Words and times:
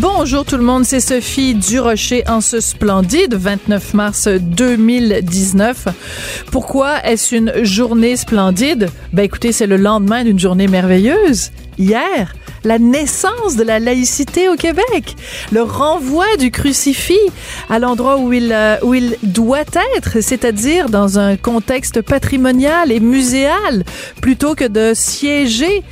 Bonjour 0.00 0.44
tout 0.44 0.56
le 0.56 0.62
monde, 0.62 0.84
c'est 0.84 1.00
Sophie 1.00 1.56
Durocher 1.56 2.22
en 2.28 2.40
ce 2.40 2.60
splendide 2.60 3.34
29 3.34 3.94
mars 3.94 4.28
2019. 4.28 5.88
Pourquoi 6.52 7.04
est-ce 7.04 7.34
une 7.34 7.64
journée 7.64 8.16
splendide? 8.16 8.90
Ben 9.12 9.24
écoutez, 9.24 9.50
c'est 9.50 9.66
le 9.66 9.76
lendemain 9.76 10.22
d'une 10.22 10.38
journée 10.38 10.68
merveilleuse. 10.68 11.50
Hier, 11.78 12.32
la 12.64 12.78
naissance 12.78 13.56
de 13.56 13.62
la 13.62 13.78
laïcité 13.78 14.48
au 14.48 14.54
Québec, 14.56 15.16
le 15.52 15.62
renvoi 15.62 16.26
du 16.38 16.50
crucifix 16.50 17.18
à 17.68 17.78
l'endroit 17.78 18.18
où 18.18 18.32
il, 18.32 18.52
euh, 18.52 18.76
où 18.82 18.94
il 18.94 19.16
doit 19.22 19.64
être, 19.96 20.20
c'est-à-dire 20.20 20.88
dans 20.88 21.18
un 21.18 21.36
contexte 21.36 22.02
patrimonial 22.02 22.92
et 22.92 23.00
muséal, 23.00 23.84
plutôt 24.20 24.54
que 24.54 24.66
de 24.66 24.92
siéger 24.94 25.82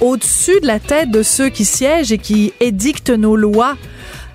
au-dessus 0.00 0.60
de 0.60 0.66
la 0.66 0.80
tête 0.80 1.10
de 1.10 1.22
ceux 1.22 1.48
qui 1.48 1.64
siègent 1.64 2.12
et 2.12 2.18
qui 2.18 2.52
édictent 2.60 3.10
nos 3.10 3.36
lois. 3.36 3.76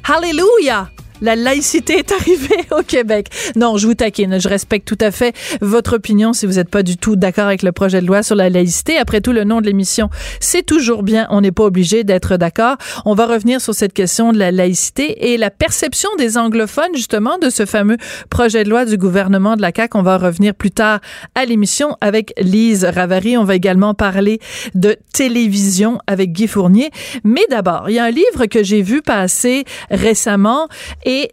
Hallelujah! 0.03 0.89
La 1.21 1.35
laïcité 1.35 1.99
est 1.99 2.11
arrivée 2.11 2.63
au 2.71 2.83
Québec. 2.83 3.27
Non, 3.55 3.77
je 3.77 3.87
vous 3.87 3.93
taquine. 3.93 4.39
Je 4.39 4.47
respecte 4.47 4.87
tout 4.87 4.97
à 5.01 5.11
fait 5.11 5.35
votre 5.61 5.95
opinion 5.95 6.33
si 6.33 6.45
vous 6.45 6.53
n'êtes 6.53 6.69
pas 6.69 6.83
du 6.83 6.97
tout 6.97 7.15
d'accord 7.15 7.47
avec 7.47 7.63
le 7.63 7.71
projet 7.71 8.01
de 8.01 8.07
loi 8.07 8.23
sur 8.23 8.35
la 8.35 8.49
laïcité. 8.49 8.97
Après 8.97 9.21
tout, 9.21 9.31
le 9.31 9.43
nom 9.43 9.61
de 9.61 9.65
l'émission, 9.65 10.09
c'est 10.39 10.65
toujours 10.65 11.03
bien. 11.03 11.27
On 11.29 11.41
n'est 11.41 11.51
pas 11.51 11.63
obligé 11.63 12.03
d'être 12.03 12.37
d'accord. 12.37 12.77
On 13.05 13.13
va 13.13 13.25
revenir 13.25 13.61
sur 13.61 13.73
cette 13.73 13.93
question 13.93 14.31
de 14.31 14.37
la 14.37 14.51
laïcité 14.51 15.31
et 15.31 15.37
la 15.37 15.49
perception 15.49 16.09
des 16.17 16.37
anglophones, 16.37 16.95
justement, 16.95 17.37
de 17.37 17.49
ce 17.49 17.65
fameux 17.65 17.97
projet 18.29 18.63
de 18.63 18.69
loi 18.69 18.85
du 18.85 18.97
gouvernement 18.97 19.55
de 19.55 19.61
la 19.61 19.71
CAQ. 19.75 19.97
On 19.97 20.03
va 20.03 20.17
revenir 20.17 20.53
plus 20.53 20.71
tard 20.71 20.99
à 21.35 21.45
l'émission 21.45 21.97
avec 22.01 22.33
Lise 22.39 22.85
Ravary. 22.85 23.37
On 23.37 23.43
va 23.43 23.55
également 23.55 23.93
parler 23.93 24.39
de 24.75 24.95
télévision 25.13 25.99
avec 26.07 26.31
Guy 26.31 26.47
Fournier. 26.47 26.91
Mais 27.23 27.45
d'abord, 27.49 27.89
il 27.89 27.95
y 27.95 27.99
a 27.99 28.05
un 28.05 28.11
livre 28.11 28.45
que 28.45 28.63
j'ai 28.63 28.81
vu 28.81 29.01
passer 29.01 29.65
récemment 29.91 30.67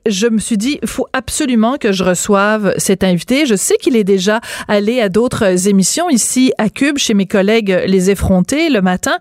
je 0.07 0.27
me 0.27 0.39
suis 0.39 0.57
dit, 0.57 0.79
il 0.83 0.89
faut 0.89 1.07
absolument 1.13 1.77
que 1.77 1.93
je 1.93 2.03
reçoive 2.03 2.75
cet 2.79 3.05
invité. 3.05 3.47
Je 3.47 3.55
sais 3.55 3.77
qu'il 3.77 3.97
est 3.97 4.05
déjà 4.05 4.41
allé 4.69 5.01
à 5.01 5.09
d'autres 5.09 5.69
émissions 5.69 6.09
ici 6.09 6.53
à 6.59 6.69
Cube 6.69 6.99
chez 6.99 7.15
mes 7.15 7.27
collègues 7.27 7.83
Les 7.87 8.11
Effrontés 8.11 8.71
le 8.71 8.81
matin. 8.81 9.19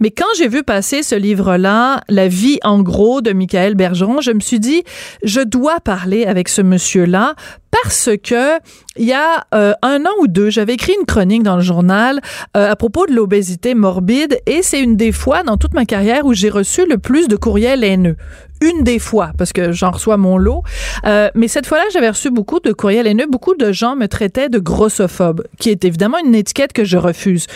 Mais 0.00 0.10
quand 0.10 0.26
j'ai 0.36 0.48
vu 0.48 0.62
passer 0.62 1.02
ce 1.02 1.14
livre-là, 1.14 2.02
La 2.08 2.28
vie 2.28 2.58
en 2.62 2.80
gros 2.80 3.20
de 3.20 3.32
Michael 3.32 3.74
Bergeron, 3.74 4.20
je 4.20 4.30
me 4.30 4.40
suis 4.40 4.60
dit, 4.60 4.82
je 5.22 5.40
dois 5.40 5.80
parler 5.80 6.24
avec 6.24 6.48
ce 6.48 6.62
monsieur-là 6.62 7.34
parce 7.70 8.10
que 8.22 8.58
il 8.96 9.04
y 9.04 9.12
a 9.12 9.46
euh, 9.54 9.74
un 9.82 10.04
an 10.04 10.10
ou 10.20 10.26
deux, 10.26 10.50
j'avais 10.50 10.74
écrit 10.74 10.94
une 10.98 11.06
chronique 11.06 11.42
dans 11.42 11.56
le 11.56 11.62
journal 11.62 12.20
euh, 12.56 12.70
à 12.70 12.76
propos 12.76 13.06
de 13.06 13.12
l'obésité 13.12 13.74
morbide 13.74 14.40
et 14.46 14.62
c'est 14.62 14.80
une 14.80 14.96
des 14.96 15.12
fois 15.12 15.42
dans 15.42 15.56
toute 15.56 15.74
ma 15.74 15.84
carrière 15.84 16.26
où 16.26 16.32
j'ai 16.32 16.50
reçu 16.50 16.86
le 16.86 16.98
plus 16.98 17.28
de 17.28 17.36
courriels 17.36 17.84
haineux. 17.84 18.16
Une 18.60 18.82
des 18.82 18.98
fois, 18.98 19.32
parce 19.38 19.52
que 19.52 19.72
j'en 19.72 19.90
reçois 19.90 20.16
mon 20.16 20.36
lot. 20.36 20.62
Euh, 21.06 21.30
mais 21.34 21.48
cette 21.48 21.66
fois-là, 21.66 21.84
j'avais 21.92 22.08
reçu 22.08 22.30
beaucoup 22.30 22.60
de 22.60 22.72
courriels 22.72 23.06
haineux. 23.06 23.26
Beaucoup 23.28 23.54
de 23.54 23.72
gens 23.72 23.96
me 23.96 24.06
traitaient 24.06 24.48
de 24.48 24.58
grossophobe, 24.58 25.44
qui 25.58 25.70
est 25.70 25.84
évidemment 25.84 26.18
une 26.24 26.34
étiquette 26.34 26.72
que 26.72 26.84
je 26.84 26.96
refuse. 26.96 27.46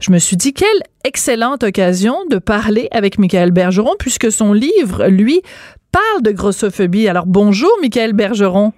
Je 0.00 0.10
me 0.10 0.18
suis 0.18 0.36
dit, 0.36 0.52
quelle 0.52 0.68
excellente 1.04 1.62
occasion 1.62 2.14
de 2.28 2.38
parler 2.38 2.88
avec 2.90 3.18
Michael 3.18 3.52
Bergeron, 3.52 3.94
puisque 3.98 4.30
son 4.30 4.52
livre, 4.52 5.06
lui, 5.06 5.40
parle 5.92 6.22
de 6.22 6.30
grossophobie. 6.30 7.08
Alors 7.08 7.26
bonjour, 7.26 7.70
Michael 7.80 8.12
Bergeron. 8.12 8.72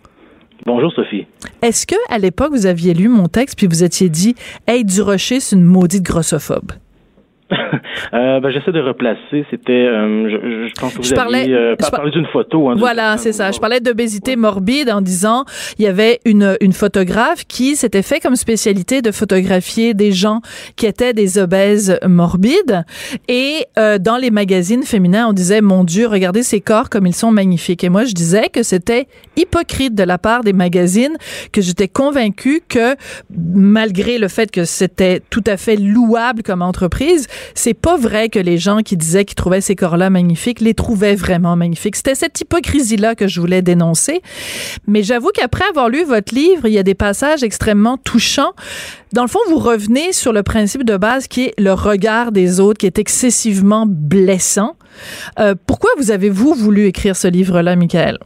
Bonjour 0.64 0.92
Sophie. 0.92 1.26
Est-ce 1.60 1.86
que 1.86 1.96
à 2.08 2.18
l'époque 2.18 2.52
vous 2.52 2.66
aviez 2.66 2.94
lu 2.94 3.08
mon 3.08 3.26
texte 3.26 3.56
puis 3.58 3.66
vous 3.66 3.82
étiez 3.82 4.08
dit 4.08 4.36
Hey 4.68 4.84
du 4.84 5.02
Rocher 5.02 5.40
c'est 5.40 5.56
une 5.56 5.64
maudite 5.64 6.04
grossophobe 6.04 6.72
euh, 8.14 8.40
ben, 8.40 8.50
j'essaie 8.50 8.72
de 8.72 8.80
replacer. 8.80 9.44
C'était, 9.50 9.72
euh, 9.72 10.28
je, 10.28 10.68
je, 10.68 10.80
pense 10.80 10.92
que 10.92 10.98
vous 10.98 11.04
je 11.04 11.14
parlais, 11.14 11.46
euh, 11.50 11.76
parlé 11.90 12.10
d'une 12.10 12.26
photo. 12.26 12.70
Hein, 12.70 12.74
voilà, 12.76 13.16
c'est 13.16 13.32
ça. 13.32 13.50
Je 13.50 13.58
parlais 13.58 13.80
d'obésité 13.80 14.36
morbide 14.36 14.90
en 14.90 15.00
disant 15.00 15.44
il 15.78 15.84
y 15.84 15.88
avait 15.88 16.20
une, 16.24 16.56
une 16.60 16.72
photographe 16.72 17.44
qui 17.46 17.76
s'était 17.76 18.02
fait 18.02 18.20
comme 18.20 18.36
spécialité 18.36 19.02
de 19.02 19.10
photographier 19.10 19.94
des 19.94 20.12
gens 20.12 20.40
qui 20.76 20.86
étaient 20.86 21.12
des 21.12 21.38
obèses 21.38 21.98
morbides. 22.06 22.84
Et 23.28 23.66
euh, 23.78 23.98
dans 23.98 24.16
les 24.16 24.30
magazines 24.30 24.82
féminins, 24.82 25.28
on 25.28 25.32
disait 25.32 25.60
mon 25.60 25.84
Dieu, 25.84 26.06
regardez 26.06 26.42
ces 26.42 26.60
corps 26.60 26.90
comme 26.90 27.06
ils 27.06 27.14
sont 27.14 27.30
magnifiques. 27.30 27.84
Et 27.84 27.88
moi, 27.88 28.04
je 28.04 28.12
disais 28.12 28.48
que 28.48 28.62
c'était 28.62 29.06
hypocrite 29.36 29.94
de 29.94 30.02
la 30.02 30.18
part 30.18 30.44
des 30.44 30.52
magazines, 30.52 31.16
que 31.52 31.60
j'étais 31.60 31.88
convaincue 31.88 32.62
que 32.68 32.96
malgré 33.30 34.18
le 34.18 34.28
fait 34.28 34.50
que 34.50 34.64
c'était 34.64 35.20
tout 35.30 35.44
à 35.46 35.56
fait 35.56 35.76
louable 35.76 36.42
comme 36.42 36.62
entreprise, 36.62 37.26
c'est 37.54 37.74
pas 37.74 37.96
vrai 37.96 38.28
que 38.28 38.38
les 38.38 38.58
gens 38.58 38.80
qui 38.80 38.96
disaient 38.96 39.24
qu'ils 39.24 39.36
trouvaient 39.36 39.60
ces 39.60 39.76
corps-là 39.76 40.10
magnifiques 40.10 40.60
les 40.60 40.74
trouvaient 40.74 41.14
vraiment 41.14 41.56
magnifiques. 41.56 41.96
C'était 41.96 42.14
cette 42.14 42.40
hypocrisie-là 42.40 43.14
que 43.14 43.28
je 43.28 43.40
voulais 43.40 43.62
dénoncer. 43.62 44.22
Mais 44.86 45.02
j'avoue 45.02 45.30
qu'après 45.34 45.64
avoir 45.68 45.88
lu 45.88 46.04
votre 46.04 46.34
livre, 46.34 46.66
il 46.66 46.72
y 46.72 46.78
a 46.78 46.82
des 46.82 46.94
passages 46.94 47.42
extrêmement 47.42 47.96
touchants. 47.96 48.52
Dans 49.12 49.22
le 49.22 49.28
fond, 49.28 49.40
vous 49.48 49.58
revenez 49.58 50.12
sur 50.12 50.32
le 50.32 50.42
principe 50.42 50.84
de 50.84 50.96
base 50.96 51.28
qui 51.28 51.44
est 51.44 51.54
le 51.58 51.72
regard 51.72 52.32
des 52.32 52.60
autres, 52.60 52.78
qui 52.78 52.86
est 52.86 52.98
excessivement 52.98 53.84
blessant. 53.86 54.76
Euh, 55.38 55.54
pourquoi 55.66 55.90
vous 55.98 56.10
avez-vous 56.10 56.54
voulu 56.54 56.86
écrire 56.86 57.16
ce 57.16 57.28
livre-là, 57.28 57.76
Michael? 57.76 58.18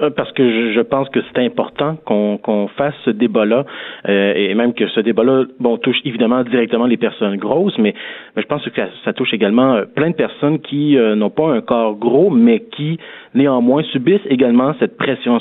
Euh, 0.00 0.10
parce 0.10 0.32
que 0.32 0.72
je, 0.72 0.80
pense 0.80 1.08
que 1.10 1.20
c'est 1.20 1.44
important 1.44 1.96
qu'on 2.04 2.38
qu'on 2.38 2.68
fasse 2.68 2.94
ce 3.04 3.10
débat-là, 3.10 3.64
euh, 4.08 4.32
et 4.34 4.54
même 4.54 4.72
que 4.72 4.86
ce 4.88 5.00
débat-là, 5.00 5.44
bon, 5.58 5.76
touche 5.76 5.98
évidemment 6.04 6.42
directement 6.42 6.86
les 6.86 6.96
personnes 6.96 7.36
grosses, 7.36 7.76
mais, 7.78 7.94
mais 8.34 8.42
je 8.42 8.46
pense 8.46 8.64
que 8.64 8.70
ça, 8.74 8.88
ça 9.04 9.12
touche 9.12 9.34
également 9.34 9.74
euh, 9.74 9.84
plein 9.84 10.10
de 10.10 10.14
personnes 10.14 10.58
qui 10.60 10.96
n'ont 10.96 11.30
pas 11.30 11.50
un 11.52 11.60
corps 11.60 11.96
gros, 11.96 12.30
mais 12.30 12.60
qui 12.60 12.98
néanmoins 13.34 13.82
subissent 13.84 14.26
également 14.28 14.74
cette 14.78 14.96
pression 14.96 15.38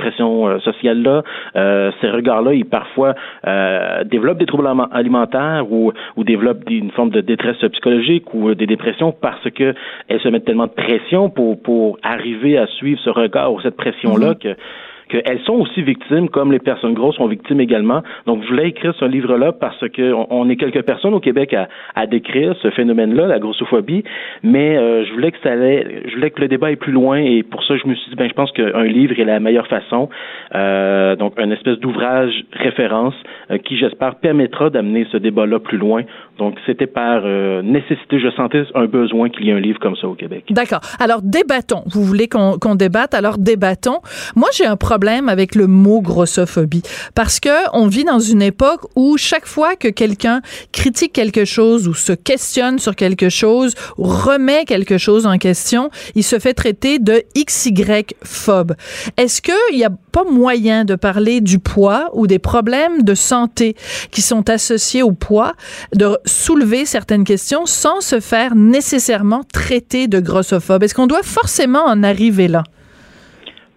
pression 0.00 0.48
euh, 0.48 0.58
sociale-là, 0.60 1.22
euh, 1.56 1.90
ces 2.00 2.08
regards-là, 2.10 2.54
ils 2.54 2.64
parfois 2.64 3.14
euh, 3.46 4.04
développent 4.04 4.38
des 4.38 4.46
troubles 4.46 4.68
alimentaires 4.92 5.70
ou, 5.70 5.92
ou 6.16 6.24
développent 6.24 6.68
une 6.68 6.90
forme 6.90 7.10
de 7.10 7.20
détresse 7.20 7.58
psychologique 7.72 8.32
ou 8.34 8.54
des 8.54 8.66
dépressions 8.66 9.12
parce 9.12 9.48
que 9.50 9.74
elles 10.08 10.20
se 10.20 10.28
mettent 10.28 10.46
tellement 10.46 10.66
de 10.66 10.72
pression 10.86 11.30
pour, 11.30 11.60
pour 11.62 11.98
arriver 12.02 12.58
à 12.58 12.66
suivre 12.66 13.00
ce 13.04 13.10
regard 13.10 13.52
ou 13.52 13.60
cette 13.60 13.76
pression-là 13.76 14.32
mm-hmm. 14.32 14.54
que 14.54 14.56
qu'elles 15.10 15.40
sont 15.40 15.54
aussi 15.54 15.82
victimes, 15.82 16.28
comme 16.28 16.52
les 16.52 16.58
personnes 16.58 16.94
grosses 16.94 17.16
sont 17.16 17.26
victimes 17.26 17.60
également. 17.60 18.02
Donc, 18.26 18.42
je 18.44 18.48
voulais 18.48 18.68
écrire 18.68 18.94
ce 18.98 19.04
livre-là 19.04 19.52
parce 19.52 19.86
que 19.88 20.12
on, 20.30 20.48
est 20.48 20.56
quelques 20.56 20.82
personnes 20.82 21.14
au 21.14 21.20
Québec 21.20 21.52
à, 21.54 21.68
à 21.94 22.06
décrire 22.06 22.54
ce 22.62 22.70
phénomène-là, 22.70 23.26
la 23.26 23.38
grossophobie, 23.38 24.04
mais 24.42 24.76
euh, 24.76 25.04
je 25.04 25.12
voulais 25.12 25.32
que 25.32 25.38
ça 25.42 25.52
allait, 25.52 26.02
je 26.06 26.14
voulais 26.14 26.30
que 26.30 26.40
le 26.40 26.48
débat 26.48 26.68
aille 26.68 26.76
plus 26.76 26.92
loin 26.92 27.18
et 27.18 27.42
pour 27.42 27.62
ça, 27.64 27.76
je 27.76 27.86
me 27.86 27.94
suis 27.94 28.10
dit, 28.10 28.16
ben, 28.16 28.28
je 28.28 28.34
pense 28.34 28.52
qu'un 28.52 28.84
livre 28.84 29.18
est 29.18 29.24
la 29.24 29.40
meilleure 29.40 29.66
façon. 29.66 30.08
Euh, 30.54 31.16
donc, 31.16 31.34
un 31.38 31.50
espèce 31.50 31.78
d'ouvrage 31.78 32.44
référence 32.52 33.14
euh, 33.50 33.58
qui, 33.58 33.76
j'espère, 33.76 34.16
permettra 34.16 34.70
d'amener 34.70 35.06
ce 35.10 35.16
débat-là 35.16 35.58
plus 35.58 35.78
loin. 35.78 36.02
Donc, 36.38 36.56
c'était 36.66 36.86
par 36.86 37.22
euh, 37.24 37.62
nécessité, 37.62 38.20
je 38.20 38.30
sentais 38.36 38.64
un 38.74 38.86
besoin 38.86 39.28
qu'il 39.30 39.46
y 39.46 39.50
ait 39.50 39.54
un 39.54 39.60
livre 39.60 39.78
comme 39.78 39.96
ça 39.96 40.08
au 40.08 40.14
Québec. 40.14 40.44
D'accord. 40.50 40.80
Alors, 40.98 41.20
débattons. 41.22 41.82
Vous 41.86 42.04
voulez 42.04 42.28
qu'on 42.28 42.74
débatte, 42.74 43.14
alors 43.14 43.38
débattons. 43.38 44.00
Moi, 44.36 44.48
j'ai 44.52 44.66
un 44.66 44.76
problème 44.76 44.90
problème 45.00 45.28
avec 45.28 45.54
le 45.54 45.68
mot 45.68 46.00
grossophobie 46.00 46.82
parce 47.14 47.38
que 47.38 47.48
on 47.74 47.86
vit 47.86 48.02
dans 48.02 48.18
une 48.18 48.42
époque 48.42 48.80
où 48.96 49.16
chaque 49.16 49.46
fois 49.46 49.76
que 49.76 49.86
quelqu'un 49.86 50.42
critique 50.72 51.12
quelque 51.12 51.44
chose 51.44 51.86
ou 51.86 51.94
se 51.94 52.12
questionne 52.12 52.80
sur 52.80 52.96
quelque 52.96 53.28
chose 53.28 53.74
ou 53.96 54.02
remet 54.02 54.64
quelque 54.64 54.98
chose 54.98 55.26
en 55.26 55.38
question, 55.38 55.88
il 56.16 56.24
se 56.24 56.38
fait 56.40 56.54
traiter 56.54 56.98
de 56.98 57.22
XY 57.36 58.04
phobe. 58.24 58.74
Est-ce 59.16 59.40
qu'il 59.40 59.76
n'y 59.76 59.84
a 59.84 59.90
pas 60.10 60.24
moyen 60.24 60.84
de 60.84 60.96
parler 60.96 61.40
du 61.40 61.60
poids 61.60 62.10
ou 62.12 62.26
des 62.26 62.40
problèmes 62.40 63.02
de 63.02 63.14
santé 63.14 63.76
qui 64.10 64.22
sont 64.22 64.50
associés 64.50 65.02
au 65.02 65.12
poids, 65.12 65.52
de 65.94 66.18
soulever 66.24 66.84
certaines 66.84 67.24
questions 67.24 67.66
sans 67.66 68.00
se 68.00 68.20
faire 68.20 68.54
nécessairement 68.54 69.42
traiter 69.52 70.08
de 70.08 70.20
grossophobe? 70.20 70.82
Est-ce 70.82 70.94
qu'on 70.94 71.06
doit 71.06 71.22
forcément 71.22 71.84
en 71.86 72.02
arriver 72.02 72.48
là? 72.48 72.62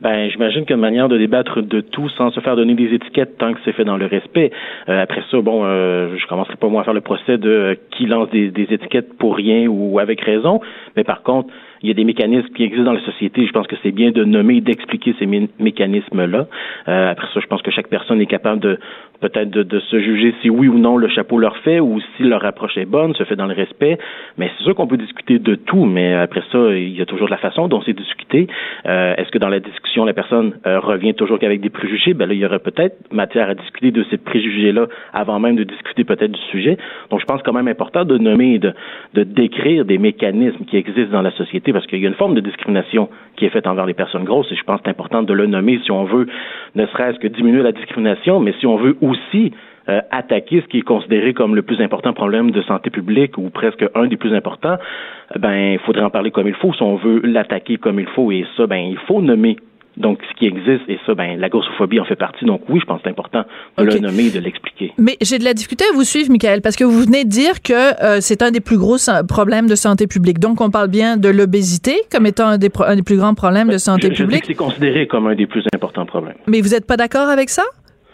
Ben, 0.04 0.30
j'imagine 0.30 0.66
qu'une 0.66 0.81
manière 0.81 1.07
de 1.07 1.18
débattre 1.18 1.62
de 1.62 1.80
tout 1.80 2.10
sans 2.10 2.30
se 2.31 2.42
faire 2.42 2.57
donner 2.57 2.75
des 2.75 2.94
étiquettes 2.94 3.38
tant 3.38 3.54
que 3.54 3.60
c'est 3.63 3.72
fait 3.72 3.86
dans 3.86 3.95
le 3.95 4.06
respect. 4.06 4.51
Euh, 4.90 5.01
après 5.01 5.24
ça, 5.31 5.40
bon, 5.40 5.63
euh, 5.63 6.18
je 6.18 6.28
commencerai 6.28 6.57
pas 6.57 6.68
moi 6.68 6.81
à 6.81 6.84
faire 6.84 6.94
le 6.94 7.00
procès 7.00 7.38
de 7.38 7.50
euh, 7.50 7.75
qui 7.92 8.06
lance 8.06 8.30
des, 8.30 8.51
étiquettes 8.69 9.18
pour 9.18 9.38
rien 9.38 9.66
ou 9.68 10.00
avec 10.00 10.19
raison, 10.19 10.60
mais 10.98 11.06
par 11.06 11.24
contre, 11.24 11.48
il 11.84 11.89
y 11.89 11.92
a 11.92 11.94
des 11.94 12.06
mécanismes 12.06 12.48
qui 12.50 12.63
existent 12.63 12.86
dans 12.86 12.94
la 12.94 13.06
société. 13.06 13.46
Je 13.46 13.51
pense 13.51 13.68
que 13.68 13.75
c'est 13.84 13.92
bien 13.92 14.12
de 14.12 14.24
nommer 14.24 14.57
et 14.57 14.62
d'expliquer 14.62 15.13
ces 15.19 15.25
mécanismes-là. 15.25 16.48
Euh, 16.88 17.12
après 17.12 17.28
ça, 17.34 17.42
je 17.42 17.48
pense 17.48 17.62
que 17.62 17.72
chaque 17.72 17.89
personne 17.89 18.22
est 18.22 18.25
capable 18.25 18.62
de 18.62 18.80
peut-être 19.19 19.50
de, 19.50 19.80
se 19.80 20.00
juger 20.00 20.33
si 20.42 20.50
oui 20.50 20.68
ou 20.68 20.77
non 20.77 20.98
le 20.98 21.07
chapeau 21.07 21.39
leur 21.39 21.57
fait 21.57 21.80
ou 21.80 22.00
si 22.15 22.24
leur 22.24 22.45
approche 22.45 22.77
est 22.77 22.86
bonne, 22.86 23.13
se 23.15 23.24
fait 23.24 23.36
dans 23.36 23.45
le 23.45 23.54
respect. 23.54 23.98
Mais 24.38 24.51
c'est 24.57 24.63
sûr 24.63 24.75
qu'on 24.75 24.88
peut 24.88 24.98
discuter 24.98 25.39
de 25.39 25.56
tout, 25.56 25.86
mais 25.86 26.13
après 26.13 26.44
ça, 26.51 26.57
il 26.74 26.95
y 26.95 27.01
a 27.01 27.06
toujours 27.06 27.27
de 27.27 27.31
la 27.31 27.38
façon 27.38 27.68
dont 27.68 27.81
c'est 27.81 27.94
discuté. 27.94 28.48
Euh, 28.86 29.15
est-ce 29.18 29.30
que 29.31 29.38
dans 29.38 29.50
la 29.50 29.60
discussion, 29.60 30.06
la 30.06 30.13
personne 30.13 30.54
euh, 30.65 30.80
revient 30.80 31.13
toujours 31.13 31.39
qu'avec 31.39 31.62
des 31.62 31.69
préjugés? 31.69 32.13
Ben 32.13 32.27
là, 32.27 32.33
il 32.33 32.39
y 32.39 32.45
aurait 32.45 32.60
peut-être 32.60 32.95
matière 33.13 33.50
à 33.50 33.56
discuter 33.56 33.92
de 33.92 34.04
ces 34.10 34.18
préjugés-là 34.18 34.88
avant 35.13 35.39
même 35.39 35.56
de 35.56 35.63
discuter 35.63 36.04
peut-être 36.04 36.31
du 36.31 36.42
sujet. 36.51 36.77
Donc, 37.10 37.21
je 37.21 37.25
pense 37.25 37.42
quand 37.44 37.54
même 37.54 37.68
important 37.68 38.06
de 38.06 38.18
nommer, 38.18 38.60
de, 38.60 38.74
de 39.13 39.24
décrire 39.24 39.86
des 39.86 39.98
mécanismes 39.98 40.65
qui 40.65 40.77
existent 40.77 41.12
dans 41.12 41.21
la 41.21 41.31
société 41.31 41.71
parce 41.71 41.86
qu'il 41.88 42.00
y 42.00 42.06
a 42.06 42.10
une 42.10 42.15
forme 42.15 42.36
de 42.36 42.42
discrimination 42.42 43.10
qui 43.36 43.46
est 43.46 43.50
faite 43.50 43.68
envers 43.68 43.86
les 43.86 43.94
personnes 43.94 44.24
grosses 44.24 44.52
et 44.52 44.56
je 44.56 44.64
pense 44.64 44.78
que 44.78 44.84
c'est 44.86 44.92
important 44.92 45.24
de 45.24 45.34
le 45.34 45.48
nommer 45.48 45.80
si 45.84 45.92
on 45.92 46.04
veut 46.04 46.28
ne 46.76 46.86
serait-ce 46.88 47.20
que 47.20 47.28
diminuer 47.28 47.62
la 47.62 47.72
discrimination, 47.72 48.40
mais 48.40 48.54
si 48.60 48.68
on 48.68 48.78
veut 48.78 48.98
aussi 49.02 49.54
euh, 49.90 50.00
attaquer 50.12 50.62
ce 50.62 50.68
qui 50.68 50.80
est 50.80 50.84
considéré 50.84 51.34
comme 51.34 51.56
le 51.56 51.62
plus 51.62 51.82
important 51.82 52.14
problème 52.14 52.52
de 52.52 52.62
santé 52.62 52.90
publique 52.90 53.38
ou 53.38 53.50
presque 53.50 53.86
un 53.96 54.08
des 54.08 54.16
plus 54.16 54.34
importants, 54.34 54.78
ben 55.38 55.74
il 55.74 55.80
faudrait 55.80 56.04
en 56.04 56.10
parler 56.10 56.32
comme 56.32 56.48
il 56.48 56.54
faut. 56.54 56.74
Si 56.74 56.82
on 56.82 56.96
veut 56.96 57.20
l'attaquer 57.24 57.78
comme 57.78 58.00
il 58.00 58.08
faut 58.08 58.32
et 58.32 58.46
ça 58.56 58.66
ben 58.66 58.78
il 58.78 58.98
faut 59.08 59.22
nommer 59.22 59.58
donc, 59.98 60.19
ce 60.28 60.40
qui 60.40 60.45
existe, 60.45 60.84
et 60.88 61.00
ça, 61.06 61.13
ben, 61.13 61.40
la 61.40 61.50
grossophobie 61.50 62.00
en 62.00 62.06
fait 62.06 62.16
partie. 62.16 62.45
Donc, 62.45 62.62
oui, 62.68 62.80
je 62.80 62.86
pense 62.86 62.98
que 62.98 63.04
c'est 63.04 63.12
important 63.12 63.44
de 63.78 63.84
le 63.84 64.00
nommer 64.00 64.25
et 64.25 64.31
de 64.31 64.40
l'expliquer. 64.40 64.92
Mais 64.98 65.18
j'ai 65.22 65.38
de 65.38 65.44
la 65.44 65.54
difficulté 65.54 65.86
à 65.90 65.94
vous 65.94 66.04
suivre, 66.04 66.31
Michael, 66.31 66.62
parce 66.62 66.75
que 66.75 66.84
vous 66.84 67.01
venez 67.01 67.25
de 67.25 67.30
dire 67.30 67.62
que 67.62 68.04
euh, 68.04 68.18
c'est 68.19 68.42
un 68.42 68.51
des 68.51 68.60
plus 68.60 68.78
gros 68.78 68.98
problèmes 69.28 69.68
de 69.68 69.75
santé 69.75 70.07
publique. 70.07 70.40
Donc, 70.40 70.62
on 70.62 70.72
parle 70.72 70.88
bien 70.88 71.18
de 71.18 71.30
l'obésité 71.30 71.95
comme 72.12 72.25
étant 72.25 72.48
un 72.48 72.57
des, 72.57 72.69
un 72.80 72.95
des, 72.95 73.04
plus 73.04 73.18
grands 73.18 73.36
problèmes 73.36 73.69
de 73.69 73.78
santé 73.78 74.10
je, 74.12 74.24
publique. 74.24 74.45
C'est 74.48 74.56
considéré 74.56 75.07
comme 75.07 75.28
un 75.28 75.36
des 75.36 75.45
plus 75.45 75.63
importants 75.74 76.06
problèmes. 76.06 76.36
Mais 76.48 76.62
vous 76.62 76.69
n'êtes 76.69 76.88
pas 76.88 76.98
d'accord 76.98 77.30
avec 77.30 77.50
ça? 77.50 77.63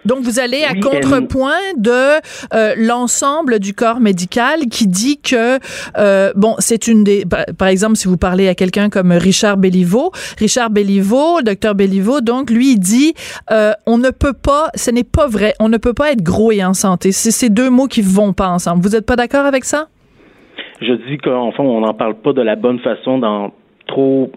Donc, 0.05 0.19
vous 0.21 0.39
allez 0.39 0.63
à 0.63 0.73
contrepoint 0.75 1.59
de 1.77 2.19
euh, 2.53 2.73
l'ensemble 2.77 3.59
du 3.59 3.73
corps 3.73 3.99
médical 3.99 4.61
qui 4.71 4.87
dit 4.87 5.19
que, 5.21 5.59
euh, 5.97 6.31
bon, 6.35 6.55
c'est 6.59 6.87
une 6.87 7.03
des... 7.03 7.25
Par 7.57 7.67
exemple, 7.67 7.95
si 7.95 8.07
vous 8.07 8.17
parlez 8.17 8.47
à 8.47 8.55
quelqu'un 8.55 8.89
comme 8.89 9.11
Richard 9.11 9.57
Belliveau, 9.57 10.11
Richard 10.37 10.69
Belliveau, 10.69 11.41
docteur 11.41 11.75
Belliveau, 11.75 12.21
donc, 12.21 12.49
lui, 12.49 12.73
il 12.73 12.79
dit, 12.79 13.13
euh, 13.51 13.73
on 13.85 13.97
ne 13.97 14.09
peut 14.09 14.33
pas, 14.33 14.69
ce 14.75 14.89
n'est 14.91 15.03
pas 15.03 15.27
vrai, 15.27 15.53
on 15.59 15.69
ne 15.69 15.77
peut 15.77 15.93
pas 15.93 16.11
être 16.11 16.23
gros 16.23 16.51
et 16.51 16.63
en 16.63 16.73
santé. 16.73 17.11
C'est 17.11 17.31
ces 17.31 17.49
deux 17.49 17.69
mots 17.69 17.87
qui 17.87 18.01
vont 18.01 18.33
pas 18.33 18.47
ensemble. 18.49 18.81
Vous 18.81 18.89
n'êtes 18.89 19.05
pas 19.05 19.15
d'accord 19.15 19.45
avec 19.45 19.65
ça? 19.65 19.87
Je 20.81 20.93
dis 21.09 21.17
qu'en 21.17 21.51
fond, 21.51 21.63
on 21.63 21.81
n'en 21.81 21.93
parle 21.93 22.15
pas 22.15 22.31
de 22.31 22.41
la 22.41 22.55
bonne 22.55 22.79
façon 22.79 23.17
dans 23.17 23.51
trop 23.87 24.31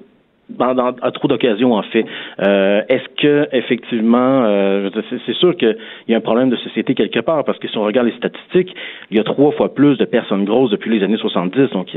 dans, 0.59 0.95
à 1.01 1.11
trop 1.11 1.29
d'occasions 1.29 1.75
en 1.75 1.83
fait. 1.83 2.05
Euh, 2.41 2.83
est-ce 2.89 3.09
que 3.21 3.49
effectivement, 3.53 4.45
euh, 4.45 4.91
c'est 5.27 5.35
sûr 5.35 5.57
qu'il 5.57 5.77
y 6.09 6.15
a 6.15 6.17
un 6.17 6.21
problème 6.21 6.51
de 6.51 6.57
société 6.57 6.95
quelque 6.95 7.21
part 7.21 7.45
parce 7.45 7.59
que 7.59 7.69
si 7.69 7.77
on 7.79 7.83
regarde 7.83 8.07
les 8.07 8.17
statistiques, 8.17 8.75
il 9.11 9.17
y 9.17 9.21
a 9.21 9.25
trois 9.25 9.53
fois 9.53 9.75
plus 9.75 9.97
de 9.99 10.05
personnes 10.05 10.45
grosses 10.45 10.71
depuis 10.71 10.91
les 10.91 11.05
années 11.05 11.17
70. 11.17 11.71
Donc 11.71 11.89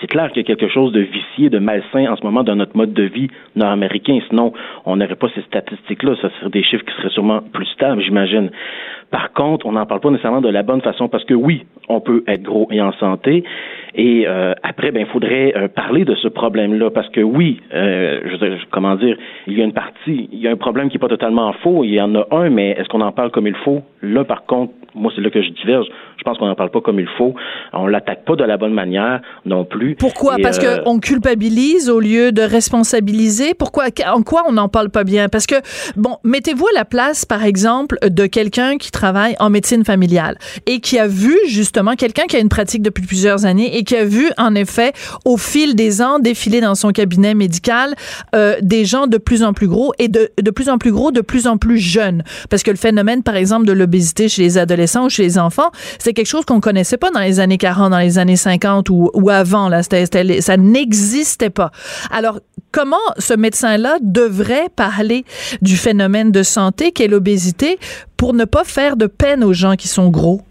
c'est 0.00 0.06
clair 0.06 0.28
qu'il 0.32 0.42
y 0.42 0.44
a 0.44 0.56
quelque 0.56 0.68
chose 0.68 0.92
de 0.92 1.00
vicié, 1.00 1.50
de 1.50 1.58
malsain 1.58 2.06
en 2.10 2.16
ce 2.16 2.22
moment 2.22 2.42
dans 2.42 2.56
notre 2.56 2.76
mode 2.76 2.92
de 2.92 3.04
vie 3.04 3.28
nord-américain. 3.56 4.18
Sinon, 4.28 4.52
on 4.84 4.96
n'aurait 4.96 5.16
pas 5.16 5.28
ces 5.34 5.42
statistiques-là. 5.42 6.14
Ça 6.20 6.30
serait 6.38 6.50
des 6.50 6.62
chiffres 6.62 6.84
qui 6.84 6.94
seraient 6.96 7.10
sûrement 7.10 7.40
plus 7.52 7.66
stables, 7.66 8.02
j'imagine. 8.02 8.50
Par 9.14 9.32
contre, 9.32 9.64
on 9.66 9.70
n'en 9.70 9.86
parle 9.86 10.00
pas 10.00 10.10
nécessairement 10.10 10.40
de 10.40 10.48
la 10.48 10.64
bonne 10.64 10.80
façon 10.80 11.06
parce 11.06 11.22
que 11.22 11.34
oui, 11.34 11.64
on 11.88 12.00
peut 12.00 12.24
être 12.26 12.42
gros 12.42 12.66
et 12.72 12.82
en 12.82 12.90
santé. 12.94 13.44
Et 13.94 14.24
euh, 14.26 14.54
après, 14.64 14.90
ben, 14.90 15.02
il 15.02 15.06
faudrait 15.06 15.54
euh, 15.56 15.68
parler 15.68 16.04
de 16.04 16.16
ce 16.16 16.26
problème-là 16.26 16.90
parce 16.90 17.08
que 17.10 17.20
oui, 17.20 17.60
euh, 17.72 18.22
je, 18.24 18.64
comment 18.72 18.96
dire, 18.96 19.16
il 19.46 19.56
y 19.56 19.62
a 19.62 19.64
une 19.66 19.72
partie, 19.72 20.28
il 20.32 20.40
y 20.40 20.48
a 20.48 20.50
un 20.50 20.56
problème 20.56 20.88
qui 20.88 20.96
n'est 20.96 21.00
pas 21.00 21.06
totalement 21.06 21.52
faux. 21.62 21.84
Il 21.84 21.94
y 21.94 22.00
en 22.00 22.12
a 22.16 22.26
un, 22.32 22.50
mais 22.50 22.70
est-ce 22.70 22.88
qu'on 22.88 23.02
en 23.02 23.12
parle 23.12 23.30
comme 23.30 23.46
il 23.46 23.54
faut? 23.54 23.82
Là, 24.02 24.24
par 24.24 24.46
contre, 24.46 24.72
moi, 24.94 25.12
c'est 25.14 25.20
là 25.20 25.30
que 25.30 25.42
je 25.42 25.50
diverge. 25.50 25.86
Je 26.16 26.22
pense 26.22 26.38
qu'on 26.38 26.46
n'en 26.46 26.54
parle 26.54 26.70
pas 26.70 26.80
comme 26.80 27.00
il 27.00 27.08
faut. 27.18 27.34
On 27.72 27.86
l'attaque 27.86 28.24
pas 28.24 28.36
de 28.36 28.44
la 28.44 28.56
bonne 28.56 28.72
manière 28.72 29.20
non 29.44 29.64
plus. 29.64 29.96
Pourquoi? 29.96 30.36
Parce 30.40 30.58
euh, 30.62 30.78
qu'on 30.78 31.00
culpabilise 31.00 31.90
au 31.90 32.00
lieu 32.00 32.32
de 32.32 32.42
responsabiliser? 32.42 33.54
Pourquoi? 33.54 33.86
En 34.06 34.22
quoi 34.22 34.44
on 34.48 34.52
n'en 34.52 34.68
parle 34.68 34.90
pas 34.90 35.04
bien? 35.04 35.28
Parce 35.28 35.46
que, 35.46 35.56
bon, 35.96 36.16
mettez-vous 36.22 36.66
à 36.68 36.78
la 36.78 36.84
place, 36.84 37.24
par 37.24 37.44
exemple, 37.44 37.98
de 38.02 38.26
quelqu'un 38.26 38.78
qui 38.78 38.90
travaille 38.90 39.34
en 39.40 39.50
médecine 39.50 39.84
familiale 39.84 40.38
et 40.66 40.78
qui 40.78 40.98
a 40.98 41.08
vu, 41.08 41.36
justement, 41.48 41.94
quelqu'un 41.94 42.24
qui 42.26 42.36
a 42.36 42.38
une 42.38 42.48
pratique 42.48 42.82
depuis 42.82 43.04
plusieurs 43.04 43.44
années 43.44 43.76
et 43.76 43.82
qui 43.82 43.96
a 43.96 44.04
vu, 44.04 44.30
en 44.38 44.54
effet, 44.54 44.92
au 45.24 45.36
fil 45.36 45.74
des 45.74 46.00
ans, 46.00 46.20
défiler 46.20 46.60
dans 46.60 46.76
son 46.76 46.90
cabinet 46.90 47.34
médical 47.34 47.94
euh, 48.34 48.54
des 48.62 48.84
gens 48.84 49.08
de 49.08 49.18
plus 49.18 49.42
en 49.42 49.52
plus 49.52 49.68
gros 49.68 49.92
et 49.98 50.08
de, 50.08 50.30
de 50.40 50.50
plus 50.50 50.68
en 50.68 50.78
plus 50.78 50.92
gros, 50.92 51.10
de 51.10 51.20
plus 51.20 51.48
en 51.48 51.56
plus 51.56 51.78
jeunes. 51.78 52.22
Parce 52.48 52.62
que 52.62 52.70
le 52.70 52.76
phénomène, 52.76 53.22
par 53.22 53.34
exemple, 53.34 53.66
de 53.66 53.72
l'obésité 53.72 54.28
chez 54.28 54.42
les 54.42 54.56
adolescents 54.56 54.83
ou 55.04 55.08
chez 55.08 55.22
les 55.22 55.38
enfants, 55.38 55.70
c'est 55.98 56.12
quelque 56.12 56.26
chose 56.26 56.44
qu'on 56.44 56.60
connaissait 56.60 56.96
pas 56.96 57.10
dans 57.10 57.20
les 57.20 57.40
années 57.40 57.58
40, 57.58 57.90
dans 57.90 57.98
les 57.98 58.18
années 58.18 58.36
50 58.36 58.88
ou, 58.90 59.10
avant. 59.30 59.68
Là, 59.68 59.82
ça 59.82 60.56
n'existait 60.56 61.50
pas. 61.50 61.70
Alors, 62.10 62.40
comment 62.72 62.96
ce 63.18 63.34
médecin-là 63.34 63.98
devrait 64.00 64.68
parler 64.74 65.24
du 65.62 65.76
phénomène 65.76 66.32
de 66.32 66.42
santé 66.42 66.92
qu'est 66.92 67.08
l'obésité 67.08 67.78
pour 68.16 68.34
ne 68.34 68.44
pas 68.44 68.64
faire 68.64 68.96
de 68.96 69.06
peine 69.06 69.44
aux 69.44 69.52
gens 69.52 69.76
qui 69.76 69.88
sont 69.88 70.08
gros? 70.08 70.42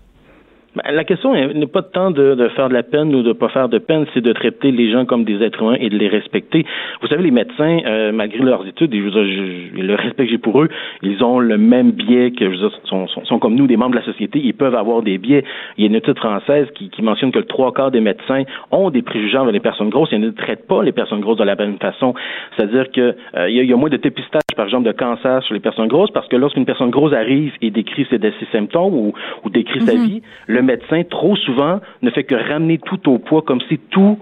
Ben, 0.75 0.91
la 0.91 1.03
question 1.03 1.33
n'est 1.33 1.67
pas 1.67 1.83
tant 1.83 2.09
de, 2.09 2.33
de, 2.33 2.47
faire 2.49 2.67
de 2.67 2.73
la 2.73 2.81
peine 2.81 3.13
ou 3.13 3.21
de 3.21 3.33
pas 3.33 3.49
faire 3.49 3.69
de 3.69 3.77
peine, 3.77 4.05
c'est 4.13 4.21
de 4.21 4.33
traiter 4.33 4.71
les 4.71 4.91
gens 4.91 5.05
comme 5.05 5.23
des 5.23 5.43
êtres 5.43 5.61
humains 5.61 5.77
et 5.79 5.89
de 5.89 5.97
les 5.97 6.07
respecter. 6.07 6.65
Vous 7.01 7.07
savez, 7.07 7.21
les 7.21 7.31
médecins, 7.31 7.79
euh, 7.85 8.11
malgré 8.11 8.39
leurs 8.39 8.65
études 8.65 8.93
et 8.93 8.99
je, 8.99 9.79
le 9.79 9.95
respect 9.95 10.25
que 10.25 10.31
j'ai 10.31 10.39
pour 10.39 10.63
eux, 10.63 10.69
ils 11.03 11.23
ont 11.23 11.39
le 11.39 11.59
même 11.59 11.91
biais 11.91 12.31
que 12.31 12.45
je 12.45 12.49
veux 12.49 12.69
dire, 12.69 12.79
sont, 12.85 13.07
sont, 13.07 13.23
sont, 13.23 13.37
comme 13.37 13.53
nous, 13.53 13.67
des 13.67 13.77
membres 13.77 13.91
de 13.91 13.99
la 13.99 14.05
société. 14.05 14.39
Ils 14.43 14.55
peuvent 14.55 14.75
avoir 14.75 15.03
des 15.03 15.19
biais. 15.19 15.43
Il 15.77 15.83
y 15.83 15.87
a 15.87 15.89
une 15.89 15.95
étude 15.95 16.17
française 16.17 16.67
qui, 16.73 16.89
qui 16.89 17.03
mentionne 17.03 17.31
que 17.31 17.39
le 17.39 17.45
trois 17.45 17.71
quarts 17.71 17.91
des 17.91 18.01
médecins 18.01 18.43
ont 18.71 18.89
des 18.89 19.03
préjugés 19.03 19.37
envers 19.37 19.53
les 19.53 19.59
personnes 19.59 19.89
grosses 19.89 20.11
et 20.11 20.17
ne 20.17 20.31
traitent 20.31 20.67
pas 20.67 20.81
les 20.81 20.91
personnes 20.91 21.21
grosses 21.21 21.37
de 21.37 21.43
la 21.43 21.55
même 21.55 21.77
façon. 21.77 22.15
C'est-à-dire 22.55 22.91
que 22.91 23.15
euh, 23.35 23.49
il, 23.49 23.55
y 23.55 23.59
a, 23.59 23.63
il 23.63 23.69
y 23.69 23.73
a 23.73 23.77
moins 23.77 23.89
de 23.89 23.97
dépistage, 23.97 24.41
par 24.55 24.65
exemple, 24.65 24.87
de 24.87 24.91
cancer 24.91 25.43
sur 25.43 25.53
les 25.53 25.59
personnes 25.59 25.87
grosses 25.87 26.11
parce 26.11 26.27
que 26.27 26.35
lorsqu'une 26.35 26.65
personne 26.65 26.89
grosse 26.89 27.13
arrive 27.13 27.53
et 27.61 27.69
décrit 27.69 28.07
ses, 28.09 28.17
ses 28.17 28.47
symptômes 28.51 28.95
ou, 28.95 29.13
ou 29.43 29.49
décrit 29.51 29.81
sa 29.81 29.93
mm-hmm. 29.93 30.07
vie, 30.07 30.21
le 30.47 30.62
médecin, 30.63 31.03
trop 31.03 31.35
souvent, 31.35 31.79
ne 32.01 32.09
fait 32.11 32.23
que 32.23 32.35
ramener 32.35 32.79
tout 32.79 33.09
au 33.09 33.19
poids, 33.19 33.41
comme 33.41 33.61
si 33.69 33.77
tout 33.77 34.17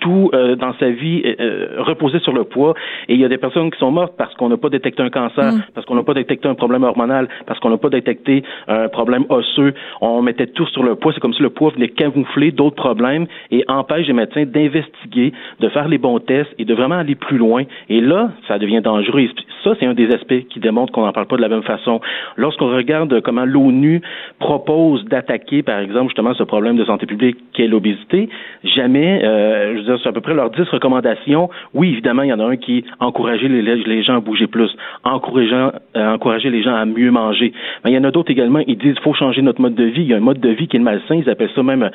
tout 0.00 0.30
euh, 0.34 0.56
dans 0.56 0.74
sa 0.74 0.90
vie 0.90 1.22
euh, 1.24 1.34
euh, 1.40 1.66
reposait 1.78 2.18
sur 2.20 2.32
le 2.32 2.44
poids. 2.44 2.74
Et 3.08 3.14
il 3.14 3.20
y 3.20 3.24
a 3.24 3.28
des 3.28 3.38
personnes 3.38 3.70
qui 3.70 3.78
sont 3.78 3.90
mortes 3.90 4.14
parce 4.16 4.34
qu'on 4.34 4.48
n'a 4.48 4.56
pas 4.56 4.68
détecté 4.68 5.02
un 5.02 5.10
cancer, 5.10 5.52
mm. 5.52 5.62
parce 5.74 5.86
qu'on 5.86 5.94
n'a 5.94 6.02
pas 6.02 6.14
détecté 6.14 6.48
un 6.48 6.54
problème 6.54 6.82
hormonal, 6.82 7.28
parce 7.46 7.60
qu'on 7.60 7.70
n'a 7.70 7.78
pas 7.78 7.90
détecté 7.90 8.42
un 8.68 8.88
problème 8.88 9.24
osseux. 9.28 9.74
On 10.00 10.22
mettait 10.22 10.48
tout 10.48 10.66
sur 10.68 10.82
le 10.82 10.96
poids. 10.96 11.12
C'est 11.14 11.20
comme 11.20 11.34
si 11.34 11.42
le 11.42 11.50
poids 11.50 11.70
venait 11.70 11.88
camoufler 11.88 12.50
d'autres 12.50 12.76
problèmes 12.76 13.26
et 13.50 13.64
empêche 13.68 14.06
les 14.06 14.12
médecins 14.12 14.44
d'investiguer, 14.44 15.32
de 15.60 15.68
faire 15.68 15.88
les 15.88 15.98
bons 15.98 16.18
tests 16.18 16.52
et 16.58 16.64
de 16.64 16.74
vraiment 16.74 16.96
aller 16.96 17.14
plus 17.14 17.38
loin. 17.38 17.64
Et 17.88 18.00
là, 18.00 18.30
ça 18.48 18.58
devient 18.58 18.80
dangereux. 18.82 19.28
ça, 19.64 19.74
c'est 19.78 19.86
un 19.86 19.94
des 19.94 20.12
aspects 20.14 20.46
qui 20.48 20.60
démontre 20.60 20.92
qu'on 20.92 21.04
n'en 21.04 21.12
parle 21.12 21.26
pas 21.26 21.36
de 21.36 21.42
la 21.42 21.48
même 21.48 21.62
façon. 21.62 22.00
Lorsqu'on 22.36 22.68
regarde 22.74 23.20
comment 23.20 23.44
l'ONU 23.44 24.00
propose 24.38 25.04
d'attaquer, 25.04 25.62
par 25.62 25.78
exemple, 25.80 26.08
justement 26.08 26.34
ce 26.34 26.42
problème 26.42 26.76
de 26.76 26.84
santé 26.84 27.06
publique 27.06 27.36
qu'est 27.52 27.66
l'obésité, 27.66 28.28
jamais, 28.64 29.22
euh, 29.24 29.76
je 29.76 29.82
c'est 30.02 30.08
à 30.08 30.12
peu 30.12 30.20
près 30.20 30.34
leurs 30.34 30.50
dix 30.50 30.68
recommandations. 30.68 31.50
Oui, 31.74 31.90
évidemment, 31.90 32.22
il 32.22 32.28
y 32.28 32.32
en 32.32 32.40
a 32.40 32.44
un 32.44 32.56
qui 32.56 32.84
encourager 32.98 33.48
les, 33.48 33.62
les 33.62 34.02
gens 34.02 34.16
à 34.16 34.20
bouger 34.20 34.46
plus, 34.46 34.70
encourageant, 35.04 35.72
euh, 35.96 36.14
encourager 36.14 36.50
les 36.50 36.62
gens 36.62 36.74
à 36.74 36.84
mieux 36.84 37.10
manger. 37.10 37.52
Mais 37.84 37.92
il 37.92 37.94
y 37.94 37.98
en 37.98 38.04
a 38.04 38.10
d'autres 38.10 38.30
également, 38.30 38.60
ils 38.66 38.78
disent 38.78 38.98
faut 39.02 39.14
changer 39.14 39.42
notre 39.42 39.60
mode 39.60 39.74
de 39.74 39.84
vie. 39.84 40.02
Il 40.02 40.08
y 40.08 40.14
a 40.14 40.16
un 40.16 40.20
mode 40.20 40.40
de 40.40 40.50
vie 40.50 40.68
qui 40.68 40.76
est 40.76 40.80
malsain, 40.80 41.16
ils 41.16 41.28
appellent 41.28 41.50
ça 41.54 41.62
même, 41.62 41.82
euh, 41.82 41.90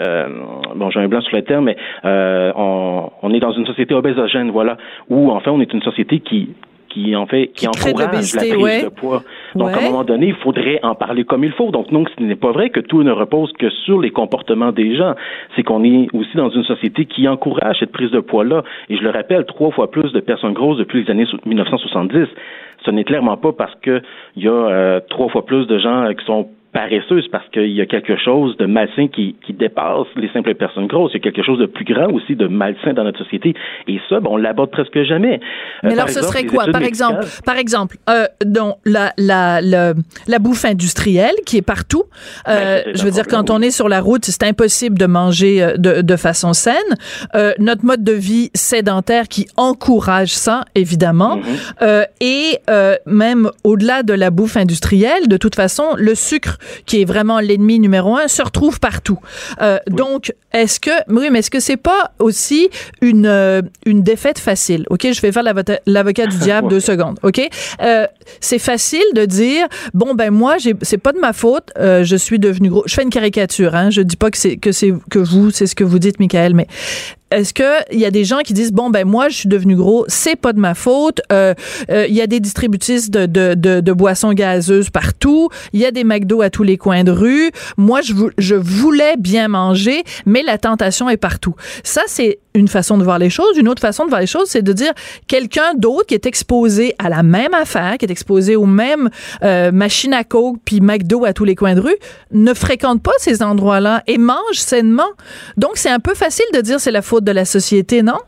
euh, 0.00 0.28
bon, 0.74 0.90
j'ai 0.90 1.00
un 1.00 1.08
blanc 1.08 1.20
sur 1.20 1.36
le 1.36 1.42
terme, 1.42 1.64
mais 1.64 1.76
on, 2.04 3.10
on 3.22 3.34
est 3.34 3.40
dans 3.40 3.52
une 3.52 3.66
société 3.66 3.94
obésogène, 3.94 4.50
voilà, 4.50 4.76
où 5.08 5.30
enfin 5.30 5.50
on 5.50 5.60
est 5.60 5.72
une 5.72 5.82
société 5.82 6.20
qui 6.20 6.50
qui 6.96 7.14
en 7.14 7.26
fait 7.26 7.48
qui, 7.48 7.66
crée 7.66 7.92
de 7.92 7.98
encourage 7.98 8.34
la 8.34 8.40
prise 8.40 8.56
ouais. 8.56 8.84
de 8.84 8.88
poids. 8.88 9.22
Donc 9.54 9.70
à 9.70 9.78
un 9.78 9.90
moment 9.90 10.04
donné, 10.04 10.28
il 10.28 10.34
faudrait 10.36 10.80
en 10.82 10.94
parler 10.94 11.24
comme 11.24 11.44
il 11.44 11.52
faut. 11.52 11.70
Donc 11.70 11.92
non, 11.92 12.04
ce 12.16 12.22
n'est 12.22 12.36
pas 12.36 12.52
vrai 12.52 12.70
que 12.70 12.80
tout 12.80 13.02
ne 13.02 13.12
repose 13.12 13.52
que 13.58 13.68
sur 13.84 14.00
les 14.00 14.10
comportements 14.10 14.72
des 14.72 14.96
gens. 14.96 15.14
C'est 15.54 15.62
qu'on 15.62 15.84
est 15.84 16.08
aussi 16.14 16.36
dans 16.36 16.48
une 16.48 16.64
société 16.64 17.04
qui 17.04 17.28
encourage 17.28 17.78
cette 17.80 17.92
prise 17.92 18.10
de 18.10 18.20
poids-là. 18.20 18.64
Et 18.88 18.96
je 18.96 19.02
le 19.02 19.10
rappelle, 19.10 19.44
trois 19.44 19.70
fois 19.70 19.90
plus 19.90 20.12
de 20.12 20.20
personnes 20.20 20.54
grosses 20.54 20.78
depuis 20.78 21.04
les 21.04 21.10
années 21.10 21.26
1970. 21.44 22.28
Ce 22.84 22.90
n'est 22.90 23.04
clairement 23.04 23.36
pas 23.36 23.52
parce 23.52 23.74
que 23.82 24.00
il 24.36 24.44
y 24.44 24.48
a 24.48 24.52
euh, 24.52 25.00
trois 25.10 25.28
fois 25.28 25.44
plus 25.44 25.66
de 25.66 25.78
gens 25.78 26.04
euh, 26.04 26.12
qui 26.12 26.24
sont 26.24 26.48
paresseux, 26.76 27.22
c'est 27.22 27.30
parce 27.30 27.48
qu'il 27.54 27.72
y 27.72 27.80
a 27.80 27.86
quelque 27.86 28.16
chose 28.26 28.54
de 28.58 28.66
malsain 28.66 29.08
qui, 29.08 29.34
qui 29.44 29.52
dépasse 29.54 30.08
les 30.16 30.30
simples 30.34 30.54
personnes 30.54 30.88
grosses. 30.94 31.12
Il 31.14 31.18
y 31.18 31.22
a 31.22 31.24
quelque 31.30 31.42
chose 31.42 31.58
de 31.58 31.64
plus 31.76 31.86
grand 31.92 32.08
aussi, 32.16 32.36
de 32.36 32.48
malsain 32.48 32.92
dans 32.92 33.04
notre 33.04 33.22
société. 33.24 33.54
Et 33.88 33.98
ça, 34.08 34.20
ben, 34.20 34.28
on 34.30 34.36
l'aborde 34.36 34.70
presque 34.70 35.00
jamais. 35.04 35.40
Mais 35.82 35.90
Euh, 35.90 35.92
alors, 35.92 36.04
par 36.04 36.08
ce 36.10 36.18
exemple, 36.18 36.36
serait 36.36 36.46
quoi? 36.46 36.64
Par 36.76 36.82
exemple, 36.82 37.24
par 37.46 37.56
exemple, 37.56 37.96
euh, 38.10 38.26
donc, 38.44 38.74
la, 38.84 39.06
la, 39.16 39.62
la, 39.62 39.94
la 40.28 40.38
bouffe 40.38 40.66
industrielle 40.66 41.36
qui 41.46 41.56
est 41.56 41.68
partout. 41.76 42.04
Euh, 42.48 42.82
Ben, 42.84 42.96
je 42.96 43.02
veux 43.04 43.10
dire, 43.10 43.26
quand 43.26 43.48
on 43.50 43.62
est 43.62 43.70
sur 43.70 43.88
la 43.88 44.00
route, 44.00 44.24
c'est 44.26 44.42
impossible 44.42 44.98
de 44.98 45.06
manger 45.06 45.62
euh, 45.62 45.76
de, 45.78 46.02
de 46.02 46.16
façon 46.16 46.52
saine. 46.52 46.74
Euh, 47.34 47.52
notre 47.58 47.84
mode 47.86 48.04
de 48.04 48.12
vie 48.12 48.50
sédentaire 48.54 49.28
qui 49.28 49.46
encourage 49.56 50.34
ça, 50.46 50.64
évidemment. 50.74 51.38
Mm-hmm. 51.38 51.72
Euh, 51.82 52.04
et 52.20 52.58
euh, 52.68 52.96
même 53.06 53.48
au-delà 53.64 54.02
de 54.02 54.12
la 54.12 54.30
bouffe 54.30 54.58
industrielle, 54.58 55.28
de 55.28 55.38
toute 55.38 55.54
façon, 55.54 55.84
le 55.96 56.14
sucre, 56.14 56.58
qui 56.86 57.02
est 57.02 57.04
vraiment 57.04 57.40
l'ennemi 57.40 57.78
numéro 57.78 58.16
un, 58.16 58.28
se 58.28 58.42
retrouve 58.42 58.80
partout. 58.80 59.18
Euh, 59.60 59.78
Donc, 59.88 60.32
est-ce 60.52 60.80
que, 60.80 60.90
oui, 61.08 61.28
mais 61.30 61.40
est-ce 61.40 61.50
que 61.50 61.60
c'est 61.60 61.76
pas 61.76 62.12
aussi 62.18 62.68
une, 63.00 63.26
euh, 63.26 63.62
une 63.84 64.02
défaite 64.02 64.38
facile? 64.38 64.84
OK, 64.90 65.06
je 65.10 65.20
vais 65.20 65.32
faire 65.32 65.42
l'avocat 65.86 66.26
du 66.26 66.38
diable 66.40 66.68
deux 66.68 66.80
secondes. 66.80 67.18
OK? 67.22 67.40
Euh, 67.82 68.06
c'est 68.40 68.58
facile 68.58 69.04
de 69.14 69.24
dire, 69.24 69.66
bon, 69.94 70.14
ben, 70.14 70.30
moi, 70.30 70.56
c'est 70.82 70.98
pas 70.98 71.12
de 71.12 71.18
ma 71.18 71.32
faute, 71.32 71.70
je 71.76 72.16
suis 72.16 72.38
devenu 72.38 72.70
gros. 72.70 72.82
Je 72.86 72.94
fais 72.94 73.02
une 73.02 73.10
caricature, 73.10 73.74
hein. 73.74 73.90
Je 73.90 74.02
dis 74.02 74.16
pas 74.16 74.30
que 74.30 74.38
c'est, 74.38 74.56
que 74.56 74.70
que 75.10 75.18
vous, 75.18 75.50
c'est 75.50 75.66
ce 75.66 75.74
que 75.74 75.84
vous 75.84 75.98
dites, 75.98 76.18
Michael, 76.20 76.54
mais 76.54 76.66
est-ce 77.32 77.52
que 77.52 77.92
il 77.92 77.98
y 77.98 78.04
a 78.04 78.12
des 78.12 78.24
gens 78.24 78.38
qui 78.40 78.52
disent 78.52 78.72
bon 78.72 78.88
ben 78.88 79.06
moi 79.06 79.28
je 79.28 79.36
suis 79.38 79.48
devenu 79.48 79.74
gros 79.74 80.04
c'est 80.06 80.36
pas 80.36 80.52
de 80.52 80.60
ma 80.60 80.74
faute. 80.74 81.20
Euh, 81.32 81.54
euh, 81.90 82.06
il 82.08 82.14
y 82.14 82.20
a 82.20 82.28
des 82.28 82.38
distributrices 82.38 83.10
de, 83.10 83.26
de, 83.26 83.54
de, 83.54 83.80
de 83.80 83.92
boissons 83.92 84.32
gazeuses 84.32 84.90
partout. 84.90 85.48
Il 85.72 85.80
y 85.80 85.84
a 85.84 85.90
des 85.90 86.04
McDo 86.04 86.40
à 86.40 86.50
tous 86.50 86.62
les 86.62 86.76
coins 86.76 87.02
de 87.02 87.10
rue. 87.10 87.50
Moi 87.76 88.00
je, 88.00 88.14
je 88.38 88.54
voulais 88.54 89.16
bien 89.16 89.48
manger 89.48 90.04
mais 90.24 90.42
la 90.42 90.56
tentation 90.56 91.10
est 91.10 91.16
partout. 91.16 91.54
Ça 91.82 92.02
c'est 92.06 92.38
une 92.54 92.68
façon 92.68 92.96
de 92.96 93.04
voir 93.04 93.18
les 93.18 93.28
choses. 93.28 93.58
Une 93.58 93.68
autre 93.68 93.82
façon 93.82 94.04
de 94.04 94.08
voir 94.08 94.20
les 94.20 94.28
choses 94.28 94.48
c'est 94.48 94.62
de 94.62 94.72
dire 94.72 94.92
quelqu'un 95.26 95.74
d'autre 95.74 96.06
qui 96.06 96.14
est 96.14 96.26
exposé 96.26 96.94
à 96.98 97.08
la 97.08 97.24
même 97.24 97.54
affaire 97.54 97.98
qui 97.98 98.04
est 98.04 98.10
exposé 98.10 98.54
aux 98.54 98.66
mêmes 98.66 99.10
euh, 99.42 99.72
machines 99.72 100.14
à 100.14 100.22
coke 100.22 100.58
puis 100.64 100.80
McDo 100.80 101.24
à 101.24 101.32
tous 101.32 101.44
les 101.44 101.56
coins 101.56 101.74
de 101.74 101.80
rue 101.80 101.96
ne 102.30 102.54
fréquente 102.54 103.02
pas 103.02 103.12
ces 103.18 103.42
endroits-là 103.42 104.04
et 104.06 104.16
mange 104.16 104.54
sainement. 104.54 105.10
Donc 105.56 105.72
c'est 105.74 105.90
un 105.90 105.98
peu 105.98 106.14
facile 106.14 106.46
de 106.54 106.60
dire 106.60 106.78
c'est 106.78 106.92
la 106.92 107.02
faute 107.02 107.15
de 107.24 107.32
la 107.32 107.44
société, 107.44 108.02
non? 108.02 108.18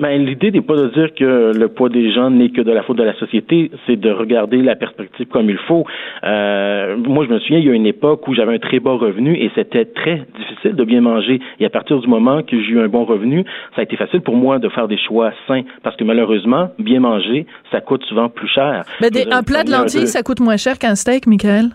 Ben, 0.00 0.24
l'idée 0.26 0.50
n'est 0.50 0.62
pas 0.62 0.74
de 0.74 0.88
dire 0.88 1.14
que 1.14 1.52
le 1.56 1.68
poids 1.68 1.88
des 1.88 2.10
gens 2.12 2.28
n'est 2.28 2.48
que 2.48 2.60
de 2.60 2.72
la 2.72 2.82
faute 2.82 2.96
de 2.96 3.04
la 3.04 3.14
société, 3.18 3.70
c'est 3.86 3.94
de 3.94 4.10
regarder 4.10 4.56
la 4.60 4.74
perspective 4.74 5.26
comme 5.28 5.48
il 5.48 5.58
faut. 5.68 5.84
Euh, 6.24 6.96
moi, 6.96 7.24
je 7.28 7.32
me 7.32 7.38
souviens, 7.38 7.58
il 7.58 7.66
y 7.66 7.70
a 7.70 7.72
une 7.72 7.86
époque 7.86 8.26
où 8.26 8.34
j'avais 8.34 8.54
un 8.54 8.58
très 8.58 8.80
bas 8.80 8.94
revenu 8.94 9.36
et 9.36 9.50
c'était 9.54 9.84
très 9.84 10.26
difficile 10.36 10.74
de 10.74 10.84
bien 10.84 11.02
manger. 11.02 11.40
Et 11.60 11.66
à 11.66 11.70
partir 11.70 12.00
du 12.00 12.08
moment 12.08 12.42
que 12.42 12.60
j'ai 12.60 12.70
eu 12.70 12.80
un 12.80 12.88
bon 12.88 13.04
revenu, 13.04 13.44
ça 13.76 13.82
a 13.82 13.84
été 13.84 13.96
facile 13.96 14.22
pour 14.22 14.34
moi 14.34 14.58
de 14.58 14.68
faire 14.70 14.88
des 14.88 14.98
choix 14.98 15.30
sains 15.46 15.62
parce 15.84 15.94
que 15.96 16.02
malheureusement, 16.02 16.70
bien 16.80 16.98
manger, 16.98 17.46
ça 17.70 17.80
coûte 17.80 18.02
souvent 18.06 18.28
plus 18.28 18.48
cher. 18.48 18.84
Ben, 19.00 19.10
des- 19.10 19.26
un 19.30 19.42
plat 19.44 19.62
de 19.62 19.70
lentilles, 19.70 20.08
ça 20.08 20.22
coûte 20.24 20.40
moins 20.40 20.56
cher 20.56 20.78
qu'un 20.80 20.96
steak, 20.96 21.28
Michael? 21.28 21.66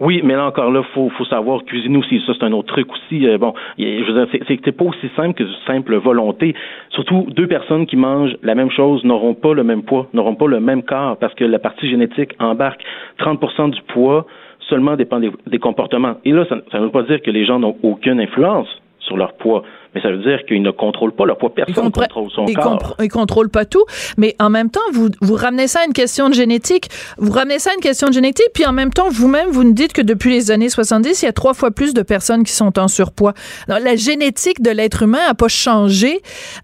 Oui, 0.00 0.20
mais 0.24 0.34
là 0.34 0.46
encore 0.46 0.70
là, 0.70 0.82
faut 0.94 1.08
faut 1.10 1.24
savoir 1.24 1.64
cuisiner 1.64 1.98
aussi. 1.98 2.20
Ça, 2.26 2.32
c'est 2.38 2.44
un 2.44 2.52
autre 2.52 2.68
truc 2.68 2.86
aussi. 2.92 3.26
Euh, 3.26 3.38
bon, 3.38 3.52
je 3.78 4.04
veux 4.04 4.24
dire, 4.26 4.44
c'est- 4.46 4.72
pas 4.72 4.84
aussi 4.84 5.08
simple 5.16 5.34
que 5.34 5.44
simple 5.66 5.96
volonté. 5.96 6.54
Surtout, 6.90 7.26
deux 7.30 7.46
personnes 7.46 7.86
qui 7.86 7.96
mangent 7.96 8.36
la 8.42 8.54
même 8.54 8.70
chose 8.70 9.02
n'auront 9.04 9.34
pas 9.34 9.54
le 9.54 9.64
même 9.64 9.82
poids, 9.82 10.06
n'auront 10.14 10.36
pas 10.36 10.46
le 10.46 10.60
même 10.60 10.82
corps, 10.82 11.16
parce 11.18 11.34
que 11.34 11.44
la 11.44 11.58
partie 11.58 11.88
génétique 11.88 12.32
embarque 12.38 12.80
30% 13.18 13.68
du 13.68 13.80
poids 13.82 14.26
seulement 14.68 14.96
dépend 14.96 15.18
des, 15.18 15.30
des 15.46 15.58
comportements. 15.58 16.16
Et 16.24 16.32
là, 16.32 16.44
ça 16.48 16.78
ne 16.78 16.84
veut 16.84 16.90
pas 16.90 17.02
dire 17.02 17.20
que 17.22 17.30
les 17.30 17.44
gens 17.44 17.58
n'ont 17.58 17.76
aucune 17.82 18.20
influence 18.20 18.68
sur 19.00 19.16
leur 19.16 19.32
poids, 19.38 19.62
mais 19.94 20.00
ça 20.02 20.10
veut 20.10 20.18
dire 20.18 20.44
qu'ils 20.46 20.62
ne 20.62 20.70
contrôlent 20.70 21.14
pas 21.14 21.24
leur 21.24 21.38
poids. 21.38 21.54
Personne 21.54 21.86
ne 21.86 21.90
contrôle 21.90 22.30
son 22.30 22.46
il 22.46 22.56
corps. 22.56 22.96
il 23.00 23.08
contrôle 23.08 23.48
pas 23.48 23.64
tout, 23.64 23.84
mais 24.16 24.34
en 24.38 24.50
même 24.50 24.70
temps, 24.70 24.80
vous, 24.92 25.08
vous 25.20 25.34
ramenez 25.34 25.66
ça 25.66 25.80
à 25.80 25.86
une 25.86 25.92
question 25.92 26.28
de 26.28 26.34
génétique. 26.34 26.88
Vous 27.16 27.32
ramenez 27.32 27.58
ça 27.58 27.70
à 27.70 27.74
une 27.74 27.80
question 27.80 28.08
de 28.08 28.12
génétique, 28.12 28.48
puis 28.54 28.66
en 28.66 28.72
même 28.72 28.90
temps, 28.90 29.08
vous-même, 29.10 29.48
vous 29.50 29.64
nous 29.64 29.72
dites 29.72 29.92
que 29.92 30.02
depuis 30.02 30.30
les 30.30 30.50
années 30.50 30.68
70, 30.68 31.22
il 31.22 31.26
y 31.26 31.28
a 31.28 31.32
trois 31.32 31.54
fois 31.54 31.70
plus 31.70 31.94
de 31.94 32.02
personnes 32.02 32.44
qui 32.44 32.52
sont 32.52 32.78
en 32.78 32.88
surpoids. 32.88 33.34
Donc, 33.68 33.80
la 33.82 33.96
génétique 33.96 34.62
de 34.62 34.70
l'être 34.70 35.02
humain 35.02 35.18
a 35.28 35.34
pas 35.34 35.48
changé 35.48 36.20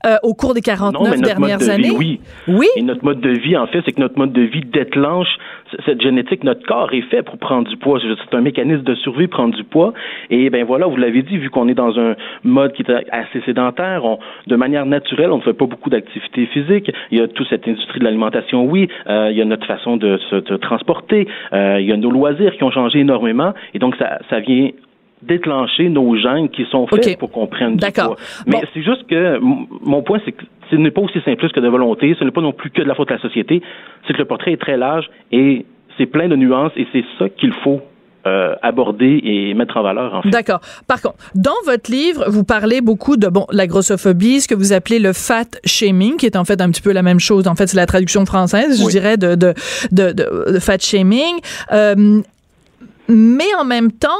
euh, 0.06 0.16
au 0.22 0.34
cours 0.34 0.54
des 0.54 0.60
49 0.60 0.92
Non, 1.00 1.10
mais 1.10 1.16
notre 1.16 1.22
dernières 1.26 1.58
mode 1.58 1.66
de 1.66 1.72
années. 1.72 1.88
vie, 1.90 1.96
oui. 1.96 2.20
Oui? 2.48 2.66
Et 2.76 2.82
notre 2.82 3.04
mode 3.04 3.20
de 3.20 3.30
vie, 3.30 3.56
en 3.56 3.66
fait, 3.66 3.80
c'est 3.84 3.92
que 3.92 4.00
notre 4.00 4.18
mode 4.18 4.32
de 4.32 4.42
vie 4.42 4.62
déclenche 4.72 5.28
cette 5.84 6.00
génétique. 6.00 6.44
Notre 6.44 6.64
corps 6.66 6.92
est 6.92 7.02
fait 7.02 7.22
pour 7.22 7.38
prendre 7.38 7.68
du 7.68 7.76
poids. 7.76 8.00
C'est 8.00 8.36
un 8.36 8.40
mécanisme 8.40 8.82
de 8.82 8.94
survie, 8.94 9.26
prendre 9.26 9.54
du 9.54 9.64
poids. 9.64 9.92
Et 10.30 10.50
ben 10.50 10.64
voilà, 10.64 10.86
vous 10.86 10.96
l'avez 10.96 11.22
dit, 11.22 11.38
vu 11.38 11.50
qu'on 11.50 11.68
est 11.68 11.74
dans 11.74 11.98
un 11.98 12.14
mode 12.42 12.72
qui 12.72 12.82
est 12.82 12.90
assez 13.10 13.40
sédentaire, 13.42 14.04
on, 14.04 14.18
de 14.46 14.56
manière 14.56 14.86
naturelle, 14.86 15.30
on 15.30 15.38
ne 15.38 15.42
fait 15.42 15.52
pas 15.52 15.66
beaucoup 15.66 15.90
d'activité 15.90 16.46
physique. 16.46 16.90
Il 17.10 17.18
y 17.18 17.20
a 17.20 17.28
toute 17.28 17.48
cette 17.48 17.66
industrie 17.66 17.98
de 17.98 18.04
l'alimentation, 18.04 18.64
oui. 18.64 18.88
Euh, 19.08 19.28
il 19.30 19.36
y 19.36 19.42
a 19.42 19.44
notre 19.44 19.66
façon 19.66 19.96
de 19.96 20.18
se 20.30 20.36
de 20.36 20.56
transporter. 20.56 21.26
Euh, 21.52 21.78
il 21.80 21.86
y 21.86 21.92
a 21.92 21.96
nos 21.96 22.10
loisirs 22.10 22.54
qui 22.56 22.64
ont 22.64 22.70
changé 22.70 23.00
énormément. 23.00 23.52
Et 23.72 23.78
donc, 23.78 23.96
ça, 23.96 24.18
ça 24.30 24.40
vient 24.40 24.70
déclencher 25.26 25.88
nos 25.88 26.16
gènes 26.16 26.48
qui 26.48 26.64
sont 26.70 26.86
faits 26.86 27.18
pour 27.18 27.30
qu'on 27.30 27.46
prenne 27.46 27.76
du 27.76 27.90
poids. 27.92 28.16
Mais 28.46 28.52
Bon. 28.52 28.60
c'est 28.72 28.82
juste 28.82 29.06
que 29.08 29.38
mon 29.40 30.02
point, 30.02 30.20
c'est 30.24 30.32
que 30.32 30.44
ce 30.70 30.76
n'est 30.76 30.90
pas 30.90 31.02
aussi 31.02 31.20
simpliste 31.24 31.54
que 31.54 31.60
de 31.60 31.68
volonté, 31.68 32.16
ce 32.18 32.24
n'est 32.24 32.30
pas 32.30 32.40
non 32.40 32.52
plus 32.52 32.70
que 32.70 32.82
de 32.82 32.88
la 32.88 32.94
faute 32.94 33.08
de 33.08 33.14
la 33.14 33.20
société, 33.20 33.62
c'est 34.06 34.12
que 34.12 34.18
le 34.18 34.24
portrait 34.24 34.52
est 34.52 34.60
très 34.60 34.76
large 34.76 35.10
et 35.32 35.66
c'est 35.96 36.06
plein 36.06 36.28
de 36.28 36.36
nuances 36.36 36.72
et 36.76 36.86
c'est 36.92 37.04
ça 37.18 37.28
qu'il 37.28 37.52
faut 37.52 37.80
euh, 38.26 38.54
aborder 38.62 39.20
et 39.22 39.52
mettre 39.52 39.76
en 39.76 39.82
valeur, 39.82 40.14
en 40.14 40.22
fait. 40.22 40.30
D'accord. 40.30 40.60
Par 40.88 41.02
contre, 41.02 41.16
dans 41.34 41.52
votre 41.66 41.90
livre, 41.90 42.24
vous 42.28 42.42
parlez 42.42 42.80
beaucoup 42.80 43.18
de 43.18 43.28
bon 43.28 43.44
la 43.52 43.66
grossophobie, 43.66 44.40
ce 44.40 44.48
que 44.48 44.54
vous 44.54 44.72
appelez 44.72 44.98
le 44.98 45.12
fat 45.12 45.44
shaming, 45.66 46.16
qui 46.16 46.24
est 46.24 46.36
en 46.36 46.44
fait 46.46 46.62
un 46.62 46.70
petit 46.70 46.80
peu 46.80 46.92
la 46.92 47.02
même 47.02 47.20
chose. 47.20 47.46
En 47.46 47.54
fait, 47.54 47.66
c'est 47.66 47.76
la 47.76 47.84
traduction 47.84 48.24
française, 48.24 48.82
je 48.82 48.88
dirais, 48.88 49.18
de 49.18 49.34
de, 49.34 49.52
de, 49.92 50.12
de- 50.12 50.52
de 50.54 50.58
fat 50.58 50.78
shaming. 50.78 51.34
Euh, 51.72 52.22
mais 53.08 53.54
en 53.58 53.64
même 53.64 53.92
temps, 53.92 54.10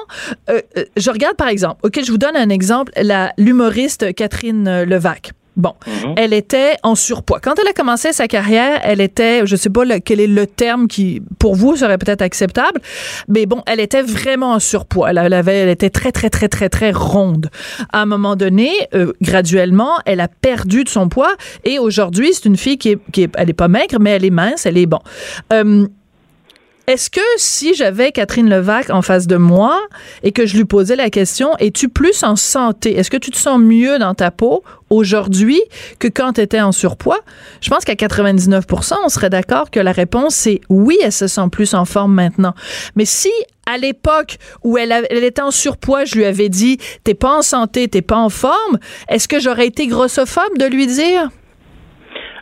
euh, 0.51 0.61
euh, 0.77 0.85
je 0.97 1.11
regarde 1.11 1.37
par 1.37 1.49
exemple, 1.49 1.81
ok, 1.85 2.01
je 2.05 2.11
vous 2.11 2.19
donne 2.19 2.37
un 2.37 2.49
exemple, 2.51 2.93
la 3.01 3.33
l'humoriste 3.39 4.15
Catherine 4.15 4.67
euh, 4.69 4.85
Levac. 4.85 5.33
Bon, 5.57 5.73
Mhm. 5.87 6.15
elle 6.17 6.33
était 6.33 6.73
en 6.83 6.97
surpoids. 6.97 7.39
Quand 7.39 7.55
elle 7.61 7.69
a 7.69 7.73
commencé 7.73 8.13
sa 8.13 8.27
carrière, 8.27 8.81
elle 8.83 9.01
était, 9.01 9.47
je 9.47 9.55
sais 9.55 9.71
pas 9.71 9.85
le- 9.85 10.01
quel 10.01 10.19
est 10.19 10.27
le 10.27 10.49
terme 10.49 10.89
qui, 10.89 11.23
pour 11.39 11.55
vous, 11.55 11.77
serait 11.77 11.97
peut-être 11.97 12.23
acceptable, 12.23 12.81
mais 13.29 13.47
bon, 13.47 13.63
elle 13.67 13.79
était 13.79 14.03
vraiment 14.03 14.51
en 14.55 14.59
surpoids. 14.59 15.11
Elle, 15.11 15.19
elle 15.19 15.33
avait, 15.33 15.59
elle 15.59 15.69
était 15.69 15.91
très, 15.91 16.11
très, 16.11 16.29
très, 16.29 16.49
très, 16.49 16.69
très 16.69 16.91
ronde. 16.91 17.51
À 17.93 18.03
un 18.03 18.07
moment 18.07 18.35
donné, 18.35 18.73
euh, 18.95 19.13
graduellement, 19.23 19.93
elle 20.07 20.19
a 20.19 20.27
perdu 20.27 20.83
de 20.83 20.89
son 20.89 21.09
poids 21.09 21.37
et 21.65 21.79
aujourd'hui, 21.79 22.31
c'est 22.35 22.47
une 22.47 22.57
fille 22.57 22.77
qui 22.77 22.89
est, 22.91 22.99
qui 23.13 23.23
est, 23.23 23.31
elle 23.37 23.49
est 23.49 23.53
pas 23.53 23.69
maigre, 23.69 23.99
mais 24.01 24.11
elle 24.11 24.25
est 24.25 24.31
mince, 24.31 24.67
elle 24.67 24.77
est 24.77 24.87
bon. 24.87 24.99
Euh, 25.53 25.87
est-ce 26.87 27.09
que 27.09 27.21
si 27.37 27.75
j'avais 27.75 28.13
Catherine 28.13 28.49
Levac 28.49 28.91
en 28.91 29.01
face 29.01 29.27
de 29.27 29.37
moi 29.37 29.81
et 30.23 30.33
que 30.33 30.45
je 30.45 30.57
lui 30.57 30.67
posais 30.67 30.97
la 30.97 31.09
question, 31.09 31.57
es-tu 31.59 31.89
plus 31.89 32.23
en 32.23 32.37
santé? 32.37 32.95
Est-ce 32.99 33.11
que 33.11 33.17
tu 33.17 33.31
te 33.31 33.39
sens 33.39 33.59
mieux 33.59 33.99
dans 33.99 34.13
ta 34.13 34.31
peau 34.31 34.63
aujourd'hui 34.91 35.63
que 35.99 36.09
quand 36.09 36.35
tu 36.35 36.43
étais 36.43 36.61
en 36.61 36.73
surpoids? 36.73 37.21
Je 37.63 37.71
pense 37.71 37.87
qu'à 37.87 37.95
99% 37.95 38.97
on 39.03 39.09
serait 39.09 39.31
d'accord 39.31 39.71
que 39.71 39.81
la 39.81 39.93
réponse 39.93 40.35
c'est 40.35 40.61
oui, 40.69 40.99
elle 41.03 41.13
se 41.13 41.27
sent 41.27 41.49
plus 41.51 41.73
en 41.73 41.87
forme 41.87 42.13
maintenant. 42.13 42.55
Mais 42.97 43.07
si 43.07 43.31
à 43.65 43.79
l'époque 43.79 44.37
où 44.63 44.77
elle, 44.77 44.93
elle 44.93 45.25
était 45.25 45.41
en 45.41 45.51
surpoids, 45.51 46.05
je 46.05 46.17
lui 46.17 46.27
avais 46.27 46.51
dit 46.51 46.77
t'es 47.03 47.15
pas 47.15 47.39
en 47.39 47.43
santé, 47.43 47.89
t'es 47.89 48.03
pas 48.03 48.19
en 48.19 48.29
forme, 48.29 48.79
est-ce 49.09 49.27
que 49.27 49.41
j'aurais 49.41 49.69
été 49.69 49.87
grossophobe 49.87 50.59
de 50.59 50.67
lui 50.67 50.87
dire? 50.87 51.31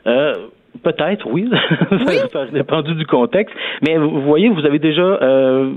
Euh, 0.08 0.48
Peut-être, 0.82 1.26
oui. 1.30 1.48
ça 2.32 2.46
dépendu 2.46 2.94
du 2.94 3.06
contexte. 3.06 3.54
Mais 3.82 3.96
vous 3.98 4.22
voyez, 4.22 4.48
vous 4.48 4.64
avez 4.64 4.78
déjà 4.78 5.02
euh, 5.02 5.72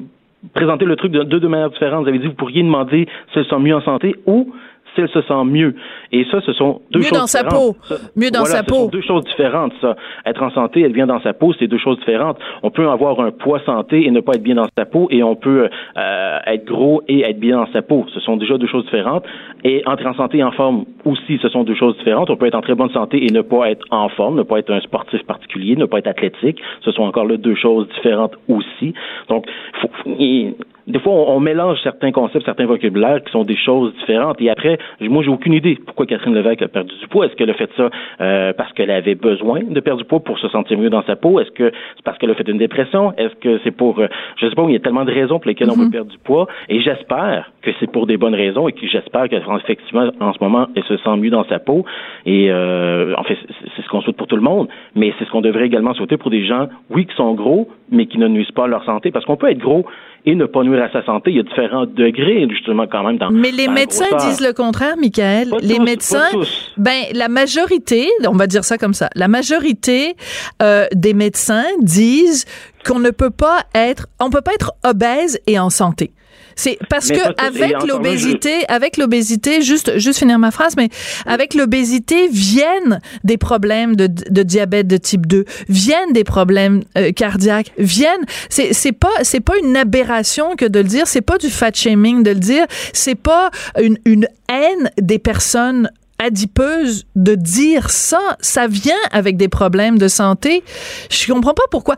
présenté 0.53 0.85
le 0.85 0.95
truc 0.95 1.11
de, 1.11 1.23
de 1.23 1.39
deux 1.39 1.47
manières 1.47 1.69
différentes. 1.69 2.03
Vous 2.03 2.09
avez 2.09 2.19
dit 2.19 2.25
que 2.25 2.29
vous 2.29 2.37
pourriez 2.37 2.63
demander 2.63 3.07
si 3.31 3.39
elles 3.39 3.45
sont 3.45 3.59
mieux 3.59 3.75
en 3.75 3.81
santé 3.81 4.15
ou 4.25 4.53
si 4.95 5.01
elle 5.01 5.09
se 5.09 5.21
sent 5.21 5.43
mieux. 5.45 5.75
Et 6.11 6.25
ça, 6.31 6.41
ce 6.41 6.53
sont 6.53 6.81
deux 6.91 6.99
mieux 6.99 7.05
choses 7.05 7.19
dans 7.19 7.27
sa 7.27 7.43
différentes. 7.43 7.75
peau. 7.87 7.95
mieux 8.15 8.31
dans 8.31 8.39
voilà, 8.39 8.55
sa 8.55 8.61
ce 8.61 8.65
peau. 8.65 8.75
sont 8.75 8.87
deux 8.87 9.01
choses 9.01 9.23
différentes, 9.25 9.73
ça. 9.81 9.95
Être 10.25 10.41
en 10.41 10.51
santé, 10.51 10.81
être 10.81 10.93
bien 10.93 11.07
dans 11.07 11.21
sa 11.21 11.33
peau, 11.33 11.53
c'est 11.59 11.67
deux 11.67 11.77
choses 11.77 11.99
différentes. 11.99 12.37
On 12.63 12.71
peut 12.71 12.87
avoir 12.89 13.19
un 13.19 13.31
poids 13.31 13.59
santé 13.65 14.05
et 14.05 14.11
ne 14.11 14.21
pas 14.21 14.33
être 14.33 14.43
bien 14.43 14.55
dans 14.55 14.67
sa 14.77 14.85
peau, 14.85 15.07
et 15.11 15.21
on 15.23 15.35
peut 15.35 15.69
euh, 15.97 16.39
être 16.47 16.65
gros 16.65 17.03
et 17.07 17.21
être 17.21 17.39
bien 17.39 17.57
dans 17.57 17.71
sa 17.71 17.81
peau. 17.81 18.05
Ce 18.13 18.19
sont 18.19 18.37
déjà 18.37 18.57
deux 18.57 18.67
choses 18.67 18.85
différentes. 18.85 19.25
Et 19.63 19.81
entrer 19.85 20.07
en 20.07 20.13
santé 20.13 20.37
et 20.39 20.43
en 20.43 20.51
forme 20.51 20.85
aussi, 21.05 21.39
ce 21.41 21.49
sont 21.49 21.63
deux 21.63 21.75
choses 21.75 21.97
différentes. 21.97 22.29
On 22.29 22.37
peut 22.37 22.45
être 22.45 22.55
en 22.55 22.61
très 22.61 22.75
bonne 22.75 22.91
santé 22.91 23.25
et 23.25 23.31
ne 23.31 23.41
pas 23.41 23.69
être 23.69 23.85
en 23.91 24.09
forme, 24.09 24.37
ne 24.37 24.43
pas 24.43 24.59
être 24.59 24.71
un 24.71 24.79
sportif 24.81 25.23
particulier, 25.25 25.75
ne 25.75 25.85
pas 25.85 25.99
être 25.99 26.07
athlétique. 26.07 26.59
Ce 26.81 26.91
sont 26.91 27.03
encore 27.03 27.25
là 27.25 27.37
deux 27.37 27.55
choses 27.55 27.87
différentes 27.95 28.35
aussi. 28.47 28.93
Donc, 29.29 29.45
faut, 29.81 29.89
il, 30.19 30.55
des 30.88 31.00
fois, 31.00 31.13
on, 31.13 31.38
on, 31.38 31.39
mélange 31.39 31.80
certains 31.82 32.12
concepts, 32.12 32.46
certains 32.46 32.68
vocabulaires 32.68 33.24
qui 33.24 33.32
sont 33.32 33.44
des 33.44 33.56
choses 33.56 33.94
différentes. 33.96 34.39
Et 34.42 34.50
après, 34.50 34.77
moi, 35.01 35.24
j'ai 35.24 35.30
aucune 35.30 35.54
idée 35.54 35.77
pourquoi 35.84 36.06
Catherine 36.06 36.36
Levesque 36.36 36.62
a 36.62 36.68
perdu 36.68 36.94
du 37.00 37.08
poids. 37.08 37.25
Est-ce 37.25 37.36
qu'elle 37.36 37.50
a 37.50 37.56
fait 37.56 37.70
ça 37.75 37.89
euh, 38.22 38.54
parce 38.54 38.72
qu'elle 38.74 38.92
avait 38.92 39.15
besoin 39.15 39.62
de 39.63 39.80
perdre 39.80 40.01
du 40.01 40.08
poids 40.08 40.20
pour 40.20 40.38
se 40.38 40.48
sentir 40.50 40.77
mieux 40.77 40.92
dans 40.92 41.04
sa 41.04 41.15
peau? 41.15 41.39
Est-ce 41.39 41.51
que 41.51 41.72
c'est 41.96 42.04
parce 42.04 42.18
qu'elle 42.18 42.30
a 42.30 42.36
fait 42.36 42.48
une 42.48 42.60
dépression? 42.60 43.13
Est-ce 43.18 43.36
que 43.36 43.60
c'est 43.63 43.72
pour, 43.72 44.00
euh, 44.00 44.08
je 44.38 44.48
sais 44.48 44.56
pas, 44.56 44.63
il 44.68 44.74
y 44.74 44.75
a 44.75 44.80
tellement 44.80 45.06
de 45.06 45.12
raisons 45.12 45.39
pour 45.39 45.48
lesquelles 45.48 45.68
mm 45.68 45.72
-hmm. 45.72 45.82
on 45.82 45.86
veut 45.86 45.92
perdre 45.92 46.12
du 46.12 46.20
poids. 46.20 46.48
Et 46.70 46.82
j'espère 46.82 47.51
que 47.63 47.72
c'est 47.80 47.92
pour 47.92 48.06
des 48.06 48.18
bonnes 48.18 48.36
raisons 48.36 48.68
et 48.68 48.74
que 48.74 48.86
j'espère 48.88 49.27
qu'effectivement, 49.30 50.08
en 50.20 50.34
ce 50.34 50.39
moment, 50.46 50.68
elle 50.75 50.84
se 50.84 50.98
sent 50.98 51.15
mieux 51.18 51.32
dans 51.32 51.46
sa 51.46 51.60
peau. 51.60 51.80
Et 52.25 52.51
euh, 52.51 53.22
en 53.22 53.24
fait, 53.24 53.38
c'est 53.75 53.82
ce 53.86 53.89
qu'on 53.89 54.01
souhaite 54.01 54.18
pour 54.18 54.27
tout 54.27 54.39
le 54.44 54.48
monde. 54.51 54.68
Mais 55.00 55.13
c'est 55.15 55.25
ce 55.25 55.32
qu'on 55.32 55.46
devrait 55.50 55.68
également 55.72 55.94
souhaiter 55.96 56.18
pour 56.18 56.32
des 56.38 56.46
gens, 56.46 56.68
oui, 56.94 57.06
qui 57.10 57.15
sont 57.15 57.34
gros, 57.34 57.63
mais 57.96 58.06
qui 58.06 58.18
ne 58.24 58.27
nuisent 58.27 58.56
pas 58.60 58.65
à 58.65 58.68
leur 58.68 58.84
santé. 58.92 59.06
Parce 59.12 59.25
qu'on 59.25 59.38
peut 59.38 59.50
être 59.50 59.63
gros 59.70 59.86
et 60.25 60.36
ne 60.36 60.46
pas 60.46 60.63
nuire 60.63 60.84
à 60.84 60.91
sa 60.91 61.05
santé. 61.05 61.32
Il 61.32 61.38
y 61.38 61.39
a 61.39 61.44
différents 61.44 61.86
degrés, 61.86 62.48
justement, 62.50 62.88
quand 62.88 63.03
même. 63.03 63.17
Dans, 63.17 63.32
Mais 63.32 63.51
les 63.51 63.67
dans 63.67 63.74
médecins 63.74 64.17
disent 64.20 64.41
le 64.41 64.53
contraire, 64.53 64.98
Michael. 64.98 65.50
Pas 65.50 65.58
les 65.62 65.75
tous, 65.75 65.84
médecins, 65.84 66.29
ben, 66.77 67.01
la 67.13 67.29
majorité, 67.29 68.08
on 68.27 68.36
va 68.36 68.48
dire 68.48 68.63
ça 68.63 68.77
comme 68.77 68.94
ça, 68.94 69.10
la 69.15 69.27
majorité 69.27 70.15
euh, 70.62 70.86
des 70.94 71.13
médecins 71.13 71.65
disent 71.82 72.46
qu'on 72.86 73.00
ne 73.00 73.12
peut 73.12 73.32
pas 73.32 73.63
être, 73.74 74.08
on 74.20 74.29
peut 74.29 74.41
pas 74.41 74.53
être 74.53 74.74
obèse 74.84 75.39
et 75.48 75.60
en 75.60 75.70
santé. 75.70 76.12
C'est 76.55 76.77
parce 76.89 77.09
Mais 77.09 77.17
que 77.17 77.21
avec 77.38 77.83
l'obésité, 77.83 78.65
avec 78.67 78.97
l'obésité, 78.97 79.62
juste 79.62 79.97
juste 79.97 80.19
finir 80.19 80.39
ma 80.39 80.51
phrase, 80.51 80.75
mais 80.77 80.89
avec 81.25 81.53
l'obésité 81.53 82.27
viennent 82.29 83.00
des 83.24 83.38
problèmes 83.38 83.95
de, 83.95 84.07
de 84.07 84.43
diabète 84.43 84.88
de 84.88 84.97
type 84.97 85.27
2, 85.27 85.45
viennent 85.69 86.13
des 86.13 86.24
problèmes 86.24 86.83
euh, 86.97 87.12
cardiaques, 87.12 87.71
viennent. 87.77 88.25
C'est 88.50 88.74
c'est 88.74 88.93
pas 88.93 89.12
c'est 89.21 89.41
pas 89.41 89.57
une 89.62 89.75
aberration 89.75 90.55
que 90.55 90.65
de 90.65 90.79
le 90.79 90.88
dire, 90.88 91.07
c'est 91.07 91.21
pas 91.21 91.38
du 91.38 91.50
fat 91.50 91.71
shaming 91.74 92.24
de 92.24 92.31
le 92.31 92.39
dire, 92.39 92.65
c'est 92.93 93.15
pas 93.15 93.51
une 93.81 93.97
une 94.05 94.27
haine 94.50 94.91
des 95.01 95.19
personnes 95.19 95.89
adipeuse 96.17 97.05
de 97.15 97.36
dire 97.36 97.89
ça, 97.89 98.38
ça 98.39 98.67
vient 98.67 98.93
avec 99.12 99.38
des 99.38 99.48
problèmes 99.48 99.98
de 99.98 100.07
santé. 100.07 100.63
Je 101.10 101.31
comprends 101.31 101.53
pas 101.53 101.63
pourquoi. 101.72 101.95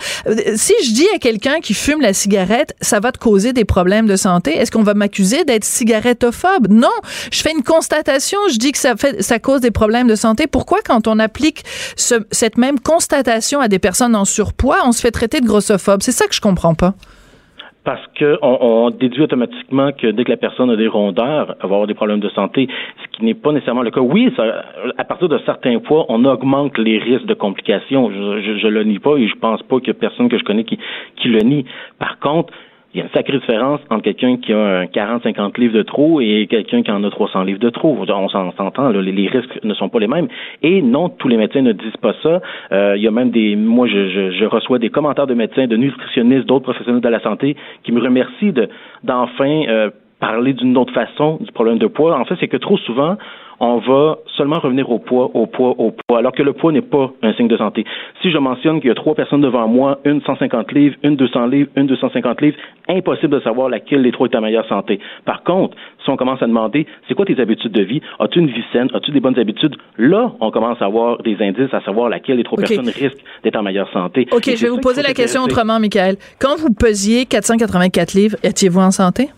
Si 0.56 0.74
je 0.84 0.92
dis 0.92 1.08
à 1.16 1.20
quelqu'un 1.20 1.60
qui 1.60 1.74
fume 1.74 2.02
la 2.02 2.14
cigarette, 2.14 2.76
ça 2.82 3.00
va 3.00 3.12
te 3.12 3.20
causer 3.20 3.54
des 3.54 3.66
problèmes 3.66 4.08
de 4.08 4.16
santé, 4.16 4.58
est-ce 4.58 4.72
qu'on 4.72 4.84
va 4.84 4.94
m'accuser 4.94 5.44
d'être 5.44 5.64
cigarettophobe? 5.64 6.68
Non. 6.70 6.88
Je 7.32 7.42
fais 7.42 7.52
une 7.52 7.64
constatation, 7.64 8.40
je 8.52 8.58
dis 8.58 8.72
que 8.72 8.80
ça 8.80 8.96
fait, 8.96 9.22
ça 9.22 9.40
cause 9.40 9.62
des 9.62 9.72
problèmes 9.72 10.08
de 10.08 10.16
santé. 10.16 10.48
Pourquoi 10.48 10.80
quand 10.84 11.08
on 11.08 11.20
applique 11.20 11.64
ce, 11.96 12.16
cette 12.32 12.58
même 12.58 12.80
constatation 12.80 13.60
à 13.60 13.68
des 13.68 13.80
personnes 13.80 14.16
en 14.16 14.26
surpoids, 14.26 14.80
on 14.86 14.92
se 14.92 15.02
fait 15.02 15.12
traiter 15.12 15.42
de 15.42 15.46
grossophobe? 15.46 16.02
C'est 16.02 16.12
ça 16.12 16.28
que 16.28 16.34
je 16.34 16.42
comprends 16.42 16.76
pas 16.76 16.96
parce 17.88 18.06
qu'on 18.20 18.38
on 18.42 18.90
déduit 18.90 19.22
automatiquement 19.22 19.94
que 19.94 20.08
dès 20.08 20.26
que 20.26 20.32
la 20.32 20.36
personne 20.36 20.70
a 20.70 20.76
des 20.76 20.90
rondeurs, 20.90 21.56
elle 21.64 21.70
va 21.70 21.76
avoir 21.76 21.88
des 21.88 21.94
problèmes 21.94 22.20
de 22.20 22.28
santé, 22.28 22.68
ce 23.02 23.18
qui 23.18 23.24
n'est 23.24 23.34
pas 23.34 23.54
nécessairement 23.54 23.82
le 23.82 23.92
cas. 23.92 24.02
Oui, 24.02 24.30
ça, 24.36 24.44
à 24.98 25.06
partir 25.06 25.30
de 25.30 25.38
certains 25.46 25.80
poids, 25.80 26.06
on 26.10 26.26
augmente 26.26 26.78
les 26.78 26.98
risques 26.98 27.28
de 27.28 27.34
complications. 27.34 28.12
Je, 28.12 28.58
je, 28.58 28.68
le 28.68 28.84
nie 28.84 29.00
pas 29.00 29.16
et 29.16 29.30
je 29.30 29.36
pense 29.36 29.64
pas 29.64 29.80
qu'il 29.80 29.88
y 29.88 29.92
a 29.92 29.94
personne 29.94 30.28
que 30.28 30.38
je 30.38 30.44
connais 30.44 30.66
qui, 30.66 30.78
qui 31.16 31.30
le 31.30 31.40
nie. 31.40 31.64
Par 31.98 32.20
contre, 32.20 32.54
il 32.94 33.00
y 33.00 33.02
a 33.02 33.04
une 33.06 33.12
sacrée 33.12 33.38
différence 33.38 33.82
entre 33.90 34.04
quelqu'un 34.04 34.38
qui 34.38 34.54
a 34.54 34.86
40-50 34.86 35.60
livres 35.60 35.76
de 35.76 35.84
trop 35.84 36.22
et 36.22 36.48
quelqu'un 36.50 36.84
qui 36.84 36.92
en 36.92 37.04
a 37.04 37.10
300 37.10 37.44
livres 37.44 37.60
de 37.60 37.70
trop. 37.70 37.98
On 38.08 38.30
s'entend, 38.30 38.90
les, 38.90 39.12
les 39.12 39.28
risques 39.28 39.60
ne 39.64 39.74
sont 39.74 39.90
pas 39.90 40.00
les 40.00 40.08
mêmes. 40.08 40.28
Et 40.64 40.82
non, 40.82 41.10
tous 41.10 41.28
les 41.28 41.38
médecins 41.38 41.62
ne 41.62 41.74
disent 41.74 41.98
pas 42.02 42.14
ça. 42.24 42.42
Euh, 42.72 42.94
il 42.96 43.04
y 43.04 43.08
a 43.08 43.12
même 43.12 43.32
des, 43.32 43.56
moi, 43.56 43.88
je, 43.88 44.10
je, 44.10 44.32
je, 44.32 44.46
reçois 44.46 44.80
des 44.80 44.90
commentaires 44.90 45.28
de 45.28 45.34
médecins, 45.34 45.68
de 45.68 45.76
nutritionnistes, 45.76 46.46
d'autres 46.46 46.64
professionnels 46.64 47.02
de 47.02 47.10
la 47.10 47.20
santé 47.20 47.56
qui 47.84 47.92
me 47.92 48.02
remercient 48.02 48.54
de, 48.54 48.70
d'enfin 49.04 49.64
euh, 49.68 49.90
parler 50.20 50.54
d'une 50.54 50.78
autre 50.78 50.94
façon 50.94 51.38
du 51.42 51.52
problème 51.52 51.78
de 51.78 51.88
poids. 51.88 52.18
En 52.18 52.26
fait, 52.26 52.36
c'est 52.40 52.48
que 52.48 52.58
trop 52.58 52.78
souvent, 52.78 53.18
on 53.60 53.80
va 53.80 54.20
seulement 54.38 54.60
revenir 54.60 54.90
au 54.92 55.00
poids, 55.00 55.32
au 55.34 55.48
poids, 55.48 55.74
au 55.78 55.92
poids, 55.92 56.20
alors 56.20 56.32
que 56.32 56.44
le 56.44 56.54
poids 56.54 56.72
n'est 56.72 56.82
pas 56.82 57.12
un 57.24 57.34
signe 57.34 57.48
de 57.48 57.58
santé. 57.58 57.86
Si 58.22 58.32
je 58.32 58.38
mentionne 58.38 58.80
qu'il 58.80 58.90
y 58.90 58.92
a 58.92 58.96
trois 58.96 59.16
personnes 59.16 59.42
devant 59.42 59.68
moi, 59.68 60.00
une 60.06 60.22
150 60.22 60.72
livres, 60.74 60.96
une 61.04 61.16
200 61.16 61.48
livres, 61.48 61.70
une 61.76 61.88
250 61.88 62.42
livres, 62.42 62.58
impossible 62.88 63.36
de 63.36 63.40
savoir 63.42 63.70
laquelle 63.70 64.04
des 64.04 64.12
trois 64.12 64.28
est 64.28 64.36
en 64.36 64.42
meilleure 64.42 64.68
santé. 64.68 65.00
Par 65.26 65.44
contre, 65.44 65.76
si 66.04 66.10
on 66.10 66.18
commence 66.18 66.42
à 66.42 66.48
demander, 66.48 66.86
c'est 67.08 67.16
quoi 67.16 67.26
tes 67.26 67.40
habitudes 67.40 67.72
de 67.72 67.84
vie? 67.84 68.02
As-tu 68.20 68.40
une 68.40 68.48
vie 68.48 68.64
saine? 68.72 68.90
As-tu 68.94 69.12
des 69.12 69.20
bonnes 69.20 69.40
habitudes? 69.40 69.76
Là, 69.98 70.32
on 70.40 70.52
commence 70.52 70.82
à 70.82 70.86
avoir 70.86 71.18
des 71.24 71.38
indices 71.42 71.74
à 71.74 71.82
savoir 71.82 72.10
laquelle 72.10 72.38
des 72.38 72.44
trois 72.44 72.60
okay. 72.60 72.76
personnes 72.76 72.94
risquent 72.94 73.24
d'être 73.44 73.56
en 73.56 73.64
meilleure 73.64 73.92
santé. 73.92 74.28
OK, 74.32 74.44
je 74.46 74.62
vais 74.62 74.70
vous 74.70 74.80
poser 74.80 75.02
la 75.02 75.14
question 75.14 75.42
autrement, 75.42 75.80
Michael. 75.80 76.18
Quand 76.40 76.58
vous 76.58 76.74
pesiez 76.74 77.26
484 77.26 78.14
livres, 78.14 78.38
étiez-vous 78.44 78.80
en 78.80 78.92
santé? 78.92 79.30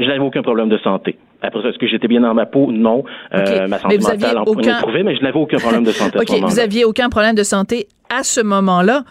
Je 0.00 0.06
n'avais 0.06 0.20
aucun 0.20 0.42
problème 0.42 0.68
de 0.68 0.78
santé. 0.78 1.18
Après 1.42 1.62
ça, 1.62 1.68
est-ce 1.68 1.78
que 1.78 1.86
j'étais 1.86 2.08
bien 2.08 2.20
dans 2.20 2.34
ma 2.34 2.46
peau? 2.46 2.72
Non. 2.72 3.04
Okay. 3.32 3.60
Euh, 3.60 3.68
ma 3.68 3.78
santé 3.78 3.98
mentale 3.98 4.38
en 4.38 4.44
aucun... 4.44 4.80
trouvé, 4.80 5.02
mais 5.02 5.16
je 5.16 5.22
n'avais 5.22 5.38
aucun 5.38 5.58
problème 5.58 5.84
de 5.84 5.92
santé 5.92 6.18
OK, 6.20 6.40
vous 6.40 6.58
aviez 6.58 6.84
aucun 6.84 7.08
problème 7.08 7.34
de 7.34 7.42
santé 7.42 7.86
à 8.08 8.22
ce 8.22 8.40
moment-là. 8.40 9.04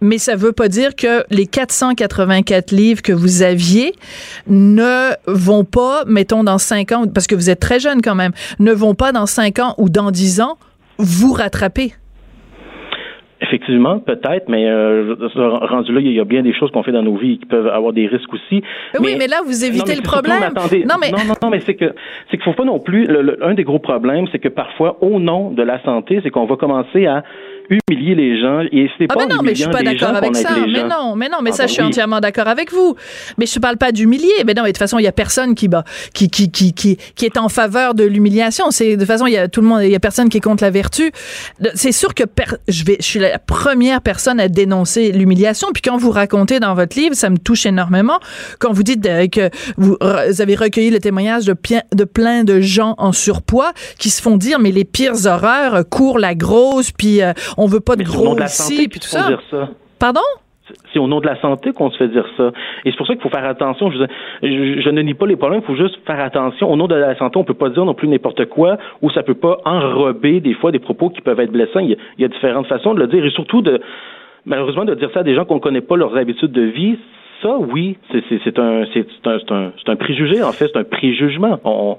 Mais 0.00 0.18
ça 0.18 0.36
veut 0.36 0.52
pas 0.52 0.68
dire 0.68 0.96
que 0.96 1.24
les 1.30 1.46
484 1.46 2.72
livres 2.72 3.00
que 3.00 3.12
vous 3.12 3.42
aviez 3.42 3.92
ne 4.46 5.12
vont 5.26 5.64
pas, 5.64 6.04
mettons, 6.06 6.44
dans 6.44 6.58
5 6.58 6.92
ans, 6.92 7.04
parce 7.06 7.26
que 7.26 7.34
vous 7.34 7.48
êtes 7.48 7.60
très 7.60 7.80
jeune 7.80 8.02
quand 8.02 8.14
même, 8.14 8.32
ne 8.58 8.72
vont 8.72 8.94
pas 8.94 9.12
dans 9.12 9.24
5 9.24 9.60
ans 9.60 9.74
ou 9.78 9.88
dans 9.88 10.10
10 10.10 10.42
ans 10.42 10.58
vous 10.98 11.32
rattraper. 11.32 11.94
Effectivement, 13.54 14.00
peut-être, 14.00 14.48
mais 14.48 14.66
euh, 14.66 15.14
rendu 15.36 15.92
là, 15.92 16.00
il 16.00 16.12
y 16.12 16.18
a 16.18 16.24
bien 16.24 16.42
des 16.42 16.52
choses 16.52 16.72
qu'on 16.72 16.82
fait 16.82 16.90
dans 16.90 17.04
nos 17.04 17.16
vies 17.16 17.38
qui 17.38 17.46
peuvent 17.46 17.68
avoir 17.68 17.92
des 17.92 18.08
risques 18.08 18.34
aussi. 18.34 18.64
Mais, 18.94 19.00
oui, 19.00 19.16
mais 19.16 19.28
là, 19.28 19.42
vous 19.46 19.64
évitez 19.64 19.92
non, 19.92 19.98
le 19.98 20.02
problème. 20.02 20.40
Non, 20.52 20.96
mais 21.00 21.12
non, 21.12 21.18
non, 21.24 21.34
non, 21.40 21.50
mais 21.50 21.60
c'est 21.60 21.74
que 21.76 21.94
c'est 22.28 22.36
qu'il 22.36 22.42
faut 22.42 22.52
pas 22.54 22.64
non 22.64 22.80
plus. 22.80 23.06
Le, 23.06 23.22
le, 23.22 23.46
un 23.46 23.54
des 23.54 23.62
gros 23.62 23.78
problèmes, 23.78 24.26
c'est 24.32 24.40
que 24.40 24.48
parfois, 24.48 24.98
au 25.02 25.20
nom 25.20 25.52
de 25.52 25.62
la 25.62 25.80
santé, 25.84 26.18
c'est 26.24 26.30
qu'on 26.30 26.46
va 26.46 26.56
commencer 26.56 27.06
à 27.06 27.22
humilier 27.70 28.14
les 28.14 28.40
gens 28.40 28.60
et 28.60 28.90
c'est 28.98 29.06
ah 29.08 29.14
pas 29.14 29.26
mais 29.26 29.34
non 29.34 29.42
mais 29.42 29.54
je 29.54 29.62
suis 29.62 29.70
pas 29.70 29.82
d'accord 29.82 30.14
avec 30.14 30.36
ça 30.36 30.50
mais 30.66 30.84
non 30.84 31.16
mais 31.16 31.28
non 31.28 31.38
mais 31.42 31.50
ah 31.50 31.56
ça 31.56 31.62
ben 31.64 31.68
je 31.68 31.72
suis 31.72 31.82
oui. 31.82 31.88
entièrement 31.88 32.20
d'accord 32.20 32.48
avec 32.48 32.72
vous. 32.72 32.94
Mais 33.38 33.46
je 33.46 33.58
parle 33.58 33.76
pas 33.76 33.92
d'humilier 33.92 34.32
mais 34.46 34.54
non 34.54 34.62
mais 34.62 34.68
de 34.68 34.72
toute 34.72 34.78
façon 34.78 34.98
il 34.98 35.04
y 35.04 35.08
a 35.08 35.12
personne 35.12 35.54
qui 35.54 35.68
bah, 35.68 35.84
qui, 36.12 36.28
qui 36.28 36.50
qui 36.50 36.74
qui 36.74 36.96
qui 36.96 37.24
est 37.24 37.38
en 37.38 37.48
faveur 37.48 37.94
de 37.94 38.04
l'humiliation. 38.04 38.70
C'est 38.70 38.96
de 38.96 39.00
toute 39.00 39.06
façon 39.06 39.26
il 39.26 39.32
y 39.32 39.38
a 39.38 39.48
tout 39.48 39.60
le 39.60 39.66
monde 39.66 39.82
il 39.82 39.90
y 39.90 39.94
a 39.94 40.00
personne 40.00 40.28
qui 40.28 40.40
contre 40.40 40.62
la 40.62 40.70
vertu. 40.70 41.10
C'est 41.74 41.92
sûr 41.92 42.14
que 42.14 42.24
per, 42.24 42.56
je 42.68 42.84
vais 42.84 42.96
je 43.00 43.04
suis 43.04 43.20
la 43.20 43.38
première 43.38 44.00
personne 44.00 44.40
à 44.40 44.48
dénoncer 44.48 45.12
l'humiliation. 45.12 45.68
Puis 45.72 45.82
quand 45.82 45.96
vous 45.96 46.10
racontez 46.10 46.60
dans 46.60 46.74
votre 46.74 46.98
livre 46.98 47.14
ça 47.14 47.30
me 47.30 47.38
touche 47.38 47.66
énormément. 47.66 48.18
Quand 48.58 48.72
vous 48.72 48.82
dites 48.82 49.02
que 49.02 49.50
vous, 49.76 49.96
vous 50.00 50.42
avez 50.42 50.54
recueilli 50.54 50.90
le 50.90 51.00
témoignage 51.00 51.44
de, 51.46 51.56
de 51.94 52.04
plein 52.04 52.44
de 52.44 52.60
gens 52.60 52.94
en 52.98 53.12
surpoids 53.12 53.72
qui 53.98 54.10
se 54.10 54.20
font 54.20 54.36
dire 54.36 54.58
mais 54.58 54.70
les 54.70 54.84
pires 54.84 55.26
horreurs 55.26 55.88
courent 55.88 56.18
la 56.18 56.34
grosse 56.34 56.90
puis 56.90 57.22
euh, 57.22 57.32
on 57.56 57.66
veut 57.66 57.80
pas 57.80 57.96
de 57.96 58.04
gros 58.04 58.34
de 58.34 58.42
ici, 58.42 58.88
puis 58.88 59.00
tout 59.00 59.08
ça. 59.08 59.28
Dire 59.28 59.42
ça. 59.50 59.68
Pardon? 59.98 60.20
C'est 60.92 60.98
au 60.98 61.06
nom 61.06 61.20
de 61.20 61.26
la 61.26 61.38
santé 61.42 61.72
qu'on 61.72 61.90
se 61.90 61.98
fait 61.98 62.08
dire 62.08 62.24
ça. 62.38 62.50
Et 62.84 62.90
c'est 62.90 62.96
pour 62.96 63.06
ça 63.06 63.12
qu'il 63.12 63.22
faut 63.22 63.28
faire 63.28 63.44
attention. 63.44 63.90
Je, 63.90 63.98
je, 64.42 64.80
je, 64.80 64.90
ne 64.90 65.02
nie 65.02 65.12
pas 65.12 65.26
les 65.26 65.36
problèmes, 65.36 65.60
il 65.62 65.66
faut 65.66 65.76
juste 65.76 65.96
faire 66.06 66.18
attention. 66.20 66.70
Au 66.70 66.76
nom 66.76 66.86
de 66.86 66.94
la 66.94 67.16
santé, 67.18 67.38
on 67.38 67.44
peut 67.44 67.52
pas 67.52 67.68
dire 67.68 67.84
non 67.84 67.92
plus 67.92 68.08
n'importe 68.08 68.46
quoi 68.46 68.78
ou 69.02 69.10
ça 69.10 69.22
peut 69.22 69.34
pas 69.34 69.58
enrober 69.66 70.40
des 70.40 70.54
fois 70.54 70.72
des 70.72 70.78
propos 70.78 71.10
qui 71.10 71.20
peuvent 71.20 71.40
être 71.40 71.52
blessants. 71.52 71.80
Il 71.80 71.90
y 71.90 71.92
a, 71.92 71.96
il 72.16 72.22
y 72.22 72.24
a 72.24 72.28
différentes 72.28 72.66
façons 72.66 72.94
de 72.94 73.00
le 73.00 73.08
dire 73.08 73.24
et 73.26 73.30
surtout 73.30 73.60
de 73.60 73.80
malheureusement 74.46 74.86
de 74.86 74.94
dire 74.94 75.10
ça 75.12 75.20
à 75.20 75.22
des 75.22 75.34
gens 75.34 75.44
qu'on 75.44 75.60
connaît 75.60 75.82
pas 75.82 75.96
leurs 75.96 76.16
habitudes 76.16 76.52
de 76.52 76.62
vie. 76.62 76.96
Ça, 77.42 77.58
oui, 77.58 77.98
c'est 78.10 78.58
un, 78.58 78.84
un, 78.84 79.38
un, 79.50 79.72
un 79.86 79.96
préjugé 79.96 80.42
en 80.42 80.52
fait, 80.52 80.68
c'est 80.72 80.78
un 80.78 80.84
préjugement. 80.84 81.60
On, 81.64 81.98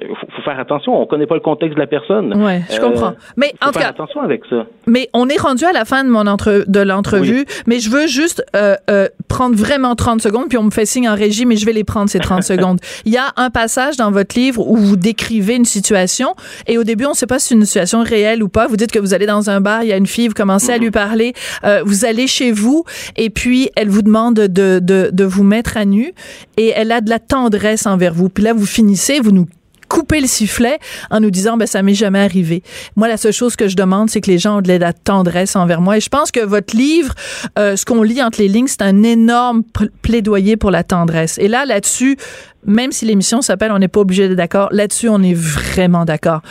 il 0.00 0.08
faut, 0.08 0.26
faut, 0.36 0.42
faire 0.42 0.58
attention. 0.58 1.00
On 1.00 1.06
connaît 1.06 1.26
pas 1.26 1.34
le 1.34 1.40
contexte 1.40 1.74
de 1.74 1.80
la 1.80 1.86
personne. 1.86 2.34
Ouais, 2.42 2.62
je 2.70 2.80
comprends. 2.80 3.14
Mais 3.36 3.52
faut 3.60 3.68
en 3.68 3.72
tout 3.72 3.78
faire 3.78 3.88
cas, 3.88 3.94
attention 3.94 4.20
avec 4.20 4.42
ça. 4.48 4.66
Mais 4.86 5.08
on 5.12 5.28
est 5.28 5.40
rendu 5.40 5.64
à 5.64 5.72
la 5.72 5.84
fin 5.84 6.04
de 6.04 6.08
mon 6.08 6.26
entre 6.26 6.64
de 6.66 6.80
l'entrevue. 6.80 7.44
Oui. 7.48 7.62
Mais 7.66 7.78
je 7.80 7.90
veux 7.90 8.06
juste 8.06 8.44
euh, 8.56 8.76
euh, 8.90 9.08
prendre 9.28 9.56
vraiment 9.56 9.94
30 9.94 10.20
secondes, 10.20 10.48
puis 10.48 10.58
on 10.58 10.64
me 10.64 10.70
fait 10.70 10.86
signe 10.86 11.08
en 11.08 11.14
régie, 11.14 11.46
mais 11.46 11.56
je 11.56 11.66
vais 11.66 11.72
les 11.72 11.84
prendre 11.84 12.10
ces 12.10 12.18
30 12.18 12.42
secondes. 12.54 12.78
Il 13.04 13.12
y 13.12 13.16
a 13.16 13.32
un 13.36 13.50
passage 13.50 13.96
dans 13.96 14.10
votre 14.10 14.38
livre 14.38 14.66
où 14.66 14.76
vous 14.76 14.96
décrivez 14.96 15.56
une 15.56 15.64
situation, 15.64 16.34
et 16.66 16.78
au 16.78 16.84
début, 16.84 17.06
on 17.06 17.10
ne 17.10 17.14
sait 17.14 17.26
pas 17.26 17.38
si 17.38 17.48
c'est 17.48 17.54
une 17.54 17.64
situation 17.64 18.02
réelle 18.02 18.42
ou 18.42 18.48
pas. 18.48 18.66
Vous 18.66 18.76
dites 18.76 18.92
que 18.92 18.98
vous 18.98 19.14
allez 19.14 19.26
dans 19.26 19.50
un 19.50 19.60
bar, 19.60 19.82
il 19.82 19.88
y 19.88 19.92
a 19.92 19.96
une 19.96 20.06
fille, 20.06 20.28
vous 20.28 20.34
commencez 20.34 20.68
mm 20.68 20.70
-hmm. 20.70 20.74
à 20.74 20.78
lui 20.78 20.90
parler, 20.90 21.32
euh, 21.64 21.82
vous 21.84 22.04
allez 22.04 22.26
chez 22.26 22.52
vous, 22.52 22.84
et 23.16 23.30
puis 23.30 23.70
elle 23.76 23.88
vous 23.88 24.02
demande 24.02 24.34
de, 24.34 24.80
de, 24.80 25.10
de 25.12 25.24
vous 25.24 25.44
mettre 25.44 25.76
à 25.76 25.84
nu, 25.84 26.12
et 26.56 26.72
elle 26.74 26.92
a 26.92 27.00
de 27.00 27.10
la 27.10 27.18
tendresse 27.18 27.86
envers 27.86 28.14
vous. 28.14 28.28
Puis 28.28 28.44
là, 28.44 28.52
vous 28.52 28.66
finissez, 28.66 29.20
vous 29.20 29.32
nous 29.32 29.46
couper 29.88 30.20
le 30.20 30.26
sifflet 30.26 30.78
en 31.10 31.20
nous 31.20 31.30
disant, 31.30 31.56
ben, 31.56 31.66
ça 31.66 31.82
m'est 31.82 31.94
jamais 31.94 32.20
arrivé. 32.20 32.62
Moi, 32.96 33.08
la 33.08 33.16
seule 33.16 33.32
chose 33.32 33.56
que 33.56 33.68
je 33.68 33.76
demande, 33.76 34.10
c'est 34.10 34.20
que 34.20 34.30
les 34.30 34.38
gens 34.38 34.58
ont 34.58 34.60
de 34.60 34.72
la 34.72 34.92
tendresse 34.92 35.56
envers 35.56 35.80
moi. 35.80 35.96
Et 35.96 36.00
je 36.00 36.08
pense 36.08 36.30
que 36.30 36.40
votre 36.40 36.76
livre, 36.76 37.14
euh, 37.58 37.76
ce 37.76 37.84
qu'on 37.84 38.02
lit 38.02 38.22
entre 38.22 38.40
les 38.40 38.48
lignes, 38.48 38.68
c'est 38.68 38.82
un 38.82 39.02
énorme 39.02 39.62
plaidoyer 40.02 40.56
pour 40.56 40.70
la 40.70 40.84
tendresse. 40.84 41.38
Et 41.38 41.48
là, 41.48 41.64
là-dessus, 41.64 42.16
même 42.64 42.92
si 42.92 43.04
l'émission 43.04 43.40
s'appelle 43.42 43.72
On 43.72 43.78
n'est 43.78 43.88
pas 43.88 44.00
obligé 44.00 44.28
d'être 44.28 44.36
d'accord, 44.36 44.68
là-dessus, 44.72 45.08
on 45.08 45.22
est 45.22 45.34
vraiment 45.34 46.04
d'accord. 46.04 46.42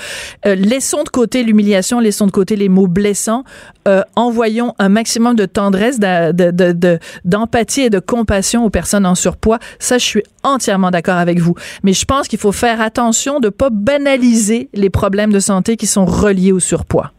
Euh, 0.45 0.55
laissons 0.55 1.03
de 1.03 1.09
côté 1.09 1.43
l'humiliation, 1.43 1.99
laissons 1.99 2.25
de 2.25 2.31
côté 2.31 2.55
les 2.55 2.69
mots 2.69 2.87
blessants, 2.87 3.43
euh, 3.87 4.01
envoyons 4.15 4.73
un 4.79 4.89
maximum 4.89 5.35
de 5.35 5.45
tendresse, 5.45 5.99
d'empathie 7.25 7.81
et 7.81 7.89
de 7.89 7.99
compassion 7.99 8.65
aux 8.65 8.69
personnes 8.69 9.05
en 9.05 9.15
surpoids. 9.15 9.59
Ça, 9.79 9.97
je 9.97 10.05
suis 10.05 10.23
entièrement 10.43 10.91
d'accord 10.91 11.17
avec 11.17 11.39
vous. 11.39 11.55
Mais 11.83 11.93
je 11.93 12.05
pense 12.05 12.27
qu'il 12.27 12.39
faut 12.39 12.51
faire 12.51 12.81
attention 12.81 13.39
de 13.39 13.49
pas 13.49 13.69
banaliser 13.69 14.69
les 14.73 14.89
problèmes 14.89 15.33
de 15.33 15.39
santé 15.39 15.77
qui 15.77 15.87
sont 15.87 16.05
reliés 16.05 16.51
au 16.51 16.59
surpoids. 16.59 17.11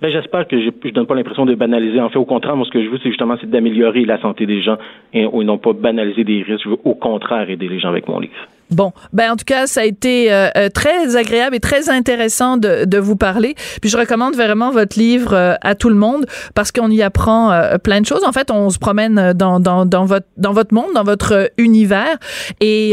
Ben, 0.00 0.10
j'espère 0.10 0.48
que 0.48 0.58
je 0.58 0.66
ne 0.66 0.90
donne 0.92 1.06
pas 1.06 1.14
l'impression 1.14 1.44
de 1.44 1.54
banaliser. 1.54 2.00
En 2.00 2.08
fait, 2.08 2.18
au 2.18 2.24
contraire, 2.24 2.56
moi, 2.56 2.64
ce 2.66 2.70
que 2.70 2.82
je 2.82 2.88
veux, 2.88 2.98
c'est 3.02 3.10
justement 3.10 3.36
c'est 3.38 3.50
d'améliorer 3.50 4.06
la 4.06 4.20
santé 4.20 4.46
des 4.46 4.62
gens 4.62 4.78
et, 5.12 5.26
non 5.26 5.58
pas 5.58 5.74
banaliser 5.74 6.24
des 6.24 6.42
risques. 6.42 6.64
Je 6.64 6.70
veux 6.70 6.78
au 6.84 6.94
contraire 6.94 7.50
aider 7.50 7.68
les 7.68 7.80
gens 7.80 7.88
avec 7.88 8.08
mon 8.08 8.18
livre. 8.18 8.32
Bon, 8.70 8.92
ben 9.12 9.32
en 9.32 9.36
tout 9.36 9.44
cas, 9.44 9.66
ça 9.66 9.80
a 9.80 9.84
été 9.84 10.32
euh, 10.32 10.48
euh, 10.56 10.68
très 10.68 11.16
agréable 11.16 11.56
et 11.56 11.60
très 11.60 11.90
intéressant 11.90 12.56
de, 12.56 12.84
de, 12.84 12.98
vous 12.98 13.16
parler. 13.16 13.56
Puis 13.80 13.90
je 13.90 13.96
recommande 13.96 14.36
vraiment 14.36 14.70
votre 14.70 14.96
livre 14.96 15.34
euh, 15.34 15.54
à 15.60 15.74
tout 15.74 15.88
le 15.88 15.96
monde 15.96 16.24
parce 16.54 16.70
qu'on 16.70 16.88
y 16.88 17.02
apprend 17.02 17.50
plein 17.82 18.00
de 18.00 18.06
choses. 18.06 18.22
En 18.24 18.32
fait, 18.32 18.50
on 18.50 18.70
se 18.70 18.78
promène 18.78 19.32
dans, 19.34 19.58
dans, 19.58 19.84
dans, 19.86 20.04
votre 20.04 20.26
dans 20.36 20.52
votre 20.52 20.72
monde, 20.72 20.92
dans 20.94 21.02
votre 21.02 21.50
univers, 21.58 22.16
et 22.60 22.92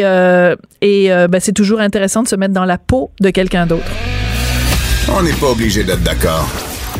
et 0.81 1.09
ben, 1.09 1.39
c'est 1.39 1.53
toujours 1.53 1.79
intéressant 1.79 2.23
de 2.23 2.27
se 2.27 2.35
mettre 2.35 2.53
dans 2.53 2.65
la 2.65 2.77
peau 2.77 3.11
de 3.21 3.29
quelqu'un 3.29 3.65
d'autre. 3.65 3.91
On 5.15 5.21
n'est 5.21 5.39
pas 5.39 5.51
obligé 5.51 5.83
d'être 5.83 6.03
d'accord. 6.03 6.66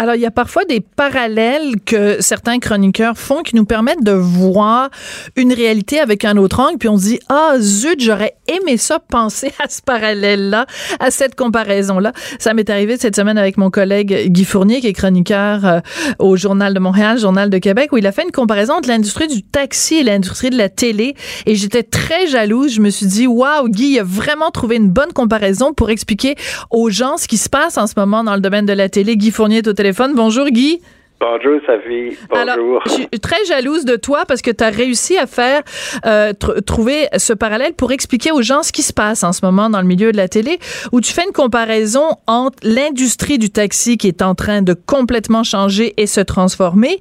Alors, 0.00 0.14
il 0.14 0.20
y 0.20 0.26
a 0.26 0.30
parfois 0.30 0.64
des 0.64 0.78
parallèles 0.78 1.80
que 1.84 2.18
certains 2.20 2.60
chroniqueurs 2.60 3.18
font 3.18 3.42
qui 3.42 3.56
nous 3.56 3.64
permettent 3.64 4.04
de 4.04 4.12
voir 4.12 4.90
une 5.34 5.52
réalité 5.52 5.98
avec 5.98 6.24
un 6.24 6.36
autre 6.36 6.60
angle, 6.60 6.78
puis 6.78 6.88
on 6.88 6.96
dit, 6.96 7.18
ah, 7.28 7.54
zut, 7.58 8.00
j'aurais 8.00 8.36
aimé 8.46 8.76
ça 8.76 9.00
penser 9.00 9.50
à 9.58 9.68
ce 9.68 9.82
parallèle-là, 9.82 10.66
à 11.00 11.10
cette 11.10 11.34
comparaison-là. 11.34 12.12
Ça 12.38 12.54
m'est 12.54 12.70
arrivé 12.70 12.96
cette 12.96 13.16
semaine 13.16 13.38
avec 13.38 13.56
mon 13.56 13.70
collègue 13.70 14.30
Guy 14.30 14.44
Fournier, 14.44 14.80
qui 14.80 14.86
est 14.86 14.92
chroniqueur 14.92 15.66
euh, 15.66 15.80
au 16.20 16.36
Journal 16.36 16.74
de 16.74 16.78
Montréal, 16.78 17.18
Journal 17.18 17.50
de 17.50 17.58
Québec, 17.58 17.92
où 17.92 17.96
il 17.96 18.06
a 18.06 18.12
fait 18.12 18.22
une 18.22 18.30
comparaison 18.30 18.74
entre 18.74 18.88
l'industrie 18.88 19.26
du 19.26 19.42
taxi 19.42 19.96
et 19.96 20.04
l'industrie 20.04 20.50
de 20.50 20.58
la 20.58 20.68
télé. 20.68 21.16
Et 21.46 21.56
j'étais 21.56 21.82
très 21.82 22.28
jalouse. 22.28 22.72
Je 22.72 22.80
me 22.80 22.90
suis 22.90 23.06
dit, 23.06 23.26
waouh, 23.26 23.68
Guy 23.68 23.98
a 23.98 24.04
vraiment 24.04 24.52
trouvé 24.52 24.76
une 24.76 24.90
bonne 24.90 25.12
comparaison 25.12 25.74
pour 25.74 25.90
expliquer 25.90 26.36
aux 26.70 26.88
gens 26.88 27.16
ce 27.16 27.26
qui 27.26 27.36
se 27.36 27.48
passe 27.48 27.76
en 27.78 27.88
ce 27.88 27.94
moment 27.96 28.22
dans 28.22 28.36
le 28.36 28.40
domaine 28.40 28.64
de 28.64 28.72
la 28.72 28.88
télé. 28.88 29.16
Guy 29.16 29.32
Fournier 29.32 29.58
est 29.58 29.66
au 29.66 29.72
Bonjour 30.14 30.46
Guy. 30.46 30.80
Bonjour 31.20 31.60
Sophie. 31.66 32.16
Bonjour. 32.30 32.38
Alors, 32.38 32.82
je 32.86 32.90
suis 32.92 33.08
très 33.20 33.44
jalouse 33.44 33.84
de 33.84 33.96
toi 33.96 34.24
parce 34.26 34.40
que 34.40 34.52
tu 34.52 34.62
as 34.62 34.70
réussi 34.70 35.18
à 35.18 35.26
faire 35.26 35.62
euh, 36.06 36.32
trouver 36.64 37.08
ce 37.16 37.32
parallèle 37.32 37.74
pour 37.74 37.90
expliquer 37.90 38.30
aux 38.30 38.42
gens 38.42 38.62
ce 38.62 38.70
qui 38.70 38.82
se 38.82 38.92
passe 38.92 39.24
en 39.24 39.32
ce 39.32 39.44
moment 39.44 39.68
dans 39.68 39.80
le 39.80 39.86
milieu 39.86 40.12
de 40.12 40.16
la 40.16 40.28
télé 40.28 40.60
où 40.92 41.00
tu 41.00 41.12
fais 41.12 41.24
une 41.24 41.32
comparaison 41.32 42.10
entre 42.28 42.58
l'industrie 42.62 43.38
du 43.38 43.50
taxi 43.50 43.98
qui 43.98 44.06
est 44.06 44.22
en 44.22 44.36
train 44.36 44.62
de 44.62 44.74
complètement 44.74 45.42
changer 45.42 45.94
et 45.96 46.06
se 46.06 46.20
transformer 46.20 47.00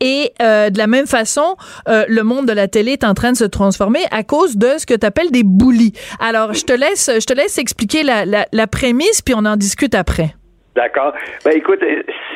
et 0.00 0.32
euh, 0.40 0.70
de 0.70 0.78
la 0.78 0.86
même 0.86 1.06
façon 1.06 1.56
euh, 1.88 2.06
le 2.08 2.22
monde 2.22 2.46
de 2.46 2.52
la 2.52 2.68
télé 2.68 2.92
est 2.92 3.04
en 3.04 3.12
train 3.12 3.32
de 3.32 3.36
se 3.36 3.44
transformer 3.44 4.00
à 4.10 4.22
cause 4.22 4.56
de 4.56 4.78
ce 4.78 4.86
que 4.86 4.94
tu 4.94 5.04
appelles 5.04 5.30
des 5.30 5.42
boulis. 5.44 5.92
Alors, 6.20 6.54
je 6.54 6.64
te 6.64 6.72
laisse 6.72 7.10
je 7.12 7.26
te 7.26 7.34
laisse 7.34 7.58
expliquer 7.58 8.02
la, 8.02 8.24
la, 8.24 8.46
la 8.50 8.66
prémisse 8.66 9.20
puis 9.20 9.34
on 9.36 9.44
en 9.44 9.56
discute 9.56 9.94
après. 9.94 10.37
D'accord. 10.78 11.12
Ben 11.44 11.56
écoute, 11.56 11.84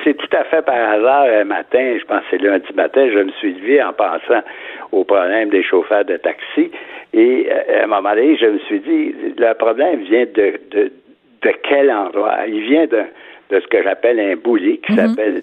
c'est 0.02 0.14
tout 0.14 0.36
à 0.36 0.42
fait 0.42 0.62
par 0.62 0.74
hasard 0.74 1.26
un 1.32 1.44
matin, 1.44 1.96
je 1.96 2.04
pense 2.04 2.22
que 2.22 2.26
c'est 2.32 2.42
lundi 2.42 2.72
matin, 2.74 3.08
je 3.08 3.20
me 3.20 3.30
suis 3.38 3.54
levé 3.54 3.80
en 3.80 3.92
pensant 3.92 4.42
au 4.90 5.04
problème 5.04 5.50
des 5.50 5.62
chauffeurs 5.62 6.04
de 6.04 6.16
taxi. 6.16 6.72
Et 7.14 7.46
euh, 7.48 7.82
à 7.82 7.84
un 7.84 7.86
moment 7.86 8.16
donné, 8.16 8.36
je 8.36 8.46
me 8.46 8.58
suis 8.58 8.80
dit, 8.80 9.14
le 9.38 9.54
problème 9.54 10.00
vient 10.00 10.24
de, 10.24 10.58
de, 10.72 10.92
de 11.42 11.52
quel 11.62 11.88
endroit? 11.92 12.36
Il 12.48 12.62
vient 12.62 12.86
de, 12.86 13.04
de 13.50 13.60
ce 13.60 13.66
que 13.68 13.80
j'appelle 13.80 14.18
un 14.18 14.34
boulet 14.34 14.78
qui 14.78 14.92
mm-hmm. 14.92 15.08
s'appelle 15.08 15.42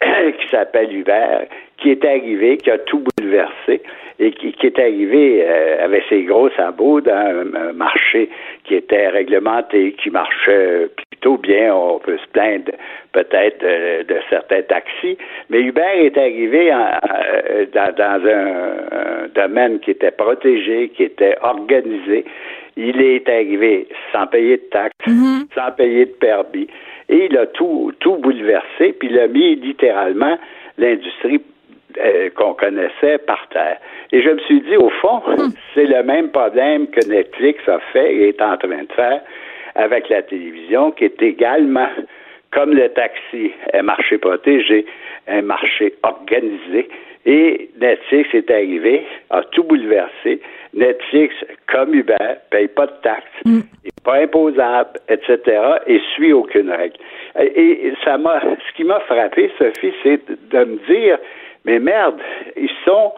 qui 0.38 0.48
s'appelle 0.50 0.94
Hubert, 0.94 1.46
qui 1.78 1.92
est 1.92 2.04
arrivé, 2.04 2.58
qui 2.58 2.70
a 2.70 2.76
tout 2.76 3.02
bouleversé 3.16 3.80
et 4.18 4.32
qui, 4.32 4.52
qui 4.52 4.66
est 4.66 4.78
arrivé 4.78 5.42
euh, 5.42 5.84
avec 5.84 6.02
ses 6.10 6.24
gros 6.24 6.50
sabots 6.50 7.00
dans 7.00 7.44
un, 7.54 7.72
marché 7.72 8.28
qui 8.64 8.74
était 8.74 9.08
réglementé, 9.08 9.92
qui 9.92 10.10
marchait 10.10 10.90
plutôt 11.18 11.36
bien. 11.38 11.74
On 11.74 11.98
peut 11.98 12.18
se 12.18 12.28
plaindre 12.32 12.72
peut-être 13.12 13.60
de, 13.60 14.16
certains 14.30 14.62
taxis, 14.62 15.18
mais 15.50 15.60
Hubert 15.60 15.94
est 15.94 16.16
arrivé 16.16 16.72
euh, 16.72 17.66
dans, 17.72 18.28
un, 18.28 19.28
domaine 19.34 19.80
qui 19.80 19.92
était 19.92 20.10
protégé, 20.10 20.90
qui 20.90 21.04
était 21.04 21.36
organisé. 21.42 22.24
Il 22.76 23.00
est 23.00 23.28
arrivé 23.28 23.88
sans 24.12 24.26
payer 24.26 24.56
de 24.56 24.68
taxes, 24.70 24.94
mm-hmm. 25.06 25.54
sans 25.54 25.72
payer 25.72 26.06
de 26.06 26.12
permis, 26.12 26.68
et 27.08 27.26
il 27.26 27.36
a 27.36 27.46
tout, 27.46 27.92
tout 28.00 28.16
bouleversé, 28.16 28.92
puis 28.92 29.08
il 29.10 29.18
a 29.18 29.26
mis 29.26 29.56
littéralement 29.56 30.38
l'industrie 30.76 31.40
euh, 31.98 32.30
qu'on 32.36 32.54
connaissait 32.54 33.18
par 33.26 33.48
terre. 33.48 33.78
Et 34.12 34.22
je 34.22 34.28
me 34.28 34.38
suis 34.40 34.60
dit, 34.60 34.76
au 34.76 34.90
fond, 34.90 35.22
hmm. 35.26 35.50
c'est 35.74 35.86
le 35.86 36.02
même 36.02 36.30
problème 36.30 36.86
que 36.88 37.04
Netflix 37.08 37.66
a 37.66 37.78
fait 37.92 38.14
et 38.14 38.28
est 38.28 38.42
en 38.42 38.56
train 38.56 38.68
de 38.68 38.92
faire 38.94 39.22
avec 39.78 40.08
la 40.08 40.22
télévision, 40.22 40.90
qui 40.90 41.04
est 41.04 41.22
également, 41.22 41.88
comme 42.50 42.74
le 42.74 42.88
taxi, 42.90 43.52
un 43.72 43.82
marché 43.82 44.18
protégé, 44.18 44.84
un 45.26 45.42
marché 45.42 45.94
organisé. 46.02 46.88
Et 47.26 47.70
Netflix 47.80 48.34
est 48.34 48.50
arrivé, 48.50 49.04
a 49.30 49.42
tout 49.42 49.62
bouleversé. 49.62 50.40
Netflix, 50.74 51.34
comme 51.70 51.94
Uber, 51.94 52.16
paye 52.50 52.68
pas 52.68 52.86
de 52.86 52.92
taxes, 53.02 53.26
n'est 53.44 53.52
hmm. 53.52 53.62
pas 54.04 54.16
imposable, 54.22 54.98
etc., 55.08 55.38
et 55.86 56.00
suit 56.14 56.32
aucune 56.32 56.70
règle. 56.70 56.96
Et 57.40 57.92
ça 58.04 58.18
m'a, 58.18 58.40
ce 58.40 58.76
qui 58.76 58.84
m'a 58.84 59.00
frappé, 59.00 59.50
Sophie, 59.58 59.92
c'est 60.02 60.20
de 60.50 60.64
me 60.64 60.78
dire, 60.86 61.18
mais 61.64 61.78
merde, 61.78 62.20
ils 62.56 62.70
sont. 62.84 63.12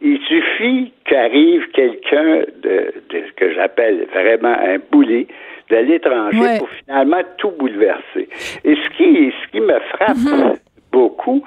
Il 0.00 0.18
suffit 0.22 0.92
qu'arrive 1.04 1.68
quelqu'un 1.70 2.42
de, 2.60 2.92
ce 3.12 3.32
que 3.36 3.52
j'appelle 3.54 4.08
vraiment 4.12 4.56
un 4.58 4.78
boulet 4.90 5.28
de 5.70 5.76
l'étranger 5.76 6.58
pour 6.58 6.68
finalement 6.70 7.22
tout 7.38 7.50
bouleverser. 7.52 8.28
Et 8.64 8.76
ce 8.76 8.88
qui, 8.96 9.32
ce 9.42 9.50
qui 9.50 9.60
me 9.60 9.78
frappe 9.90 10.16
mm-hmm. 10.16 10.58
beaucoup, 10.92 11.42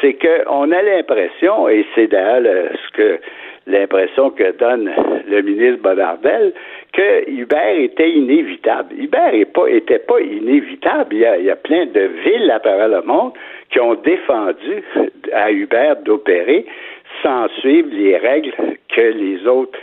c'est 0.00 0.14
qu'on 0.14 0.70
a 0.72 0.82
l'impression, 0.82 1.68
et 1.68 1.84
c'est 1.94 2.06
d'ailleurs 2.06 2.70
ce 2.74 2.96
que 2.96 3.20
l'impression 3.66 4.30
que 4.30 4.56
donne 4.58 4.90
le 5.28 5.42
ministre 5.42 5.82
Bonardel, 5.82 6.52
que 6.92 7.30
Hubert 7.30 7.78
était 7.78 8.10
inévitable. 8.10 8.94
Hubert 8.98 9.32
n'était 9.32 9.98
pas, 9.98 10.14
pas 10.14 10.20
inévitable. 10.20 11.14
Il 11.14 11.20
y, 11.20 11.24
a, 11.24 11.38
il 11.38 11.44
y, 11.44 11.50
a, 11.50 11.56
plein 11.56 11.86
de 11.86 12.10
villes 12.24 12.50
à 12.50 12.60
travers 12.60 12.88
le 12.88 13.02
monde 13.02 13.32
qui 13.70 13.80
ont 13.80 13.94
défendu 13.94 14.82
à 15.32 15.50
Hubert 15.50 15.96
d'opérer 16.02 16.66
sans 17.22 17.48
suivre 17.60 17.88
les 17.92 18.16
règles 18.16 18.52
que 18.94 19.00
les 19.00 19.46
autres 19.46 19.78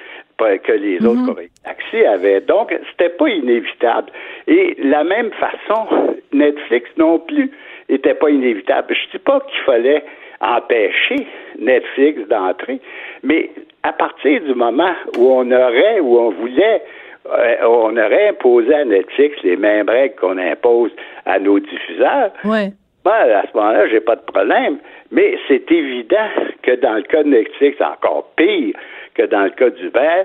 que 0.64 0.72
les 0.72 1.00
mm 1.00 1.06
-hmm. 1.06 1.30
autres 1.30 1.42
taxis 1.64 2.06
avaient. 2.06 2.42
Donc, 2.42 2.68
c'était 2.92 3.16
pas 3.22 3.30
inévitable. 3.30 4.10
Et 4.48 4.76
la 4.80 5.04
même 5.04 5.32
façon, 5.32 5.82
Netflix 6.34 6.90
non 6.98 7.20
plus 7.20 7.52
était 7.90 8.14
pas 8.14 8.30
inévitable. 8.30 8.96
Je 8.96 9.18
dis 9.18 9.24
pas 9.24 9.40
qu'il 9.42 9.62
fallait 9.62 10.04
empêcher 10.42 11.28
Netflix 11.60 12.28
d'entrer, 12.28 12.80
mais 13.24 13.50
à 13.84 13.94
partir 13.94 14.42
du 14.42 14.56
moment 14.56 14.96
où 15.18 15.24
on 15.40 15.52
aurait, 15.52 16.00
où 16.00 16.12
on 16.18 16.32
voulait 16.32 16.82
euh, 17.28 17.56
on 17.64 17.96
aurait 17.96 18.30
imposé 18.30 18.74
à 18.74 18.84
Netflix 18.84 19.32
les 19.44 19.56
mêmes 19.56 19.88
règles 19.88 20.16
qu'on 20.16 20.40
impose 20.40 20.92
à 21.26 21.38
nos 21.38 21.60
diffuseurs, 21.60 22.32
ouais. 22.46 22.70
Ben, 23.04 23.12
à 23.12 23.44
ce 23.52 23.58
moment-là, 23.58 23.88
j'ai 23.88 24.00
pas 24.00 24.16
de 24.16 24.22
problème. 24.22 24.78
Mais 25.12 25.36
c'est 25.48 25.70
évident 25.72 26.30
que 26.62 26.76
dans 26.76 26.94
le 26.94 27.02
cas 27.02 27.24
de 27.24 27.30
Netflix, 27.30 27.82
encore 27.82 28.30
pire 28.36 28.76
que 29.16 29.24
dans 29.24 29.44
le 29.44 29.50
cas 29.52 29.70
d'Uber, 29.70 30.24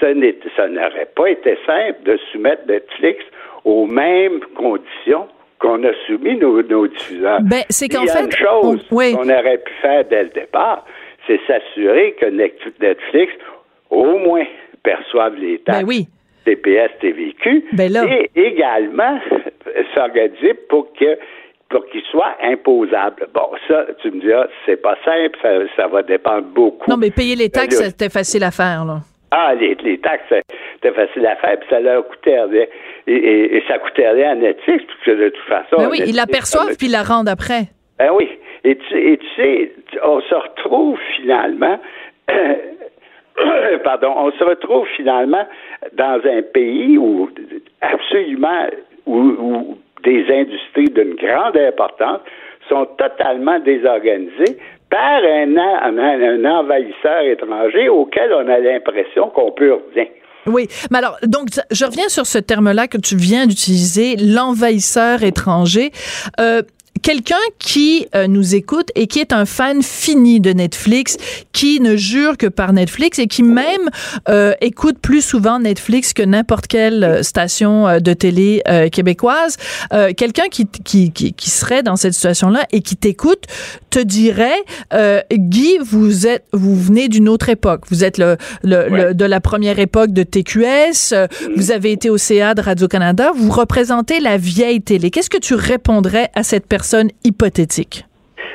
ça 0.00 0.68
n'aurait 0.68 1.08
pas 1.14 1.30
été 1.30 1.56
simple 1.66 2.02
de 2.04 2.18
soumettre 2.32 2.66
Netflix 2.66 3.24
aux 3.64 3.86
mêmes 3.86 4.40
conditions 4.54 5.28
qu'on 5.58 5.82
a 5.84 5.92
soumis 6.06 6.36
nos, 6.36 6.86
diffuseurs. 6.86 7.40
Ben, 7.42 7.62
c'est 7.70 7.88
qu'en 7.88 8.06
fait, 8.06 8.24
une 8.24 8.32
chose 8.32 8.86
qu'on 8.88 9.28
aurait 9.28 9.58
pu 9.58 9.72
faire 9.80 10.04
dès 10.04 10.24
le 10.24 10.28
départ, 10.30 10.84
c'est 11.26 11.40
s'assurer 11.46 12.14
que 12.20 12.26
Netflix, 12.26 13.32
au 13.90 14.18
moins, 14.18 14.44
perçoive 14.82 15.36
les 15.36 15.56
ben 15.58 15.72
taxes. 15.72 15.84
oui. 15.86 16.08
TPS, 16.44 16.90
TVQ, 17.00 17.64
ben 17.72 17.90
et 18.06 18.30
également 18.34 19.18
s'organiser 19.94 20.52
pour 20.68 20.92
que 20.92 21.16
pour 21.68 21.86
qu'il 21.86 22.02
soit 22.10 22.36
imposable. 22.42 23.28
Bon, 23.34 23.48
ça, 23.68 23.86
tu 24.00 24.10
me 24.10 24.20
diras, 24.20 24.46
c'est 24.66 24.80
pas 24.80 24.96
simple, 25.04 25.38
ça, 25.76 25.86
va 25.88 26.02
dépendre 26.02 26.46
beaucoup. 26.48 26.90
Non, 26.90 26.96
mais 26.96 27.10
payer 27.10 27.36
les 27.36 27.50
taxes, 27.50 27.82
c'était 27.82 28.10
facile 28.10 28.44
à 28.44 28.50
faire, 28.50 28.84
là. 28.84 29.00
Ah, 29.30 29.52
les, 29.54 29.74
les 29.82 29.98
taxes, 29.98 30.32
c'était 30.74 30.94
facile 30.94 31.26
à 31.26 31.34
faire, 31.36 31.58
puis 31.58 31.68
ça 31.68 31.80
leur 31.80 32.06
coûtait 32.06 32.40
rien. 32.40 32.66
Et, 33.08 33.62
ça 33.66 33.78
coûtait 33.78 34.08
rien 34.08 34.30
à 34.30 34.34
Netflix, 34.36 34.84
parce 34.86 35.00
que 35.04 35.10
de 35.10 35.28
toute 35.30 35.44
façon. 35.46 35.76
Ben 35.78 35.88
oui, 35.90 35.98
ils 36.06 36.14
l'aperçoivent, 36.14 36.76
puis 36.76 36.86
ils 36.86 36.92
la 36.92 37.02
rendent 37.02 37.28
après. 37.28 37.64
Ben 37.98 38.10
oui. 38.12 38.28
Et 38.62 38.76
tu, 38.76 39.12
et 39.12 39.18
tu 39.18 39.26
sais, 39.36 39.72
on 40.04 40.20
se 40.20 40.34
retrouve 40.34 40.98
finalement. 41.16 41.80
pardon, 43.84 44.14
on 44.16 44.30
se 44.32 44.44
retrouve 44.44 44.86
finalement 44.96 45.46
dans 45.94 46.20
un 46.24 46.42
pays 46.42 46.96
où 46.96 47.28
absolument 47.80 48.66
où, 49.06 49.76
des 50.04 50.24
industries 50.30 50.90
d'une 50.90 51.14
grande 51.14 51.56
importance 51.56 52.20
sont 52.68 52.86
totalement 52.98 53.58
désorganisées 53.60 54.58
par 54.90 55.22
un, 55.24 56.44
envahisseur 56.44 57.22
étranger 57.24 57.88
auquel 57.88 58.32
on 58.32 58.48
a 58.48 58.58
l'impression 58.58 59.28
qu'on 59.30 59.50
peut 59.52 59.76
rien. 59.94 60.06
Oui, 60.46 60.68
mais 60.90 60.98
alors, 60.98 61.16
donc, 61.26 61.48
je 61.70 61.84
reviens 61.84 62.08
sur 62.08 62.26
ce 62.26 62.38
terme-là 62.38 62.86
que 62.86 62.98
tu 62.98 63.16
viens 63.16 63.46
d'utiliser, 63.46 64.16
l'envahisseur 64.16 65.22
étranger. 65.22 65.90
Euh, 66.38 66.62
quelqu'un 67.04 67.36
qui 67.58 68.06
euh, 68.14 68.26
nous 68.26 68.54
écoute 68.54 68.88
et 68.94 69.06
qui 69.06 69.20
est 69.20 69.34
un 69.34 69.44
fan 69.44 69.82
fini 69.82 70.40
de 70.40 70.54
Netflix, 70.54 71.18
qui 71.52 71.78
ne 71.80 71.96
jure 71.96 72.38
que 72.38 72.46
par 72.46 72.72
Netflix 72.72 73.18
et 73.18 73.26
qui 73.26 73.42
même 73.42 73.90
euh, 74.30 74.54
écoute 74.62 74.96
plus 75.00 75.20
souvent 75.20 75.58
Netflix 75.60 76.14
que 76.14 76.22
n'importe 76.22 76.66
quelle 76.66 77.04
euh, 77.04 77.22
station 77.22 78.00
de 78.00 78.12
télé 78.14 78.62
québécoise, 78.90 79.56
quelqu'un 80.16 80.48
qui, 80.50 80.66
qui, 80.66 81.12
qui, 81.12 81.50
serait 81.50 81.82
dans 81.82 81.96
cette 81.96 82.14
situation-là 82.14 82.64
et 82.72 82.80
qui 82.80 82.96
t'écoute 82.96 83.44
te 83.90 83.98
dirait, 83.98 84.64
Guy, 85.32 85.76
vous 85.84 86.26
êtes, 86.26 86.44
vous 86.52 86.74
venez 86.74 87.08
d'une 87.08 87.28
autre 87.28 87.50
époque. 87.50 87.82
Vous 87.90 88.04
êtes 88.04 88.16
le, 88.16 88.36
le, 88.62 89.12
de 89.12 89.24
la 89.24 89.40
première 89.40 89.78
époque 89.78 90.12
de 90.12 90.22
TQS. 90.22 91.14
Vous 91.56 91.70
avez 91.70 91.92
été 91.92 92.08
au 92.08 92.16
CA 92.16 92.54
de 92.54 92.62
Radio-Canada. 92.62 93.32
Vous 93.36 93.50
représentez 93.50 94.20
la 94.20 94.38
vieille 94.38 94.80
télé. 94.80 95.10
Qu'est-ce 95.10 95.30
que 95.30 95.38
tu 95.38 95.54
répondrais 95.54 96.30
à 96.34 96.42
cette 96.42 96.66
personne 96.66 96.93
hypothétique? 97.24 98.04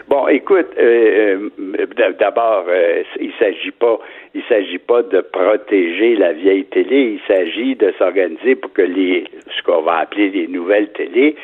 Bon, 0.07 0.27
écoute, 0.27 0.67
euh, 0.79 1.49
euh, 1.59 2.13
d'abord, 2.19 2.65
euh, 2.67 3.03
il 3.19 3.31
s'agit 3.37 3.71
pas, 3.71 3.99
il 4.33 4.41
s'agit 4.49 4.79
pas 4.79 5.03
de 5.03 5.21
protéger 5.21 6.15
la 6.15 6.33
vieille 6.33 6.65
télé. 6.65 7.19
Il 7.19 7.21
s'agit 7.27 7.75
de 7.75 7.93
s'organiser 7.99 8.55
pour 8.55 8.73
que 8.73 8.81
les, 8.81 9.25
ce 9.55 9.63
qu'on 9.63 9.83
va 9.83 9.99
appeler 9.99 10.29
les 10.31 10.47
nouvelles 10.47 10.91
télés, 10.93 11.35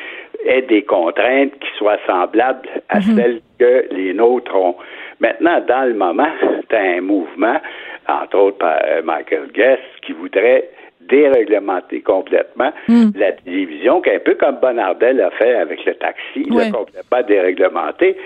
aient 0.44 0.62
des 0.62 0.82
contraintes 0.82 1.52
qui 1.60 1.78
soient 1.78 1.98
semblables 2.06 2.68
à 2.88 2.98
mhm. 2.98 3.16
celles 3.16 3.40
que 3.58 3.86
les 3.92 4.12
nôtres 4.12 4.54
ont. 4.56 4.74
Maintenant, 5.20 5.60
dans 5.60 5.84
le 5.84 5.94
moment, 5.94 6.32
tu 6.68 6.74
as 6.74 6.96
un 6.96 7.00
mouvement, 7.00 7.60
entre 8.08 8.36
autres 8.36 8.58
par 8.58 8.80
Michael 9.04 9.48
Guest, 9.54 9.82
qui 10.02 10.12
voudrait 10.12 10.68
déréglementer 11.08 12.00
complètement 12.00 12.72
hmm. 12.88 13.10
la 13.14 13.32
télévision, 13.32 14.00
qu'un 14.00 14.18
peu 14.18 14.34
comme 14.34 14.56
Bonardel 14.60 15.20
a 15.20 15.30
fait 15.30 15.54
avec 15.54 15.84
le 15.84 15.94
taxi, 15.94 16.44
il 16.46 16.60
a 16.60 16.70
complètement 16.70 17.22
déréglementé. 17.26 18.16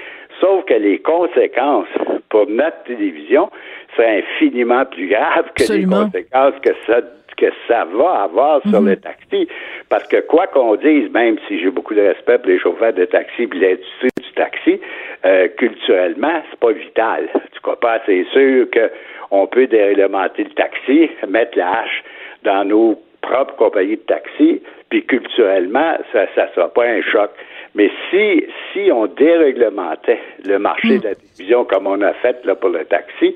Sauf 0.41 0.65
que 0.65 0.75
les 0.75 0.99
conséquences 1.01 1.89
pour 2.31 2.47
notre 2.49 2.83
télévision 2.85 3.51
seraient 3.97 4.23
infiniment 4.23 4.85
plus 4.87 5.09
graves 5.09 5.51
que 5.55 5.73
les 5.73 5.85
conséquences 5.85 6.55
que 6.63 6.71
ça 6.87 7.01
que 7.41 7.47
ça 7.67 7.87
va 7.87 8.25
avoir 8.25 8.61
sur 8.69 8.83
hmm. 8.83 8.89
le 8.89 8.97
taxi. 8.97 9.49
Parce 9.89 10.07
que 10.07 10.21
quoi 10.21 10.47
qu'on 10.47 10.77
dise, 10.77 11.11
même 11.11 11.39
si 11.49 11.59
j'ai 11.59 11.71
beaucoup 11.71 11.95
de 11.95 12.03
respect 12.03 12.39
pour 12.39 12.49
les 12.49 12.59
chauffeurs 12.59 12.93
de 12.93 13.07
taxi 13.07 13.43
et 13.43 13.47
l'industrie 13.47 14.11
du 14.23 14.33
taxi, 14.35 14.81
euh, 15.25 15.49
culturellement, 15.57 16.43
c'est 16.51 16.61
pas 16.61 16.73
vital. 16.73 17.29
Tu 17.53 17.61
crois 17.61 17.81
pas? 17.81 18.01
C'est 18.07 18.25
sûr 18.33 18.67
qu'on 18.71 19.47
peut 19.47 19.67
déréglementer 19.67 20.45
le 20.45 20.51
taxi, 20.51 21.11
mettre 21.27 21.57
la 21.57 21.81
hache 21.81 22.05
dans 22.45 22.65
nos 22.65 23.01
propres 23.21 23.55
compagnies 23.57 23.97
de 23.97 24.03
taxi, 24.03 24.63
puis 24.89 25.05
culturellement, 25.05 25.97
ça 26.13 26.23
ne 26.23 26.49
sera 26.55 26.69
pas 26.69 26.85
un 26.85 27.03
choc. 27.03 27.31
Mais 27.75 27.91
si, 28.11 28.45
si 28.73 28.91
on 28.91 29.07
déréglementait 29.07 30.19
le 30.45 30.59
marché 30.59 30.99
de 30.99 31.05
la 31.05 31.15
télévision 31.15 31.65
comme 31.65 31.87
on 31.87 32.01
a 32.01 32.13
fait 32.15 32.45
là, 32.45 32.57
pour 32.57 32.71
le 32.71 32.85
taxi, 32.85 33.35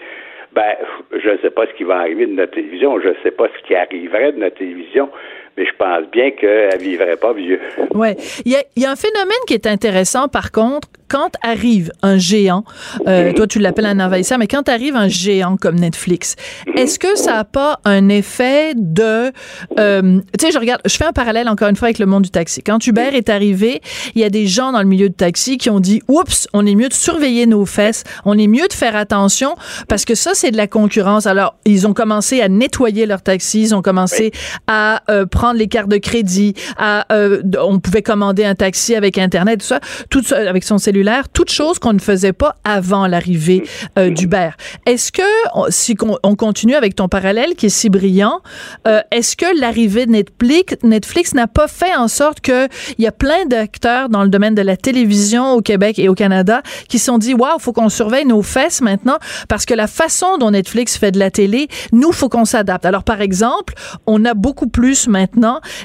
ben, 0.52 0.74
je 1.12 1.30
ne 1.30 1.38
sais 1.38 1.50
pas 1.50 1.66
ce 1.66 1.72
qui 1.74 1.84
va 1.84 1.98
arriver 1.98 2.26
de 2.26 2.32
notre 2.32 2.52
télévision, 2.52 3.00
je 3.00 3.08
ne 3.08 3.14
sais 3.22 3.30
pas 3.30 3.48
ce 3.48 3.66
qui 3.66 3.74
arriverait 3.74 4.32
de 4.32 4.38
notre 4.38 4.56
télévision, 4.56 5.10
mais 5.56 5.66
je 5.66 5.72
pense 5.78 6.10
bien 6.12 6.30
qu'elle 6.32 6.78
vivrait 6.80 7.16
pas 7.16 7.32
vieux. 7.32 7.60
Oui. 7.94 8.08
Il 8.44 8.52
y 8.52 8.56
a, 8.56 8.62
y 8.76 8.84
a, 8.84 8.90
un 8.90 8.96
phénomène 8.96 9.36
qui 9.46 9.54
est 9.54 9.66
intéressant, 9.66 10.28
par 10.28 10.50
contre, 10.52 10.88
quand 11.08 11.30
arrive 11.42 11.92
un 12.02 12.18
géant, 12.18 12.64
euh, 13.06 13.32
toi 13.32 13.46
tu 13.46 13.58
l'appelles 13.60 13.86
un 13.86 14.00
envahisseur, 14.00 14.38
mais 14.38 14.48
quand 14.48 14.68
arrive 14.68 14.96
un 14.96 15.06
géant 15.06 15.56
comme 15.56 15.76
Netflix, 15.76 16.34
est-ce 16.76 16.98
que 16.98 17.16
ça 17.16 17.34
n'a 17.34 17.44
pas 17.44 17.78
un 17.84 18.08
effet 18.08 18.72
de, 18.74 19.30
euh, 19.78 20.20
tu 20.38 20.46
sais, 20.46 20.50
je 20.50 20.58
regarde, 20.58 20.80
je 20.84 20.96
fais 20.96 21.04
un 21.04 21.12
parallèle 21.12 21.48
encore 21.48 21.68
une 21.68 21.76
fois 21.76 21.86
avec 21.86 21.98
le 21.98 22.06
monde 22.06 22.24
du 22.24 22.30
taxi. 22.30 22.62
Quand 22.62 22.84
Uber 22.86 23.10
est 23.12 23.28
arrivé, 23.28 23.80
il 24.16 24.22
y 24.22 24.24
a 24.24 24.30
des 24.30 24.46
gens 24.46 24.72
dans 24.72 24.80
le 24.80 24.88
milieu 24.88 25.08
du 25.08 25.14
taxi 25.14 25.58
qui 25.58 25.70
ont 25.70 25.78
dit, 25.78 26.02
oups, 26.08 26.48
on 26.52 26.66
est 26.66 26.74
mieux 26.74 26.88
de 26.88 26.94
surveiller 26.94 27.46
nos 27.46 27.66
fesses, 27.66 28.02
on 28.24 28.36
est 28.36 28.48
mieux 28.48 28.66
de 28.66 28.72
faire 28.72 28.96
attention 28.96 29.54
parce 29.88 30.04
que 30.04 30.14
ça 30.14 30.32
c'est 30.34 30.50
de 30.50 30.56
la 30.56 30.66
concurrence. 30.66 31.26
Alors 31.26 31.54
ils 31.64 31.86
ont 31.86 31.94
commencé 31.94 32.40
à 32.40 32.48
nettoyer 32.48 33.06
leur 33.06 33.22
taxi, 33.22 33.62
ils 33.62 33.74
ont 33.74 33.82
commencé 33.82 34.32
à 34.66 35.02
euh, 35.10 35.26
prendre 35.26 35.43
les 35.52 35.68
cartes 35.68 35.90
de 35.90 35.98
crédit, 35.98 36.54
euh, 36.80 37.42
on 37.60 37.78
pouvait 37.78 38.02
commander 38.02 38.44
un 38.44 38.54
taxi 38.54 38.94
avec 38.94 39.18
internet, 39.18 39.60
tout 39.60 39.66
ça, 39.66 39.80
tout 40.10 40.22
ça 40.22 40.36
avec 40.36 40.64
son 40.64 40.78
cellulaire 40.78 41.28
toute 41.28 41.50
chose 41.50 41.78
qu'on 41.78 41.92
ne 41.92 41.98
faisait 41.98 42.32
pas 42.32 42.56
avant 42.64 43.06
l'arrivée 43.06 43.64
euh, 43.98 44.10
d'Uber. 44.10 44.50
Est-ce 44.86 45.12
que, 45.12 45.22
si 45.68 45.96
on, 46.22 46.36
continue 46.36 46.74
avec 46.74 46.96
ton 46.96 47.08
parallèle 47.08 47.54
qui 47.54 47.66
est 47.66 47.70
si 47.70 47.90
brillant, 47.90 48.40
euh, 48.86 49.00
est-ce 49.10 49.36
que 49.36 49.60
l'arrivée 49.60 50.06
de 50.06 50.12
Netflix, 50.12 50.76
Netflix 50.82 51.34
n'a 51.34 51.46
pas 51.46 51.68
fait 51.68 51.94
en 51.94 52.08
sorte 52.08 52.40
que 52.40 52.68
il 52.98 53.04
y 53.04 53.06
a 53.06 53.12
plein 53.12 53.46
d'acteurs 53.46 54.08
dans 54.08 54.22
le 54.22 54.28
domaine 54.28 54.54
de 54.54 54.62
la 54.62 54.76
télévision 54.76 55.52
au 55.52 55.60
Québec 55.60 55.98
et 55.98 56.08
au 56.08 56.14
Canada 56.14 56.62
qui 56.88 56.98
se 56.98 57.06
sont 57.06 57.18
dit, 57.18 57.34
waouh, 57.34 57.58
faut 57.58 57.72
qu'on 57.72 57.88
surveille 57.88 58.26
nos 58.26 58.42
fesses 58.42 58.80
maintenant 58.80 59.18
parce 59.48 59.64
que 59.64 59.74
la 59.74 59.86
façon 59.86 60.38
dont 60.38 60.50
Netflix 60.50 60.96
fait 60.96 61.10
de 61.10 61.18
la 61.18 61.30
télé, 61.30 61.68
nous, 61.92 62.12
faut 62.12 62.28
qu'on 62.28 62.44
s'adapte. 62.44 62.84
Alors, 62.84 63.04
par 63.04 63.20
exemple, 63.20 63.74
on 64.06 64.24
a 64.24 64.34
beaucoup 64.34 64.66
plus 64.66 65.08
maintenant 65.08 65.33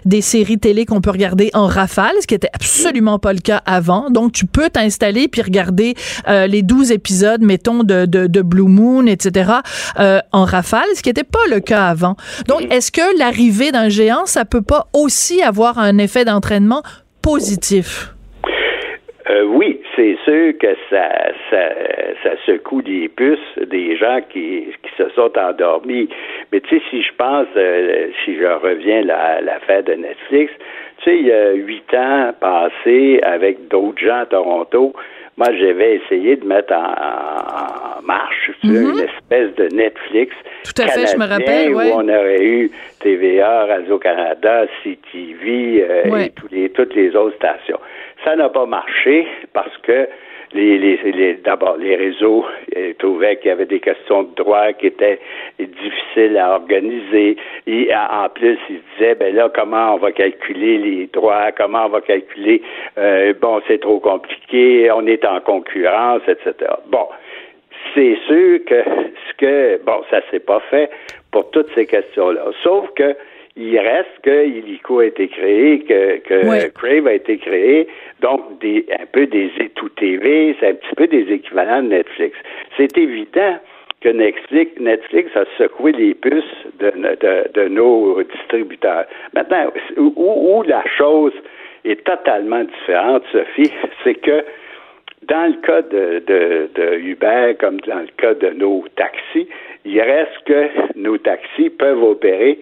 des 0.05 0.21
séries 0.21 0.59
télé 0.59 0.85
qu'on 0.85 1.01
peut 1.01 1.09
regarder 1.09 1.49
en 1.53 1.67
rafale, 1.67 2.13
ce 2.21 2.27
qui 2.27 2.35
était 2.35 2.49
absolument 2.53 3.19
pas 3.19 3.33
le 3.33 3.39
cas 3.39 3.61
avant. 3.65 4.09
Donc, 4.09 4.31
tu 4.31 4.45
peux 4.45 4.69
t'installer 4.69 5.27
puis 5.27 5.41
regarder 5.41 5.95
euh, 6.27 6.47
les 6.47 6.61
12 6.61 6.91
épisodes, 6.91 7.41
mettons, 7.41 7.83
de, 7.83 8.05
de, 8.05 8.41
Blue 8.41 8.63
Moon, 8.63 9.05
etc., 9.05 9.51
euh, 9.99 10.19
en 10.31 10.45
rafale, 10.45 10.87
ce 10.95 11.01
qui 11.01 11.09
n'était 11.09 11.23
pas 11.23 11.39
le 11.49 11.59
cas 11.59 11.87
avant. 11.87 12.15
Donc, 12.47 12.61
est-ce 12.71 12.91
que 12.91 13.17
l'arrivée 13.19 13.71
d'un 13.71 13.89
géant, 13.89 14.25
ça 14.25 14.45
peut 14.45 14.61
pas 14.61 14.87
aussi 14.93 15.41
avoir 15.41 15.77
un 15.77 15.97
effet 15.97 16.25
d'entraînement 16.25 16.83
positif? 17.21 18.13
Euh, 19.29 19.43
oui, 19.45 19.78
c'est 19.99 20.17
sûr 20.23 20.53
que 20.57 20.75
ça, 20.89 21.09
ça, 21.49 21.69
ça, 22.23 22.29
secoue 22.45 22.81
des 22.81 23.09
puces 23.09 23.39
des 23.67 23.97
gens 23.97 24.19
qui, 24.29 24.67
qui 24.81 24.91
se 24.97 25.09
sont 25.09 25.31
endormis. 25.37 26.07
Mais 26.51 26.61
tu 26.61 26.77
sais, 26.77 26.81
si 26.89 27.03
je 27.03 27.13
pense, 27.17 27.47
si 28.23 28.35
je 28.37 28.45
reviens 28.45 29.07
à 29.09 29.41
l'affaire 29.41 29.83
de 29.83 29.93
Netflix, 29.93 30.53
tu 30.99 31.03
sais, 31.03 31.17
il 31.17 31.27
y 31.27 31.31
a 31.33 31.51
huit 31.51 31.93
ans 31.93 32.33
passés 32.39 33.19
avec 33.23 33.67
d'autres 33.67 33.99
gens 33.99 34.19
à 34.21 34.25
Toronto, 34.25 34.93
moi, 35.39 35.47
j'avais 35.57 35.95
essayé 35.95 36.35
de 36.35 36.45
mettre 36.45 36.73
en, 36.73 38.01
marche 38.03 38.51
mhm. 38.61 38.91
une 38.91 38.99
espèce 38.99 39.55
de 39.55 39.73
Netflix. 39.73 40.35
Tout 40.65 40.81
à 40.81 40.87
fait, 40.87 41.07
je 41.07 41.17
me 41.17 41.25
rappelle, 41.25 41.73
Où 41.73 41.79
on 41.79 42.09
aurait 42.09 42.43
eu 42.43 42.71
TVA, 42.99 43.65
Radio-Canada, 43.65 44.65
CTV 44.83 45.85
euh, 45.89 46.17
et 46.17 46.29
tous 46.31 46.47
les, 46.51 46.69
toutes 46.71 46.93
les 46.93 47.15
autres 47.15 47.37
stations. 47.37 47.79
Ça 48.23 48.35
n'a 48.35 48.49
pas 48.49 48.65
marché 48.65 49.27
parce 49.53 49.75
que 49.79 50.07
les, 50.53 50.77
les, 50.77 51.33
d'abord 51.43 51.77
les 51.77 51.95
réseaux 51.95 52.45
trouvaient 52.97 53.37
qu'il 53.37 53.49
y 53.49 53.51
avait 53.51 53.65
des 53.65 53.79
questions 53.79 54.23
de 54.23 54.35
droit 54.35 54.73
qui 54.73 54.87
étaient 54.87 55.19
difficiles 55.59 56.37
à 56.37 56.53
organiser. 56.53 57.37
Et 57.67 57.91
en 57.93 58.29
plus, 58.29 58.57
ils 58.69 58.81
disaient 58.97 59.15
ben 59.15 59.35
là, 59.35 59.49
comment 59.53 59.95
on 59.95 59.97
va 59.97 60.11
calculer 60.11 60.77
les 60.77 61.07
droits, 61.07 61.51
comment 61.51 61.85
on 61.85 61.89
va 61.89 62.01
calculer 62.01 62.61
euh, 62.97 63.33
bon, 63.39 63.61
c'est 63.67 63.79
trop 63.79 63.99
compliqué, 63.99 64.89
on 64.91 65.05
est 65.05 65.23
en 65.25 65.39
concurrence, 65.39 66.21
etc. 66.27 66.71
Bon. 66.87 67.07
C'est 67.95 68.17
sûr 68.27 68.59
que 68.65 68.83
ce 68.83 69.33
que 69.37 69.81
bon, 69.83 70.03
ça 70.11 70.21
s'est 70.29 70.39
pas 70.39 70.59
fait 70.69 70.89
pour 71.31 71.49
toutes 71.51 71.73
ces 71.73 71.85
questions-là. 71.85 72.45
Sauf 72.61 72.89
que 72.95 73.15
il 73.59 73.77
reste 73.77 74.19
que 74.23 74.45
Illico 74.45 74.99
a 74.99 75.05
été 75.05 75.27
créé, 75.27 75.79
que, 75.79 76.17
que 76.19 76.69
Crave 76.69 77.07
a 77.07 77.13
été 77.13 77.37
créé, 77.37 77.87
donc 78.21 78.59
des, 78.59 78.85
un 78.97 79.05
peu 79.11 79.27
des 79.27 79.51
tout 79.75 79.89
TV, 79.89 80.55
c'est 80.59 80.69
un 80.69 80.73
petit 80.75 80.95
peu 80.95 81.07
des 81.07 81.31
équivalents 81.31 81.83
de 81.83 81.89
Netflix. 81.89 82.37
C'est 82.77 82.97
évident 82.97 83.57
que 83.99 84.09
Netflix, 84.09 84.79
Netflix 84.79 85.35
a 85.35 85.43
secoué 85.57 85.91
les 85.91 86.13
puces 86.13 86.43
de, 86.79 86.89
de, 86.89 87.51
de 87.53 87.67
nos 87.67 88.23
distributeurs. 88.23 89.05
Maintenant, 89.33 89.73
où, 89.97 90.13
où, 90.15 90.63
la 90.63 90.83
chose 90.97 91.33
est 91.83 92.01
totalement 92.05 92.63
différente, 92.63 93.23
Sophie. 93.33 93.73
C'est 94.05 94.15
que 94.15 94.45
dans 95.23 95.47
le 95.47 95.61
cas 95.61 95.81
de, 95.81 96.23
de, 96.25 96.69
de, 96.75 96.97
Uber, 96.97 97.55
comme 97.59 97.79
dans 97.81 97.99
le 97.99 98.07
cas 98.17 98.33
de 98.35 98.51
nos 98.51 98.85
taxis, 98.95 99.47
il 99.83 100.01
reste 100.01 100.37
que 100.45 100.69
nos 100.95 101.17
taxis 101.17 101.69
peuvent 101.69 102.03
opérer 102.03 102.59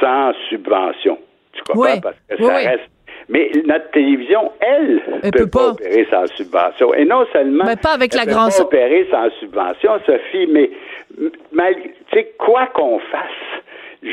sans 0.00 0.32
subvention. 0.48 1.18
Tu 1.52 1.62
comprends? 1.62 2.00
Parce 2.00 2.16
que 2.28 2.44
ça 2.44 2.54
reste. 2.54 2.90
Mais 3.28 3.50
notre 3.66 3.90
télévision, 3.90 4.50
elle, 4.60 5.02
ne 5.22 5.30
peut, 5.30 5.48
pas, 5.50 5.70
opérer 5.70 6.06
sans 6.10 6.26
subvention. 6.34 6.94
Et 6.94 7.04
non 7.04 7.26
seulement 7.32 7.64
mais 7.66 7.76
pas 7.76 7.92
avec 7.92 8.14
elle 8.14 8.20
la 8.20 8.24
peut 8.24 8.32
grande... 8.32 8.50
pas 8.52 8.62
opérer 8.62 9.06
sans 9.10 9.28
subvention, 9.38 9.92
Sophie, 10.06 10.46
mais 10.46 10.70
tu 11.14 11.92
sais, 12.14 12.32
quoi 12.38 12.68
qu'on 12.68 12.98
fasse, 12.98 13.62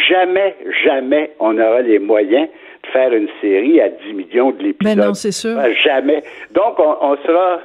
jamais, 0.10 0.56
jamais 0.84 1.32
on 1.40 1.58
aura 1.58 1.82
les 1.82 2.00
moyens 2.00 2.50
de 2.84 2.88
faire 2.90 3.14
une 3.14 3.30
série 3.40 3.80
à 3.80 3.88
10 3.88 4.14
millions 4.14 4.52
de 4.52 4.64
l'épisode. 4.64 4.98
Mais 4.98 5.02
non, 5.02 5.14
c'est 5.14 5.32
sûr. 5.32 5.58
Jamais. 5.84 6.22
Donc, 6.52 6.78
on, 6.80 6.98
on 7.00 7.18
sera 7.26 7.62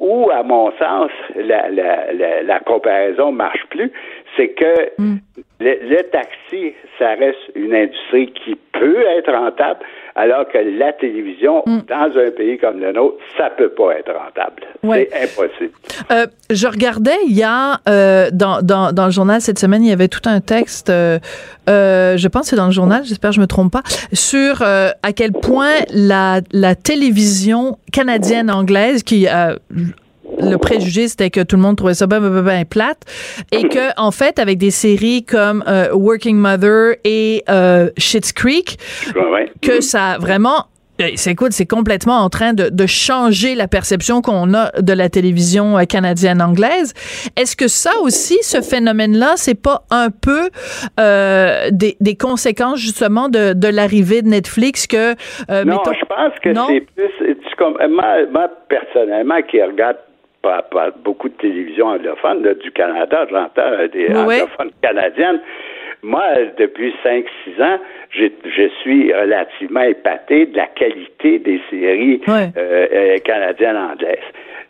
où, 0.00 0.28
à 0.32 0.42
mon 0.42 0.72
sens, 0.72 1.10
la, 1.36 1.68
la, 1.68 2.12
la, 2.12 2.42
la 2.42 2.60
comparaison 2.60 3.30
marche 3.30 3.64
plus, 3.70 3.92
c'est 4.36 4.48
que 4.48 4.90
Mm. 4.98 5.16
Le, 5.64 5.72
le 5.88 6.02
taxi, 6.10 6.74
ça 6.98 7.08
reste 7.22 7.38
une 7.54 7.74
industrie 7.74 8.32
qui 8.44 8.54
peut 8.78 9.02
être 9.18 9.32
rentable, 9.32 9.80
alors 10.14 10.46
que 10.48 10.58
la 10.78 10.92
télévision, 10.92 11.62
Mm. 11.66 11.78
dans 11.88 12.10
un 12.26 12.30
pays 12.30 12.58
comme 12.58 12.78
le 12.80 12.92
nôtre, 12.92 13.16
ça 13.38 13.50
peut 13.58 13.70
pas 13.70 13.90
être 13.98 14.12
rentable. 14.12 14.62
Ouais. 14.82 15.08
C'est 15.10 15.22
impossible. 15.24 15.72
Euh, 16.10 16.26
je 16.50 16.66
regardais 16.66 17.16
il 17.26 17.36
y 17.36 17.42
a 17.42 17.80
euh, 17.88 18.28
dans, 18.32 18.60
dans, 18.62 18.92
dans 18.92 19.06
le 19.06 19.10
journal 19.10 19.40
cette 19.40 19.58
semaine, 19.58 19.82
il 19.82 19.88
y 19.88 19.92
avait 19.92 20.08
tout 20.08 20.26
un 20.26 20.40
texte, 20.40 20.90
euh, 20.90 21.18
je 21.68 22.28
pense 22.28 22.42
que 22.42 22.48
c'est 22.50 22.56
dans 22.56 22.66
le 22.66 22.72
journal, 22.72 23.02
j'espère 23.04 23.30
que 23.30 23.36
je 23.36 23.40
me 23.40 23.46
trompe 23.46 23.72
pas, 23.72 23.82
sur 24.12 24.62
à 24.62 25.12
quel 25.16 25.32
point 25.32 25.72
la, 25.92 26.40
la 26.52 26.74
télévision 26.74 27.78
canadienne 27.92 28.50
anglaise 28.50 29.02
qui 29.02 29.26
euh, 29.28 29.54
le 30.50 30.58
préjugé, 30.58 31.08
c'était 31.08 31.30
que 31.30 31.40
tout 31.42 31.56
le 31.56 31.62
monde 31.62 31.76
trouvait 31.76 31.94
ça 31.94 32.06
ben, 32.06 32.20
ben, 32.20 32.30
ben, 32.30 32.42
ben 32.42 32.64
plate. 32.64 33.02
Et 33.52 33.68
que, 33.68 33.98
en 34.00 34.10
fait, 34.10 34.38
avec 34.38 34.58
des 34.58 34.70
séries 34.70 35.24
comme 35.24 35.62
euh, 35.68 35.88
Working 35.92 36.36
Mother 36.36 36.96
et 37.04 37.42
euh, 37.48 37.90
Schitt's 37.98 38.32
Creek, 38.32 38.78
Ouais. 39.14 39.50
que 39.62 39.80
ça 39.80 40.16
vraiment 40.18 40.66
euh, 41.02 41.08
c'est 41.16 41.32
écoute, 41.32 41.50
c'est 41.52 41.66
complètement 41.66 42.18
en 42.18 42.28
train 42.30 42.52
de, 42.52 42.68
de 42.68 42.86
changer 42.86 43.56
la 43.56 43.66
perception 43.66 44.22
qu'on 44.22 44.54
a 44.54 44.70
de 44.80 44.92
la 44.92 45.08
télévision 45.08 45.76
euh, 45.76 45.84
canadienne 45.86 46.40
anglaise. 46.40 46.94
Est-ce 47.36 47.56
que 47.56 47.66
ça 47.66 47.90
aussi, 48.02 48.38
ce 48.42 48.60
phénomène-là, 48.60 49.32
c'est 49.34 49.60
pas 49.60 49.82
un 49.90 50.10
peu 50.10 50.50
euh, 51.00 51.68
des, 51.72 51.96
des 52.00 52.14
conséquences 52.16 52.78
justement 52.78 53.28
de, 53.28 53.54
de 53.54 53.66
l'arrivée 53.68 54.22
de 54.22 54.28
Netflix 54.28 54.86
que 54.86 55.14
euh, 55.50 55.64
Non, 55.64 55.78
mettons- 55.78 55.92
je 55.98 56.04
pense 56.04 56.32
que 56.40 56.54
c'est 56.54 56.80
plus. 56.80 57.36
tu 57.48 57.88
moi, 57.90 58.04
moi, 58.32 58.48
personnellement, 58.68 59.42
qui 59.50 59.60
regarde 59.62 59.96
pas, 60.44 60.62
pas 60.62 60.90
beaucoup 61.04 61.28
de 61.30 61.34
télévision 61.34 61.86
anglophone 61.86 62.42
là, 62.44 62.54
du 62.54 62.70
Canada, 62.70 63.26
j'entends 63.30 63.62
euh, 63.72 63.88
des 63.88 64.06
Oui, 64.08 64.16
anglophones 64.16 64.70
canadiennes. 64.82 65.40
Moi, 66.02 66.22
depuis 66.58 66.94
5-6 67.02 67.62
ans, 67.62 67.78
j'ai- 68.10 68.32
je 68.44 68.68
suis 68.82 69.12
relativement 69.12 69.80
épaté 69.82 70.46
de 70.46 70.56
la 70.56 70.66
qualité 70.66 71.38
des 71.38 71.60
séries 71.70 72.20
euh, 72.28 72.86
euh, 72.92 73.18
canadiennes 73.24 73.76
anglaises. 73.76 74.18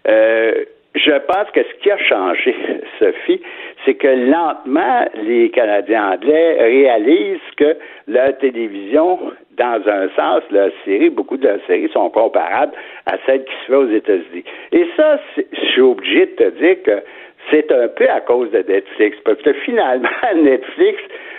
Euh, 0.09 0.53
je 0.95 1.11
pense 1.27 1.51
que 1.53 1.61
ce 1.65 1.75
qui 1.83 1.91
a 1.91 1.99
changé, 1.99 2.55
Sophie, 3.01 3.41
c'est 3.85 3.95
que 3.95 4.07
lentement, 4.07 5.07
les 5.25 5.51
Canadiens 5.51 6.13
anglais 6.13 6.57
réalisent 6.61 7.51
que 7.57 7.77
leur 8.07 8.39
télévision, 8.39 9.19
dans 9.57 9.81
un 9.87 10.09
sens, 10.17 10.43
leur 10.51 10.71
série, 10.85 11.11
beaucoup 11.11 11.37
de 11.37 11.47
leurs 11.47 11.65
séries 11.67 11.89
sont 11.93 12.11
comparables 12.11 12.73
à 13.07 13.15
celles 13.27 13.45
qui 13.45 13.53
se 13.63 13.67
fait 13.67 13.75
aux 13.77 13.91
États-Unis. 13.91 14.45
Et 14.73 14.87
ça, 14.97 15.19
je 15.37 15.67
suis 15.67 15.81
obligé 15.81 16.27
de 16.27 16.33
te 16.33 16.51
dire 16.59 16.83
que 16.83 17.03
c'est 17.51 17.71
un 17.73 17.89
peu 17.89 18.09
à 18.09 18.21
cause 18.21 18.51
de 18.51 18.59
Netflix. 18.67 19.17
Parce 19.25 19.41
que 19.43 19.53
finalement, 19.65 20.09
Netflix, 20.37 20.99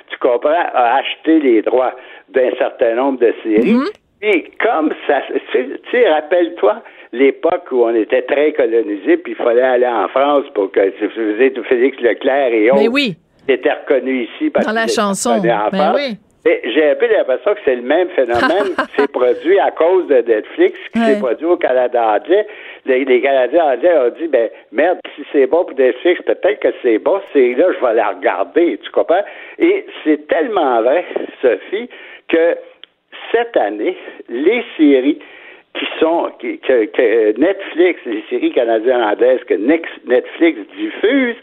tu 0.10 0.18
comprends, 0.20 0.50
a 0.52 0.98
acheté 0.98 1.40
les 1.40 1.62
droits 1.62 1.94
d'un 2.30 2.52
certain 2.58 2.96
nombre 2.96 3.20
de 3.20 3.34
séries. 3.44 3.76
Puis 4.22 4.46
comme 4.64 4.92
ça, 5.08 5.22
tu 5.52 5.70
sais- 5.92 6.10
rappelle-toi 6.10 6.82
l'époque 7.12 7.68
où 7.72 7.84
on 7.86 7.96
était 7.96 8.22
très 8.24 8.54
colonisé, 8.54 9.18
puis 9.18 9.34
il 9.34 9.44
fallait 9.44 9.62
aller 9.62 9.88
en 9.88 10.08
France 10.10 10.46
pour 10.54 10.72
que 10.72 10.90
tu 10.98 11.10
faisais 11.10 11.54
Félix 11.70 12.00
Leclerc 12.02 12.54
et 12.54 12.72
autres 12.72 12.82
Mais 12.82 12.88
oui, 12.88 13.16
étaient 13.48 13.72
reconnus 13.72 14.30
ici 14.36 14.50
parce 14.50 14.66
dans 14.66 14.74
la 14.74 14.88
chanson. 14.88 15.32
en 15.32 15.42
Ben 15.42 15.94
oui. 15.96 16.18
J'ai 16.76 16.90
un 16.90 16.96
peu 16.96 17.08
l'impression 17.08 17.54
que 17.56 17.60
c'est 17.66 17.76
le 17.76 17.82
même 17.82 18.10
phénomène 18.10 18.76
qui 18.90 19.02
s'est 19.02 19.08
produit 19.08 19.60
à 19.60 19.72
cause 19.72 20.08
de 20.08 20.16
Netflix, 20.18 20.78
qui 20.94 21.00
s'est 21.00 21.20
produit 21.20 21.46
au 21.46 21.58
Canada 21.58 22.06
anglais. 22.18 22.46
Les, 22.86 23.06
les 23.06 23.22
Canadiens 23.22 23.64
anglais 23.74 23.98
ont 23.98 24.10
dit, 24.20 24.28
ben 24.28 24.50
merde, 24.72 25.00
si 25.16 25.24
c'est 25.32 25.48
bon 25.48 25.64
pour 25.66 25.78
Netflix, 25.78 26.22
peut-être 26.24 26.60
que 26.60 26.68
c'est 26.84 26.98
bon, 27.00 27.22
c'est 27.34 27.54
là, 27.56 27.66
je 27.80 27.86
vais 27.86 27.94
la 27.94 28.10
regarder, 28.10 28.78
tu 28.84 28.92
comprends? 28.92 29.24
Et 29.58 29.86
c'est 30.04 30.28
tellement 30.28 30.82
vrai, 30.82 31.06
Sophie, 31.42 31.90
que 32.28 32.58
cette 33.32 33.56
année, 33.58 33.96
les 34.30 34.64
séries 34.78 35.20
qui 35.78 35.86
sont 36.00 36.32
qui- 36.40 36.60
que, 36.60 36.86
que 36.86 37.40
Netflix, 37.40 38.00
les 38.06 38.24
séries 38.30 38.52
canadiennes 38.52 39.02
anglaises 39.04 39.44
que 39.46 39.56
Netflix 39.56 40.60
diffuse, 40.78 41.36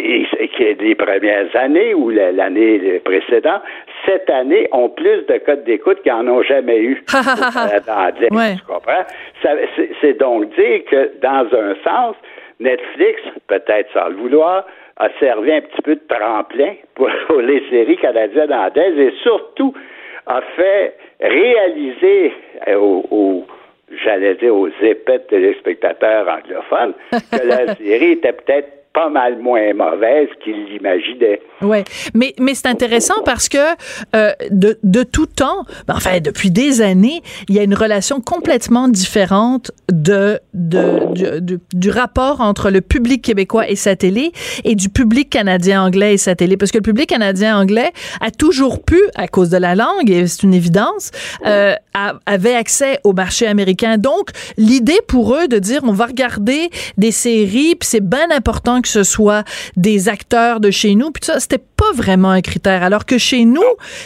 et 0.00 0.48
que 0.48 0.82
les 0.82 0.94
premières 0.94 1.54
années 1.54 1.94
ou 1.94 2.10
la- 2.10 2.32
l'année 2.32 3.00
précédente, 3.04 3.62
cette 4.06 4.28
année 4.30 4.68
ont 4.72 4.88
plus 4.88 5.26
de 5.26 5.38
codes 5.44 5.64
d'écoute 5.64 6.02
qu'ils 6.02 6.12
n'en 6.12 6.26
ont 6.28 6.42
jamais 6.42 6.78
eu. 6.78 7.02
Ouais. 8.30 8.56
Tu 8.56 8.62
comprends? 8.64 9.04
C'est- 10.00 10.18
donc 10.18 10.54
dire 10.54 10.84
que, 10.90 11.10
dans 11.20 11.46
un 11.58 11.74
sens, 11.84 12.16
Netflix, 12.60 13.20
peut-être 13.46 13.90
sans 13.92 14.08
le 14.08 14.16
vouloir, 14.16 14.66
a 14.98 15.08
servi 15.18 15.52
un 15.52 15.60
petit 15.62 15.82
peu 15.82 15.94
de 15.94 16.02
tremplin 16.08 16.74
pour, 16.94 17.08
pour 17.26 17.40
les 17.40 17.62
séries 17.70 17.96
canadiennes 17.96 18.52
anglaises 18.52 18.98
et 18.98 19.12
surtout 19.22 19.72
a 20.26 20.40
fait 20.56 20.94
réaliser 21.20 22.32
euh, 22.68 22.74
aux, 22.76 23.04
aux- 23.10 23.44
j'allais 24.04 24.34
dire 24.34 24.54
aux 24.54 24.68
épais 24.82 25.18
téléspectateurs 25.20 26.28
anglophones 26.28 26.94
que 27.10 27.46
la 27.46 27.74
série 27.76 28.12
était 28.12 28.32
peut-être 28.32 28.68
pas 28.92 29.08
mal 29.08 29.38
moins 29.38 29.72
mauvaise 29.72 30.28
qu'ils 30.42 30.64
l'imaginaient. 30.66 31.40
Ouais, 31.62 31.84
mais 32.12 32.34
mais 32.40 32.54
c'est 32.54 32.66
intéressant 32.66 33.22
parce 33.24 33.48
que 33.48 33.58
euh, 34.16 34.32
de 34.50 34.78
de 34.82 35.02
tout 35.04 35.26
temps, 35.26 35.64
ben, 35.86 35.94
enfin 35.96 36.18
depuis 36.20 36.50
des 36.50 36.80
années, 36.80 37.22
il 37.48 37.54
y 37.54 37.58
a 37.60 37.62
une 37.62 37.74
relation 37.74 38.20
complètement 38.20 38.88
différente 38.88 39.70
de, 39.92 40.40
de 40.54 41.40
du, 41.40 41.58
du- 41.72 41.90
rapport 41.90 42.40
entre 42.40 42.70
le 42.70 42.80
public 42.80 43.22
québécois 43.22 43.68
et 43.68 43.76
sa 43.76 43.94
télé 43.94 44.32
et 44.64 44.74
du 44.74 44.88
public 44.88 45.30
canadien 45.30 45.84
anglais 45.84 46.14
et 46.14 46.18
sa 46.18 46.34
télé 46.34 46.56
parce 46.56 46.72
que 46.72 46.78
le 46.78 46.82
public 46.82 47.08
canadien 47.08 47.58
anglais 47.58 47.92
a 48.20 48.30
toujours 48.30 48.82
pu 48.82 49.00
à 49.16 49.28
cause 49.28 49.50
de 49.50 49.56
la 49.56 49.74
langue 49.74 50.10
et 50.10 50.26
c'est 50.26 50.42
une 50.44 50.54
évidence 50.54 51.10
euh, 51.46 51.74
avait 52.26 52.54
accès 52.54 52.98
au 53.04 53.12
marché 53.12 53.46
américain. 53.46 53.98
Donc 53.98 54.30
l'idée 54.56 55.00
pour 55.06 55.34
eux 55.34 55.46
de 55.46 55.58
dire 55.58 55.80
on 55.84 55.92
va 55.92 56.06
regarder 56.06 56.70
des 56.96 57.10
séries 57.12 57.74
puis 57.76 57.88
c'est 57.88 58.04
bien 58.04 58.30
important 58.30 58.79
que 58.82 58.88
ce 58.88 59.02
soit 59.04 59.44
des 59.76 60.08
acteurs 60.08 60.60
de 60.60 60.70
chez 60.70 60.94
nous. 60.94 61.10
Puis 61.10 61.24
ça 61.24 61.40
c'était 61.40 61.58
pas 61.58 61.92
vraiment 61.94 62.30
un 62.30 62.40
critère. 62.40 62.82
Alors 62.82 63.06
que 63.06 63.18
chez 63.18 63.44
nous 63.44 63.62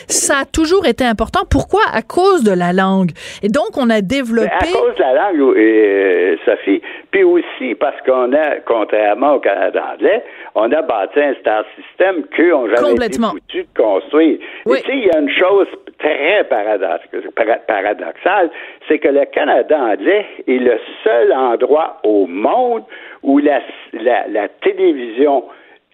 ça 0.09 0.39
a 0.43 0.45
toujours 0.45 0.87
été 0.87 1.05
important. 1.05 1.41
Pourquoi? 1.51 1.83
À 1.93 2.03
cause 2.03 2.45
de 2.45 2.53
la 2.53 2.73
langue. 2.73 3.11
Et 3.43 3.49
donc 3.49 3.77
on 3.77 3.91
a 3.91 4.01
développé 4.01 4.51
À 4.53 4.61
cause 4.67 4.95
de 4.97 5.01
la 5.01 5.15
langue, 5.15 5.57
euh, 5.57 6.37
Sophie, 6.45 6.81
puis 7.11 7.25
aussi 7.25 7.75
parce 7.79 7.97
qu'on 8.07 8.33
a, 8.33 8.61
contrairement 8.67 9.35
au 9.35 9.41
Canada 9.41 9.83
anglais, 9.95 10.23
on 10.55 10.71
a 10.73 10.83
bâti 10.83 11.21
un 11.21 11.35
star 11.41 11.65
system 11.77 12.25
qu'eux 12.37 12.55
ont 12.55 12.67
jamais 12.67 12.79
été 12.79 12.91
Complètement. 12.91 13.31
foutus 13.31 13.67
de 13.75 13.83
construire. 13.83 14.39
Oui. 14.67 14.79
Tu 14.83 14.91
sais, 14.91 14.97
il 14.99 15.05
y 15.07 15.11
a 15.11 15.19
une 15.19 15.31
chose 15.31 15.67
très 15.99 16.45
paradox- 16.45 17.07
para- 17.37 17.59
paradoxale, 17.67 18.51
c'est 18.89 18.99
que 18.99 19.09
le 19.09 19.25
Canada 19.27 19.79
anglais 19.79 20.27
est 20.47 20.59
le 20.59 20.79
seul 21.03 21.33
endroit 21.33 21.99
au 22.05 22.27
monde 22.27 22.83
où 23.25 23.39
la, 23.39 23.61
la, 23.93 24.29
la 24.29 24.49
télévision 24.49 25.45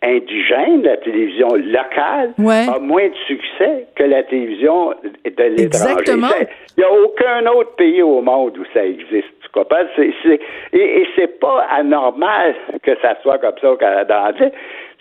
indigène, 0.03 0.83
la 0.83 0.97
télévision 0.97 1.49
locale, 1.55 2.33
Ouais. 2.39 2.67
a 2.75 2.79
moins 2.79 3.09
de 3.09 3.15
succès 3.27 3.87
que 3.95 4.03
la 4.05 4.23
télévision 4.23 4.91
de 5.25 5.43
l'étranger. 5.57 6.49
Il 6.77 6.81
n'y 6.81 6.85
a 6.85 6.93
aucun 6.93 7.47
autre 7.47 7.75
pays 7.77 8.03
au 8.03 8.23
monde 8.23 8.57
où 8.59 8.65
ça 8.73 8.85
existe. 8.85 9.29
Tu 9.43 9.49
comprends? 9.53 9.77
Et, 9.99 10.11
et 10.73 11.07
c'est 11.17 11.39
pas 11.39 11.67
anormal 11.71 12.55
que 12.83 12.93
ça 13.03 13.17
soit 13.23 13.39
comme 13.39 13.59
ça 13.61 13.73
au 13.73 13.77
Canada. 13.77 14.33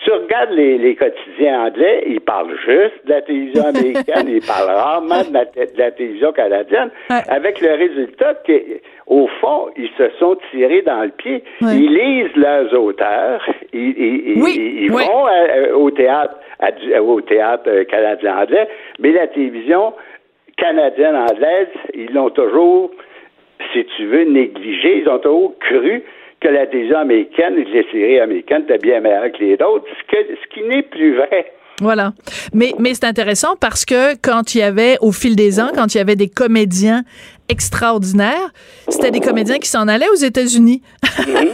Tu 0.03 0.11
regardes 0.11 0.51
les, 0.51 0.77
les 0.77 0.95
quotidiens 0.95 1.65
anglais, 1.65 2.03
ils 2.07 2.21
parlent 2.21 2.55
juste 2.65 3.05
de 3.05 3.09
la 3.09 3.21
télévision 3.21 3.65
américaine, 3.65 4.27
ils 4.29 4.41
parlent 4.45 4.69
rarement 4.73 5.23
de 5.23 5.33
la, 5.33 5.43
de 5.45 5.77
la 5.77 5.91
télévision 5.91 6.31
canadienne, 6.31 6.89
Ouais. 7.09 7.17
avec 7.27 7.59
le 7.59 7.73
résultat 7.73 8.35
qu'au 8.45 9.27
fond, 9.41 9.67
ils 9.75 9.89
se 9.97 10.09
sont 10.17 10.37
tirés 10.51 10.83
dans 10.83 11.01
le 11.01 11.09
pied. 11.09 11.43
Ouais. 11.61 11.75
Ils 11.75 11.93
lisent 11.93 12.35
leurs 12.37 12.73
auteurs, 12.79 13.45
ils, 13.73 13.89
ils- 13.97 14.27
ils- 14.37 14.41
Oui, 14.41 14.53
ils- 14.57 14.83
ils 14.85 14.91
oui. 14.93 15.03
vont 15.05 15.25
à- 15.25 15.73
au 15.75 15.91
théâtre, 15.91 16.35
à 16.59 16.71
du- 16.71 16.97
au 16.97 17.19
théâtre 17.19 17.63
euh, 17.67 17.83
canadien 17.83 18.37
anglais, 18.37 18.67
mais 18.99 19.11
la 19.11 19.27
télévision 19.27 19.93
canadienne-anglaise, 20.57 21.67
ils 21.93 22.13
l'ont 22.13 22.29
toujours, 22.29 22.91
si 23.73 23.85
tu 23.97 24.05
veux, 24.05 24.23
négligé. 24.23 24.99
Ils 24.99 25.09
ont 25.09 25.19
toujours 25.19 25.57
cru 25.59 26.03
que 26.41 26.47
la 26.47 26.67
télévision 26.67 26.99
américaine 26.99 27.55
les 27.55 27.85
séries 27.91 28.19
américaines 28.19 28.63
étaient 28.63 28.77
bien 28.77 29.01
meilleures 29.01 29.31
que 29.31 29.43
les 29.43 29.53
autres, 29.53 29.85
ce, 29.87 30.17
ce 30.17 30.53
qui 30.53 30.67
n'est 30.67 30.83
plus 30.83 31.15
vrai. 31.15 31.53
Voilà. 31.81 32.13
Mais, 32.53 32.73
mais 32.77 32.93
c'est 32.93 33.05
intéressant 33.05 33.55
parce 33.59 33.85
que 33.85 34.15
quand 34.21 34.53
il 34.53 34.59
y 34.59 34.61
avait, 34.61 34.97
au 35.01 35.11
fil 35.11 35.35
des 35.35 35.59
ans, 35.59 35.69
quand 35.73 35.93
il 35.93 35.97
y 35.97 36.01
avait 36.01 36.15
des 36.15 36.29
comédiens 36.29 37.03
extraordinaires, 37.49 38.49
c'était 38.87 39.11
des 39.11 39.19
comédiens 39.19 39.57
qui 39.57 39.67
s'en 39.67 39.87
allaient 39.87 40.09
aux 40.09 40.23
États-Unis. 40.23 40.81
Mhm. 41.27 41.49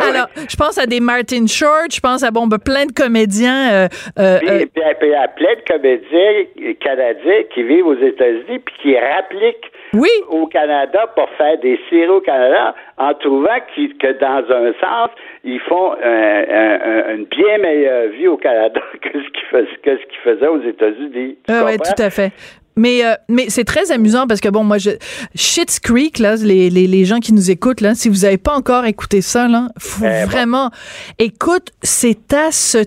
Alors, 0.00 0.28
je 0.36 0.56
pense 0.56 0.78
à 0.78 0.86
des 0.86 1.00
Martin 1.00 1.46
Short, 1.46 1.92
je 1.92 2.00
pense 2.00 2.22
à 2.22 2.30
bon, 2.30 2.46
ben, 2.46 2.58
plein 2.58 2.86
de 2.86 2.92
comédiens. 2.92 3.72
Euh, 3.72 3.88
euh, 4.18 4.38
puis, 4.38 4.48
euh, 4.48 4.66
puis, 4.74 4.82
puis, 5.00 5.14
à 5.14 5.28
plein 5.28 5.54
de 5.54 5.62
comédiens 5.66 6.74
canadiens 6.80 7.42
qui 7.54 7.62
vivent 7.62 7.86
aux 7.86 7.98
États-Unis 7.98 8.58
puis 8.58 8.74
qui 8.82 8.98
rappliquent 8.98 9.72
oui. 9.94 10.10
au 10.28 10.46
Canada 10.46 11.06
pour 11.14 11.28
faire 11.36 11.58
des 11.60 11.78
séries 11.88 12.08
au 12.08 12.20
Canada 12.20 12.74
en 12.98 13.14
trouvant 13.14 13.58
que 13.76 14.12
dans 14.20 14.44
un 14.54 14.72
sens, 14.80 15.10
ils 15.44 15.60
font 15.60 15.94
une 15.94 17.24
bien 17.24 17.58
meilleure 17.58 18.08
vie 18.10 18.28
au 18.28 18.36
Canada 18.36 18.80
que 19.02 19.18
ce 19.18 19.30
qu'ils 19.30 20.20
faisaient, 20.22 20.46
aux 20.46 20.62
États-Unis. 20.62 21.38
Ah 21.48 21.62
oui, 21.66 21.76
tout 21.78 22.02
à 22.02 22.10
fait. 22.10 22.32
Mais, 22.76 23.04
euh, 23.04 23.14
mais 23.28 23.46
c'est 23.48 23.64
très 23.64 23.90
amusant 23.90 24.26
parce 24.26 24.40
que, 24.40 24.48
bon, 24.48 24.64
moi, 24.64 24.78
je, 24.78 24.90
Shit's 25.34 25.80
Creek, 25.80 26.18
là, 26.18 26.36
les, 26.36 26.70
les, 26.70 26.86
les 26.86 27.04
gens 27.04 27.18
qui 27.18 27.32
nous 27.32 27.50
écoutent, 27.50 27.80
là, 27.80 27.94
si 27.94 28.08
vous 28.08 28.20
n'avez 28.20 28.38
pas 28.38 28.54
encore 28.54 28.84
écouté 28.84 29.22
ça, 29.22 29.48
là, 29.48 29.68
faut 29.78 30.04
eh, 30.04 30.24
vraiment. 30.24 30.70
Écoute, 31.18 31.72
c'est 31.82 32.32
à 32.32 32.52
ce 32.52 32.84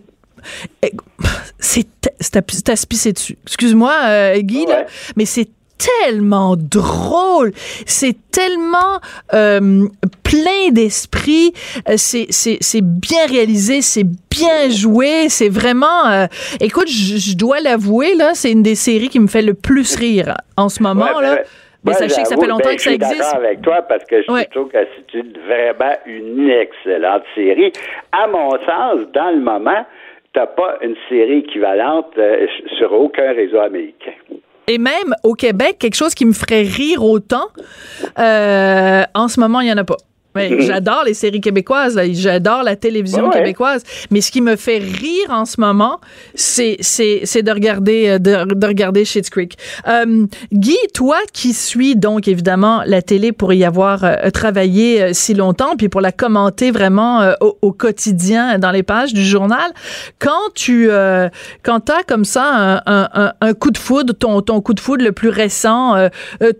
eh, 0.82 0.92
c'est 1.60 2.70
à 2.70 2.76
se 2.76 2.88
pisser 2.88 3.14
dessus. 3.14 3.38
Excuse-moi, 3.46 3.94
euh, 4.06 4.40
Guy, 4.40 4.66
là, 4.66 4.86
mais 5.16 5.26
c'est 5.26 5.50
tellement 5.78 6.56
drôle, 6.56 7.52
c'est 7.86 8.16
tellement 8.32 9.00
euh, 9.34 9.86
plein 10.24 10.72
d'esprit, 10.72 11.54
euh, 11.90 11.94
c'est, 11.98 12.28
c'est, 12.30 12.58
c'est 12.62 12.84
bien 12.84 13.26
réalisé, 13.28 13.82
c'est 13.82 14.06
bien 14.30 14.70
joué, 14.70 15.30
c'est 15.30 15.50
vraiment... 15.50 16.08
Euh, 16.08 16.26
écoute, 16.62 16.88
je 16.88 17.36
dois 17.36 17.60
l'avouer, 17.60 18.16
là, 18.16 18.32
c'est 18.34 18.52
une 18.52 18.64
des 18.64 18.76
séries 18.76 19.10
qui 19.10 19.20
me 19.20 19.28
fait 19.28 19.42
le 19.42 19.54
plus 19.54 19.96
rire 19.96 20.36
en 20.58 20.70
ce 20.70 20.82
moment, 20.82 21.20
là. 21.20 21.40
Mais 21.86 21.94
sachez 21.94 22.22
que 22.22 22.30
ça 22.30 22.38
fait 22.38 22.48
longtemps 22.48 22.74
que 22.74 22.82
ça 22.82 22.94
existe. 22.94 23.18
Je 23.18 23.24
suis 23.24 23.36
avec 23.36 23.62
toi 23.62 23.82
parce 23.82 24.06
que 24.06 24.22
je 24.22 24.50
trouve 24.52 24.70
que 24.70 24.78
c'est 24.78 25.18
une, 25.18 25.34
vraiment 25.46 25.96
une 26.06 26.50
excellente 26.50 27.24
série. 27.36 27.74
À 28.14 28.26
mon 28.28 28.52
sens, 28.52 29.06
dans 29.14 29.32
le 29.32 29.42
moment, 29.42 29.86
t'as 30.32 30.48
pas 30.48 30.78
une 30.82 30.96
série 31.10 31.40
équivalente 31.40 32.18
sur 32.78 32.94
aucun 32.94 33.34
réseau 33.34 33.60
américain. 33.60 34.14
Et 34.68 34.78
même 34.78 35.16
au 35.24 35.34
Québec, 35.34 35.78
quelque 35.80 35.96
chose 35.96 36.14
qui 36.16 36.26
me 36.26 36.34
ferait 36.34 36.64
rire 36.64 37.04
autant, 37.04 37.48
euh, 38.18 39.04
en 39.14 39.28
ce 39.28 39.40
moment, 39.40 39.60
il 39.60 39.66
n'y 39.66 39.74
en 39.74 39.78
a 39.78 39.84
pas. 39.84 39.98
Mhm. 40.36 40.62
j'adore 40.62 41.04
les 41.06 41.14
séries 41.14 41.42
québécoises, 41.42 42.00
j'adore 42.14 42.64
la 42.64 42.76
télévision 42.76 43.30
québécoise, 43.30 43.84
mais 44.10 44.22
ce 44.22 44.32
qui 44.32 44.42
me 44.42 44.56
fait 44.56 44.80
rire 44.80 45.30
en 45.30 45.46
ce 45.46 45.60
moment, 45.60 46.00
c'est 46.36 46.78
de 46.78 47.52
regarder 47.52 48.10
euh, 48.10 48.20
de, 48.20 48.54
de 48.54 48.68
regarder 48.68 49.06
Schitt's 49.06 49.30
Creek. 49.30 49.58
Euh, 49.88 50.26
Guy, 50.52 50.78
toi 50.94 51.18
qui 51.32 51.54
suis 51.54 51.96
donc 51.96 52.28
évidemment 52.28 52.82
la 52.86 53.02
télé 53.02 53.32
pour 53.32 53.54
y 53.54 53.64
avoir 53.64 54.04
euh, 54.04 54.30
travaillé 54.32 55.02
euh, 55.02 55.10
si 55.14 55.34
longtemps, 55.34 55.76
puis 55.78 55.90
pour 55.90 56.02
la 56.02 56.12
commenter 56.12 56.72
vraiment 56.72 57.34
au, 57.42 57.58
au, 57.62 57.72
quotidien 57.72 58.58
dans 58.60 58.72
les 58.72 58.84
pages 58.84 59.14
du 59.14 59.24
journal, 59.24 59.72
quand 60.20 60.32
tu 60.56 60.90
quand 61.64 61.80
t'as 61.82 62.04
comme 62.04 62.26
ça 62.26 62.82
un, 62.86 63.08
un, 63.14 63.34
un, 63.42 63.54
coup 63.54 63.72
de 63.72 63.78
foudre, 63.78 64.14
ton 64.14 64.42
ton 64.42 64.62
coup 64.62 64.74
de 64.74 64.80
foudre 64.80 65.04
le 65.04 65.12
plus 65.12 65.30
récent, 65.30 65.96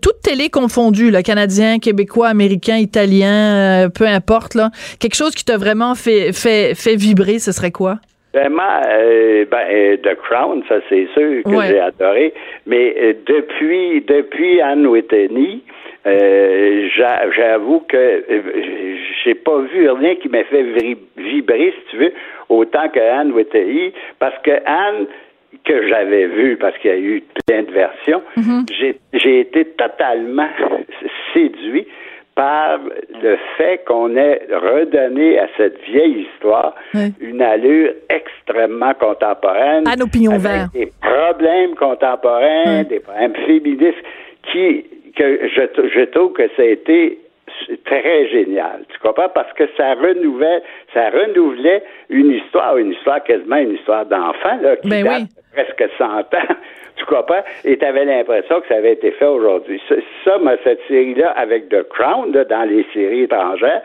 toute 0.02 0.20
télé 0.22 0.50
confondue, 0.50 1.10
le 1.10 1.22
canadien, 1.22 1.78
québécois, 1.78 2.28
américain, 2.28 2.76
italien 2.76 3.63
euh, 3.64 3.88
peu 3.88 4.06
importe, 4.06 4.54
là, 4.54 4.70
quelque 5.00 5.16
chose 5.16 5.34
qui 5.34 5.44
t'a 5.44 5.56
vraiment 5.56 5.94
fait, 5.94 6.32
fait, 6.32 6.74
fait 6.74 6.96
vibrer, 6.96 7.38
ce 7.38 7.52
serait 7.52 7.70
quoi? 7.70 7.96
Vraiment, 8.32 8.82
euh, 8.88 9.44
ben, 9.50 9.66
euh, 9.70 9.96
The 9.98 10.16
Crown, 10.16 10.62
ça 10.68 10.76
c'est 10.88 11.06
sûr 11.14 11.42
que 11.44 11.62
j'ai 11.66 11.80
adoré. 11.80 12.34
Mais 12.66 13.16
depuis 13.26 14.00
depuis 14.00 14.60
Anne 14.60 14.86
Whitney, 14.86 15.60
j'avoue 16.04 17.84
que 17.88 18.24
j'ai 19.24 19.34
pas 19.34 19.60
vu 19.72 19.88
rien 19.88 20.16
qui 20.16 20.28
m'a 20.28 20.42
fait 20.44 20.64
vibrer, 21.16 21.74
si 21.78 21.90
tu 21.90 21.96
veux, 21.98 22.12
autant 22.48 22.88
que 22.88 22.98
Anne 22.98 23.30
Whitney, 23.32 23.92
parce 24.18 24.36
que 24.42 24.50
Anne 24.66 25.06
que 25.64 25.88
j'avais 25.88 26.26
vu, 26.26 26.56
parce 26.56 26.76
qu'il 26.78 26.90
y 26.90 26.94
a 26.94 26.98
eu 26.98 27.22
plein 27.46 27.62
de 27.62 27.70
versions, 27.70 28.22
mm-hmm. 28.36 28.94
j'ai 29.12 29.40
été 29.40 29.64
totalement 29.64 30.48
séduit 31.34 31.86
par 32.34 32.78
le 33.22 33.36
fait 33.56 33.84
qu'on 33.86 34.16
ait 34.16 34.42
redonné 34.50 35.38
à 35.38 35.46
cette 35.56 35.78
vieille 35.82 36.26
histoire 36.26 36.74
une 37.20 37.42
allure 37.42 37.92
extrêmement 38.08 38.94
contemporaine. 38.94 39.86
À 39.86 39.96
nos 39.96 40.06
pignons 40.06 40.38
verts. 40.38 40.68
Des 40.72 40.92
problèmes 41.00 41.74
contemporains, 41.76 42.82
des 42.84 43.00
problèmes 43.00 43.34
féministes 43.46 44.04
qui, 44.50 44.84
que 45.16 45.48
je, 45.48 45.88
je 45.88 46.04
trouve 46.06 46.32
que 46.32 46.48
ça 46.56 46.62
a 46.62 46.66
été 46.66 47.18
très 47.84 48.28
génial. 48.28 48.84
Tu 48.88 48.98
comprends? 48.98 49.28
Parce 49.28 49.52
que 49.54 49.64
ça 49.76 49.94
renouvelle, 49.94 50.62
ça 50.92 51.10
renouvelait 51.10 51.82
une 52.08 52.32
histoire, 52.32 52.76
une 52.76 52.92
histoire 52.92 53.22
quasiment 53.22 53.56
une 53.56 53.74
histoire 53.74 54.06
d'enfant, 54.06 54.56
là, 54.60 54.76
qui 54.76 54.88
ben 54.88 55.04
date 55.04 55.28
presque 55.52 55.84
100 55.98 56.04
ans. 56.04 56.24
Tu 56.96 57.04
comprends? 57.06 57.42
Et 57.64 57.76
tu 57.76 57.84
avais 57.84 58.04
l'impression 58.04 58.60
que 58.60 58.68
ça 58.68 58.76
avait 58.76 58.92
été 58.92 59.10
fait 59.10 59.26
aujourd'hui. 59.26 59.82
Ça, 59.88 59.96
ça 60.24 60.38
cette 60.62 60.80
série-là, 60.86 61.30
avec 61.30 61.68
The 61.68 61.82
Crown, 61.88 62.30
dans 62.30 62.68
les 62.68 62.86
séries 62.94 63.22
étrangères, 63.22 63.82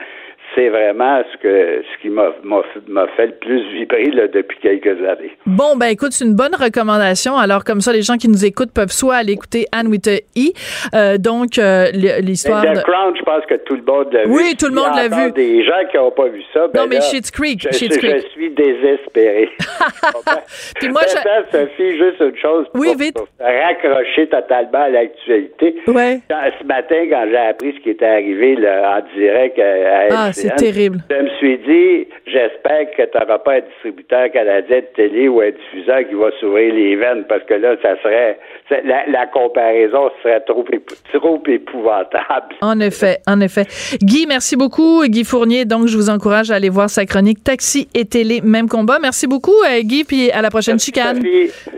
c'est 0.56 0.70
vraiment 0.70 1.22
ce 1.32 1.38
que 1.38 1.84
ce 1.84 2.02
qui 2.02 2.10
m'a 2.10 3.08
fait 3.16 3.28
le 3.28 3.34
plus 3.34 3.62
vibrer 3.74 4.12
là, 4.12 4.28
depuis 4.28 4.58
quelques 4.60 5.00
années. 5.06 5.36
Bon, 5.46 5.76
ben 5.76 5.88
écoute, 5.88 6.12
c'est 6.12 6.26
une 6.26 6.36
bonne 6.36 6.56
recommandation. 6.56 7.38
Alors, 7.38 7.64
comme 7.64 7.82
ça, 7.82 7.94
les 7.94 8.02
gens 8.02 8.18
qui 8.18 8.28
nous 8.28 8.46
écoutent 8.46 8.74
peuvent 8.74 8.92
soit 8.92 9.16
aller 9.16 9.34
écouter 9.34 9.66
Anne 9.72 9.88
with 9.88 10.08
a 10.08 10.18
E, 10.38 10.52
euh, 10.94 11.18
donc 11.18 11.58
euh, 11.58 11.92
l'histoire 12.22 12.62
de... 12.62 12.82
Crown, 12.82 13.16
je 13.16 13.24
pense 13.24 13.46
que 13.46 13.56
tout 13.56 13.76
le 13.76 13.84
monde 13.84 14.12
l'a 14.12 14.24
vu. 14.26 14.32
Oui, 14.32 14.56
tout 14.58 14.68
le 14.68 14.76
monde 14.76 14.96
l'a 14.96 15.08
vu. 15.08 15.32
des 15.32 15.64
gens 15.64 15.88
qui 15.90 15.98
n'ont 15.98 16.12
pas 16.12 16.28
vu 16.28 16.42
ça, 16.54 16.68
ben 16.68 16.82
Non, 16.82 16.88
mais 16.88 17.02
Schitt's 17.02 17.32
Creek, 17.32 17.62
je, 17.62 17.76
Schitt's 17.76 17.98
Creek. 17.98 18.16
je 18.18 18.28
suis 18.30 18.50
désespéré. 18.52 19.50
Puis 20.76 20.90
moi, 20.90 21.02
je... 21.08 21.58
Sophie, 21.58 21.98
juste 21.98 22.20
une 22.20 22.38
chose 22.38 22.68
pour, 22.72 22.82
oui, 22.82 22.94
vite. 22.98 23.16
pour 23.16 23.28
raccrocher 23.40 24.28
totalement 24.28 24.84
à 24.84 24.90
l'actualité. 24.90 25.76
Ouais. 25.88 26.20
Ce 26.30 26.66
matin, 26.66 27.06
quand 27.10 27.26
j'ai 27.30 27.38
appris 27.38 27.74
ce 27.78 27.84
qui 27.84 27.90
était 27.92 28.06
arrivé 28.06 28.56
là, 28.56 29.00
en 29.00 29.18
direct 29.18 29.60
à, 29.60 30.08
ah, 30.12 30.34
c'est 30.42 30.56
terrible. 30.56 31.00
Je 31.10 31.16
me 31.16 31.30
suis 31.38 31.58
dit, 31.58 32.08
j'espère 32.26 32.92
que 32.92 33.04
tu 33.04 33.18
n'auras 33.18 33.40
pas 33.40 33.56
un 33.56 33.62
distributeur 33.62 34.32
canadien 34.32 34.80
de 34.80 34.88
télé 34.96 35.28
ou 35.28 35.42
un 35.42 35.52
diffuseur 35.52 36.08
qui 36.08 36.16
va 36.16 36.30
s'ouvrir 36.40 36.74
les 36.74 36.96
veines 36.96 37.26
parce 37.28 37.44
que 37.44 37.54
là, 37.56 37.76
ça 37.82 37.96
serait 38.02 38.38
la, 38.70 39.28
comparaison 39.28 40.10
serait 40.22 40.42
trop, 40.42 40.66
trop 41.14 41.44
épouvantable. 41.48 42.56
En 42.62 42.80
effet, 42.80 43.20
en 43.28 43.42
effet. 43.42 43.66
Guy, 44.02 44.26
merci 44.28 44.56
beaucoup. 44.56 45.04
Guy 45.06 45.24
Fournier, 45.24 45.66
donc 45.66 45.88
je 45.88 45.98
vous 45.98 46.10
encourage 46.10 46.52
à 46.52 46.56
aller 46.56 46.70
voir 46.70 46.90
sa 46.90 47.06
chronique 47.06 47.44
Taxi 47.44 47.88
et 47.94 48.06
télé, 48.06 48.42
même 48.42 48.68
combat. 48.68 49.00
Merci 49.02 49.28
beaucoup, 49.28 49.56
euh, 49.66 49.82
Guy, 49.82 50.04
puis 50.04 50.32
à 50.32 50.42
la 50.42 50.50
prochaine 50.50 50.80
chicane. 50.80 51.24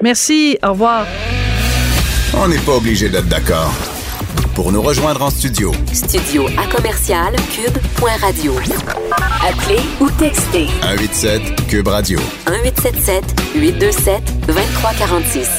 Merci, 0.02 0.58
au 0.64 0.70
revoir. 0.70 1.06
On 2.38 2.48
n'est 2.48 2.64
pas 2.66 2.78
obligé 2.78 3.10
d'être 3.10 3.28
d'accord. 3.28 4.01
Pour 4.56 4.74
nous 4.74 4.82
rejoindre 4.82 5.22
en 5.22 5.30
studio. 5.30 5.72
Studio 5.94 6.46
à 6.58 6.68
commercial 6.76 7.34
cube.radio. 7.52 8.54
Appelez 9.48 9.80
ou 10.02 10.10
textez. 10.20 10.68
187 10.82 11.68
cube 11.70 11.88
radio. 11.88 12.20
1877 12.48 13.24
827 13.56 14.48
2346. 14.48 15.50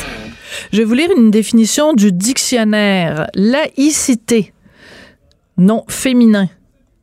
Je 0.73 0.79
vais 0.79 0.85
vous 0.85 0.93
lire 0.93 1.09
une 1.17 1.31
définition 1.31 1.95
du 1.95 2.13
dictionnaire. 2.13 3.29
Laïcité. 3.35 4.53
Non 5.57 5.85
féminin. 5.89 6.51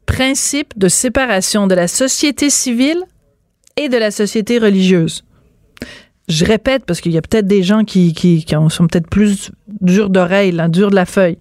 Principe 0.05 0.77
de 0.77 0.89
séparation 0.89 1.65
de 1.65 1.73
la 1.73 1.87
société 1.87 2.51
civile 2.51 3.03
et 3.77 3.89
de 3.89 3.97
la 3.97 4.11
société 4.11 4.59
religieuse. 4.59 5.23
Je 6.27 6.45
répète 6.45 6.85
parce 6.85 7.01
qu'il 7.01 7.13
y 7.13 7.17
a 7.17 7.21
peut-être 7.23 7.47
des 7.47 7.63
gens 7.63 7.83
qui, 7.83 8.13
qui, 8.13 8.45
qui 8.45 8.55
sont 8.69 8.85
peut-être 8.85 9.09
plus 9.09 9.49
durs 9.81 10.11
d'oreille, 10.11 10.55
durs 10.69 10.91
de 10.91 10.95
la 10.95 11.07
feuille 11.07 11.39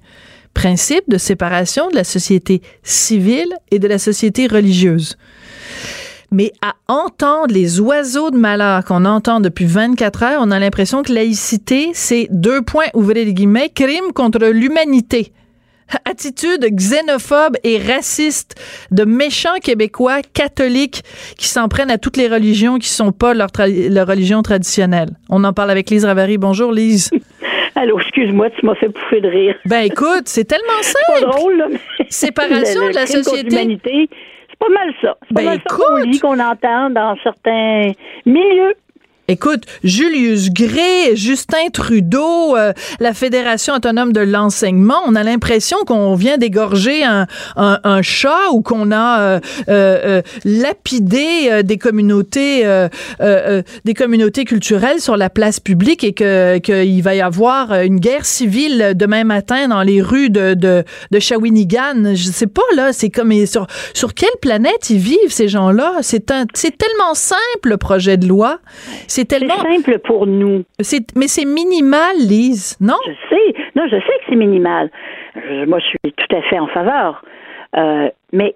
principe 0.55 1.09
de 1.09 1.19
séparation 1.19 1.89
de 1.89 1.95
la 1.95 2.05
société 2.05 2.63
civile 2.83 3.53
et 3.71 3.79
de 3.79 3.89
la 3.89 3.99
société 3.99 4.47
religieuse. 4.47 5.17
Mais 6.31 6.53
à 6.61 6.75
entendre 6.89 7.55
les 7.55 7.81
oiseaux 7.81 8.31
de 8.31 8.37
malheur 8.37 8.85
qu'on 8.85 9.07
entend 9.07 9.41
depuis 9.41 9.65
24 9.65 10.23
heures, 10.23 10.41
on 10.43 10.51
a 10.51 10.59
l'impression 10.59 11.03
que 11.03 11.13
laïcité, 11.13 11.91
c'est 11.95 12.29
deux 12.31 12.61
points, 12.61 12.89
ouvrez 12.93 13.25
les 13.25 13.33
guillemets, 13.33 13.71
crime 13.71 14.13
contre 14.15 14.47
l'humanité. 14.47 15.33
Attitude 16.05 16.67
xénophobe 16.71 17.57
et 17.65 17.79
raciste 17.79 18.57
de 18.91 19.05
méchants 19.05 19.59
Québécois 19.63 20.21
catholiques 20.35 21.03
qui 21.39 21.49
s'en 21.49 21.69
prennent 21.69 21.91
à 21.91 21.97
toutes 21.97 22.19
les 22.19 22.29
religions 22.29 22.79
qui 22.79 22.89
sont 22.89 23.13
pas 23.13 23.33
leur, 23.33 23.49
leur 23.57 24.07
religion 24.07 24.43
traditionnelle. 24.43 25.11
On 25.31 25.45
en 25.45 25.55
parle 25.55 25.71
avec 25.71 25.89
Lise 25.89 26.05
Ravary. 26.05 26.37
Bonjour 26.37 26.73
Lise. 26.73 27.11
Allô, 27.81 27.99
excuse-moi, 28.01 28.51
tu 28.51 28.67
m'as 28.67 28.75
fait 28.75 28.89
pouffer 28.89 29.21
de 29.21 29.29
rire. 29.29 29.55
Ben 29.65 29.83
écoute, 29.83 30.23
c'est 30.27 30.45
tellement 30.45 30.83
simple. 30.83 30.99
C'est 31.21 31.25
pas 31.25 31.31
drôle, 31.31 31.57
là, 31.59 31.67
mais 31.71 32.07
Séparation 32.11 32.87
le- 32.87 32.91
de 32.91 32.95
la 32.97 33.07
société. 33.07 33.49
l'humanité, 33.51 34.09
C'est 34.51 34.59
pas 34.59 34.69
mal 34.69 34.93
ça. 35.01 35.17
C'est 35.29 35.35
pas 35.35 35.41
Ben, 35.43 35.45
mal 35.45 35.61
ça 35.69 35.77
qu'on 35.77 35.99
écoute. 35.99 36.21
qu'on 36.21 36.41
entend 36.41 36.91
dans 36.91 37.17
certains 37.23 37.93
milieux. 38.27 38.75
Écoute, 39.31 39.65
Julius 39.85 40.49
Gray, 40.49 41.15
Justin 41.15 41.69
Trudeau, 41.71 42.57
euh, 42.57 42.73
la 42.99 43.13
Fédération 43.13 43.75
autonome 43.75 44.15
de 44.15 44.23
l'enseignement, 44.23 45.03
on 45.07 45.15
a 45.15 45.23
l'impression 45.23 45.77
qu'on 45.87 46.15
vient 46.15 46.39
d'égorger 46.39 47.05
un, 47.05 47.27
un, 47.57 47.79
un 47.85 48.01
chat 48.01 48.49
ou 48.53 48.63
qu'on 48.63 48.91
a 48.91 49.21
euh, 49.21 49.41
euh, 49.69 49.99
euh, 50.05 50.23
lapidé 50.47 51.49
euh, 51.51 51.63
des 51.63 51.77
communautés 51.77 52.63
euh, 52.65 52.89
des 53.85 53.93
communautés 53.93 54.47
culturelles 54.47 55.03
sur 55.03 55.19
la 55.19 55.29
place 55.29 55.61
publique 55.61 56.05
et 56.05 56.15
que 56.15 56.57
qu'il 56.57 57.03
va 57.03 57.15
y 57.15 57.21
avoir 57.21 57.75
une 57.83 58.01
guerre 58.01 58.25
civile 58.25 58.95
demain 58.97 59.25
matin 59.25 59.69
dans 59.69 59.83
les 59.83 60.01
rues 60.01 60.31
de 60.31 60.55
de, 60.55 60.85
de 61.11 61.19
Shawinigan. 61.19 62.15
Je 62.15 62.31
sais 62.31 62.47
pas 62.47 62.63
là, 62.77 62.95
c'est 62.95 63.11
comme 63.11 63.45
sur 63.45 63.67
sur 63.93 64.15
quelle 64.15 64.31
planète 64.41 64.89
ils 64.89 64.97
vivent 64.97 65.19
ces 65.29 65.49
gens-là? 65.49 65.97
C'est 66.01 66.31
un 66.31 66.47
c'est 66.55 66.79
tellement 66.79 67.13
simple 67.13 67.39
le 67.65 67.77
projet 67.77 68.17
de 68.17 68.27
loi. 68.27 68.61
C'est 69.19 69.25
tellement 69.27 69.57
simple 69.57 69.99
pour 69.99 70.27
nous. 70.27 70.63
mais 71.17 71.27
c'est 71.29 71.45
minimal, 71.45 72.17
Lise, 72.19 72.77
non? 72.81 72.95
Je 73.07 73.13
sais. 73.31 73.55
Non, 73.75 73.85
je 73.89 73.97
sais 73.97 74.01
que 74.01 74.25
c'est 74.29 74.37
minimal. 74.37 74.91
Je- 75.35 75.65
moi, 75.67 75.79
je 75.81 75.87
suis 75.87 75.99
tout 76.17 76.37
à 76.37 76.43
fait 76.43 76.59
en 76.59 76.69
faveur. 76.69 77.25
Euh, 77.77 78.09
mais 78.33 78.55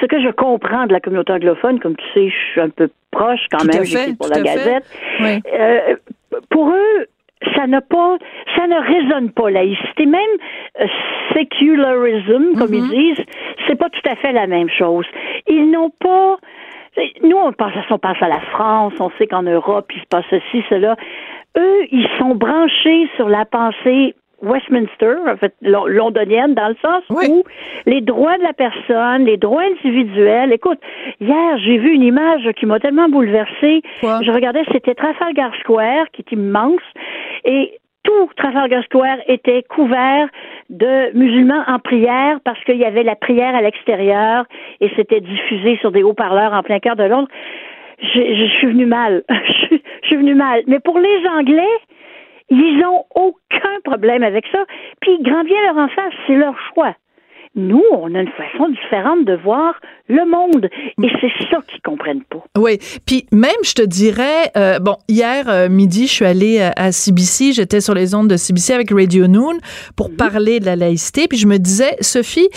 ce 0.00 0.06
que 0.06 0.20
je 0.20 0.30
comprends 0.30 0.86
de 0.86 0.92
la 0.92 1.00
communauté 1.00 1.32
anglophone, 1.32 1.78
comme 1.80 1.96
tu 1.96 2.04
sais, 2.14 2.28
je 2.28 2.52
suis 2.52 2.60
un 2.60 2.68
peu 2.68 2.88
proche 3.10 3.40
quand 3.50 3.58
Tout 3.58 3.68
même, 3.68 3.84
j'écris 3.84 4.14
pour 4.14 4.28
la. 4.28 4.40
Gazette. 4.40 4.84
Oui. 5.20 5.40
Euh, 5.54 5.96
pour 6.50 6.68
eux, 6.70 7.06
ça 7.54 7.66
n'a 7.66 7.80
pas, 7.80 8.18
ça 8.56 8.66
ne 8.66 8.76
résonne 8.78 9.30
pas 9.30 9.50
laïcité. 9.50 10.04
Même 10.06 10.20
euh, 10.80 10.86
secularism, 11.34 12.58
comme 12.58 12.74
ils 12.74 12.88
disent, 12.88 13.24
c'est 13.66 13.76
pas 13.76 13.88
tout 13.88 14.08
à 14.10 14.16
fait 14.16 14.32
la 14.32 14.46
même 14.46 14.68
chose. 14.68 15.06
Ils 15.46 15.70
n'ont 15.70 15.90
pas. 15.90 16.38
Nous, 17.22 17.36
on 17.36 17.52
pense, 17.52 17.72
on 17.90 17.98
pense 17.98 18.20
à 18.22 18.28
la 18.28 18.40
France, 18.40 18.94
on 19.00 19.10
sait 19.18 19.26
qu'en 19.26 19.42
Europe, 19.42 19.90
il 19.94 20.00
se 20.00 20.06
passe 20.06 20.24
ceci, 20.30 20.64
cela. 20.68 20.96
Eux, 21.58 21.86
ils 21.90 22.08
sont 22.18 22.34
branchés 22.34 23.08
sur 23.16 23.28
la 23.28 23.44
pensée 23.44 24.14
Westminster, 24.42 25.14
en 25.26 25.36
fait, 25.38 25.54
lo- 25.62 25.86
londonienne, 25.88 26.54
dans 26.54 26.68
le 26.68 26.76
sens 26.82 27.02
Oui. 27.08 27.26
où 27.30 27.42
les 27.86 28.02
droits 28.02 28.36
de 28.36 28.42
la 28.42 28.52
personne, 28.52 29.24
les 29.24 29.38
droits 29.38 29.62
individuels. 29.62 30.52
Écoute, 30.52 30.78
hier, 31.20 31.56
j'ai 31.64 31.78
vu 31.78 31.92
une 31.94 32.02
image 32.02 32.46
qui 32.58 32.66
m'a 32.66 32.78
tellement 32.78 33.08
bouleversée. 33.08 33.80
Quoi? 34.00 34.20
Je 34.22 34.30
regardais, 34.30 34.62
c'était 34.72 34.94
Trafalgar 34.94 35.52
Square, 35.60 36.06
qui 36.12 36.20
est 36.22 36.32
immense, 36.32 36.82
et 37.46 37.78
tout 38.06 38.30
Trafalgar 38.36 38.82
Square 38.84 39.18
était 39.26 39.62
couvert 39.64 40.28
de 40.70 41.12
musulmans 41.16 41.64
en 41.66 41.78
prière 41.78 42.38
parce 42.44 42.62
qu'il 42.64 42.76
y 42.76 42.84
avait 42.84 43.02
la 43.02 43.16
prière 43.16 43.54
à 43.54 43.62
l'extérieur 43.62 44.44
et 44.80 44.90
c'était 44.96 45.20
diffusé 45.20 45.76
sur 45.78 45.90
des 45.92 46.02
haut-parleurs 46.02 46.52
en 46.52 46.62
plein 46.62 46.78
cœur 46.78 46.96
de 46.96 47.04
Londres. 47.04 47.28
Je, 48.00 48.20
je 48.20 48.46
suis 48.58 48.68
venu 48.68 48.86
mal. 48.86 49.22
je, 49.30 49.52
suis- 49.66 50.16
venu 50.16 50.34
mal. 50.34 50.62
Mais 50.66 50.80
pour 50.80 50.98
les 50.98 51.26
Anglais, 51.28 51.76
ils 52.48 52.84
ont 52.84 53.04
aucun 53.14 53.76
problème 53.84 54.22
avec 54.22 54.46
ça. 54.52 54.64
Puis, 55.00 55.18
grand 55.20 55.44
bien 55.44 55.60
leur 55.62 55.76
en 55.76 55.88
face, 55.88 56.14
c'est 56.26 56.36
leur 56.36 56.54
choix. 56.72 56.94
Nous, 57.56 57.82
on 57.92 58.14
a 58.14 58.20
une 58.20 58.28
façon 58.28 58.68
différente 58.68 59.24
de 59.24 59.34
voir 59.42 59.74
le 60.08 60.24
monde. 60.30 60.68
Et 61.02 61.08
c'est 61.20 61.50
ça 61.50 61.58
qu'ils 61.66 61.80
comprennent 61.82 62.24
pas. 62.24 62.44
Oui. 62.56 62.78
Puis 63.06 63.26
même, 63.32 63.50
je 63.64 63.72
te 63.72 63.82
dirais, 63.82 64.50
euh, 64.56 64.78
bon, 64.78 64.96
hier 65.08 65.48
euh, 65.48 65.68
midi, 65.68 66.06
je 66.06 66.12
suis 66.12 66.24
allée 66.24 66.60
euh, 66.60 66.70
à 66.76 66.92
CBC, 66.92 67.52
j'étais 67.52 67.80
sur 67.80 67.94
les 67.94 68.14
ondes 68.14 68.28
de 68.28 68.36
CBC 68.36 68.74
avec 68.74 68.90
Radio 68.90 69.26
Noon 69.26 69.58
pour 69.96 70.14
parler 70.14 70.60
de 70.60 70.66
la 70.66 70.76
laïcité, 70.76 71.28
puis 71.28 71.38
je 71.38 71.46
me 71.46 71.58
disais, 71.58 71.96
Sophie, 72.00 72.48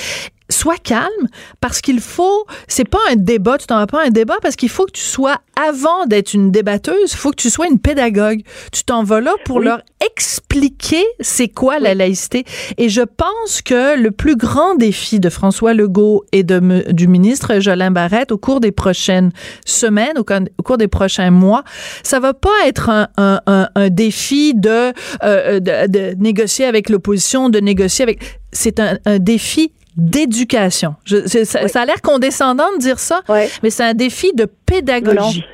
sois 0.50 0.78
calme 0.78 1.28
parce 1.62 1.82
qu'il 1.82 2.00
faut 2.00 2.45
c'est 2.68 2.88
pas 2.89 3.00
un 3.12 3.16
débat 3.16 3.58
tu 3.58 3.68
t'en 3.68 3.78
vas 3.78 3.88
pas 3.88 4.02
à 4.04 4.08
un 4.08 4.10
débat 4.10 4.36
parce 4.41 4.56
qu'il 4.56 4.70
faut 4.70 4.86
que 4.86 4.91
tu 4.91 5.04
sois 5.04 5.38
avant 5.56 6.06
d'être 6.08 6.34
une 6.34 6.52
débatteuse 6.52 7.12
il 7.12 7.18
faut 7.18 7.32
que 7.32 7.36
tu 7.41 7.50
sois 7.50 7.68
une 7.68 7.80
pédagogue. 7.80 8.41
Tu 8.72 8.84
t'en 8.84 9.04
vas 9.04 9.20
là 9.22 9.34
pour 9.45 9.58
Oui. 9.58 9.66
leur 9.66 9.82
expliquer 10.06 11.04
c'est 11.20 11.47
quoi 11.50 11.80
la 11.80 11.93
laïcité. 11.93 12.45
Et 12.78 12.88
je 12.89 13.02
pense 13.02 13.62
que 13.62 13.97
le 14.00 14.12
plus 14.12 14.36
grand 14.36 14.76
défi 14.76 15.20
de 15.20 15.30
François 15.30 15.74
Legault 15.74 16.24
et 16.32 16.43
de 16.43 16.60
du 16.91 17.08
ministre 17.08 17.60
Jolin 17.60 17.91
Barrette 17.91 18.32
au 18.32 18.38
cours 18.38 18.60
des 18.60 18.72
prochaines 18.72 19.32
semaines 19.66 20.18
au, 20.18 20.22
au 20.58 20.64
cours 20.64 20.78
des 20.78 20.88
prochains 20.88 21.32
mois 21.32 21.64
ça 22.04 22.20
va 22.20 22.34
pas 22.34 22.50
être 22.66 22.89
un, 22.89 23.08
un, 23.18 23.41
un, 23.47 23.70
un 23.76 23.89
défi 23.89 24.54
de, 24.56 24.93
euh, 25.24 25.60
de 25.60 25.88
de 25.88 26.16
négocier 26.20 26.66
avec 26.66 26.89
l'opposition 26.89 27.50
de 27.50 27.60
négocier 27.60 28.04
avec 28.04 28.20
c'est 28.52 28.80
un, 28.80 28.97
un 29.06 29.20
défi 29.20 29.74
d'éducation. 30.00 30.95
Ça, 31.06 31.68
ça 31.68 31.82
a 31.82 31.86
l'air 31.86 32.02
condescendant 32.02 32.72
de 32.76 32.80
dire 32.80 33.00
ça, 33.00 33.22
mais 33.64 33.70
c'est 33.70 33.84
un 33.84 33.93
défi 33.93 34.34
de 34.34 34.47
pédagogie. 34.66 35.45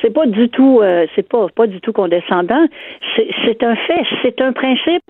C'est 0.00 0.12
pas 0.12 0.26
du 0.26 0.48
tout, 0.48 0.80
euh, 0.80 1.06
c'est 1.16 1.28
pas 1.28 1.48
pas 1.48 1.66
du 1.66 1.80
tout 1.80 1.92
condescendant. 1.92 2.66
C'est 3.16 3.28
c'est 3.44 3.62
un 3.64 3.74
fait, 3.74 4.02
c'est 4.22 4.40
un 4.40 4.52
principe 4.52 5.02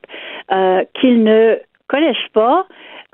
euh, 0.51 0.82
qu'ils 0.99 1.22
ne 1.22 1.59
connaissent 1.89 2.16
pas. 2.32 2.66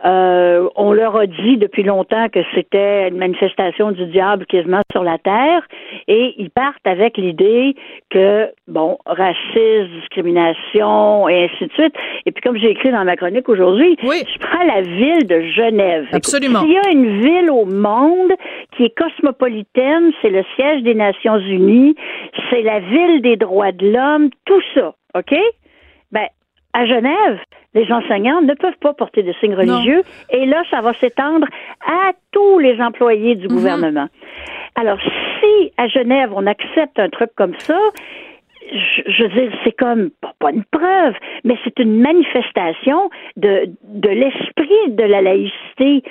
Euh, 0.05 0.69
on 0.77 0.93
leur 0.93 1.17
a 1.17 1.27
dit 1.27 1.57
depuis 1.57 1.83
longtemps 1.83 2.29
que 2.29 2.41
c'était 2.55 3.09
une 3.09 3.17
manifestation 3.17 3.91
du 3.91 4.05
diable 4.07 4.45
quasiment 4.47 4.83
sur 4.93 5.03
la 5.03 5.17
terre, 5.19 5.63
et 6.09 6.35
ils 6.37 6.51
partent 6.51 6.87
avec 6.87 7.17
l'idée 7.17 7.75
que 8.11 8.49
bon, 8.69 8.99
racisme, 9.07 9.89
discrimination 10.01 11.29
et 11.29 11.45
ainsi 11.45 11.67
de 11.67 11.73
suite. 11.73 11.95
Et 12.27 12.33
puis 12.33 12.43
comme 12.43 12.57
j'ai 12.59 12.71
écrit 12.71 12.91
dans 12.91 13.05
ma 13.05 13.17
chronique 13.17 13.49
aujourd'hui, 13.49 13.97
Oui. 14.05 14.23
je 14.33 14.39
prends 14.39 14.65
la 14.65 14.83
ville 14.83 15.27
de 15.27 15.41
Genève. 15.41 16.03
Écoute, 16.05 16.15
Absolument. 16.17 16.61
S'il 16.61 16.73
y 16.73 16.79
a 16.79 16.91
une 16.91 17.21
ville 17.21 17.51
au 17.51 17.65
monde 17.65 18.33
qui 18.77 18.85
est 18.85 18.95
cosmopolitaine, 18.97 20.13
c'est 20.21 20.31
le 20.31 20.45
siège 20.57 20.83
des 20.83 20.95
Nations 20.95 21.39
Unies, 21.39 21.95
c'est 22.51 22.63
la 22.63 22.81
ville 22.81 23.23
des 23.23 23.37
droits 23.37 23.73
de 23.73 23.89
l'homme, 23.89 24.31
tout 24.45 24.61
ça, 24.75 24.95
OK? 25.17 25.35
À 26.75 26.87
Genève, 26.87 27.39
les 27.75 27.91
enseignants 27.91 28.43
ne 28.43 28.55
peuvent 28.55 28.79
pas 28.81 28.93
porter 28.93 29.23
de 29.23 29.33
signes 29.41 29.55
religieux, 29.55 30.03
et 30.31 30.45
là, 30.45 30.63
ça 30.71 30.81
va 30.81 30.93
s'étendre 30.95 31.47
à 31.87 32.13
tous 32.33 32.59
les 32.59 32.81
employés 32.81 33.37
du 33.37 33.49
gouvernement. 33.49 34.09
Alors, 34.75 34.99
si 35.01 35.73
à 35.77 35.87
Genève, 35.89 36.31
on 36.35 36.47
accepte 36.47 36.99
un 36.99 37.09
truc 37.09 37.31
comme 37.37 37.55
ça, 37.59 37.79
je, 38.73 39.03
je 39.07 39.23
veux 39.23 39.29
dire, 39.29 39.53
c'est 39.63 39.77
comme 39.77 40.11
pas, 40.21 40.51
une 40.51 40.65
preuve, 40.65 41.15
mais 41.45 41.57
c'est 41.65 41.79
une 41.79 42.01
manifestation 42.01 43.11
de, 43.37 43.71
de 43.85 44.09
l'esprit 44.09 44.91
de 44.91 45.05
la 45.05 45.23
laïcité. 45.23 46.03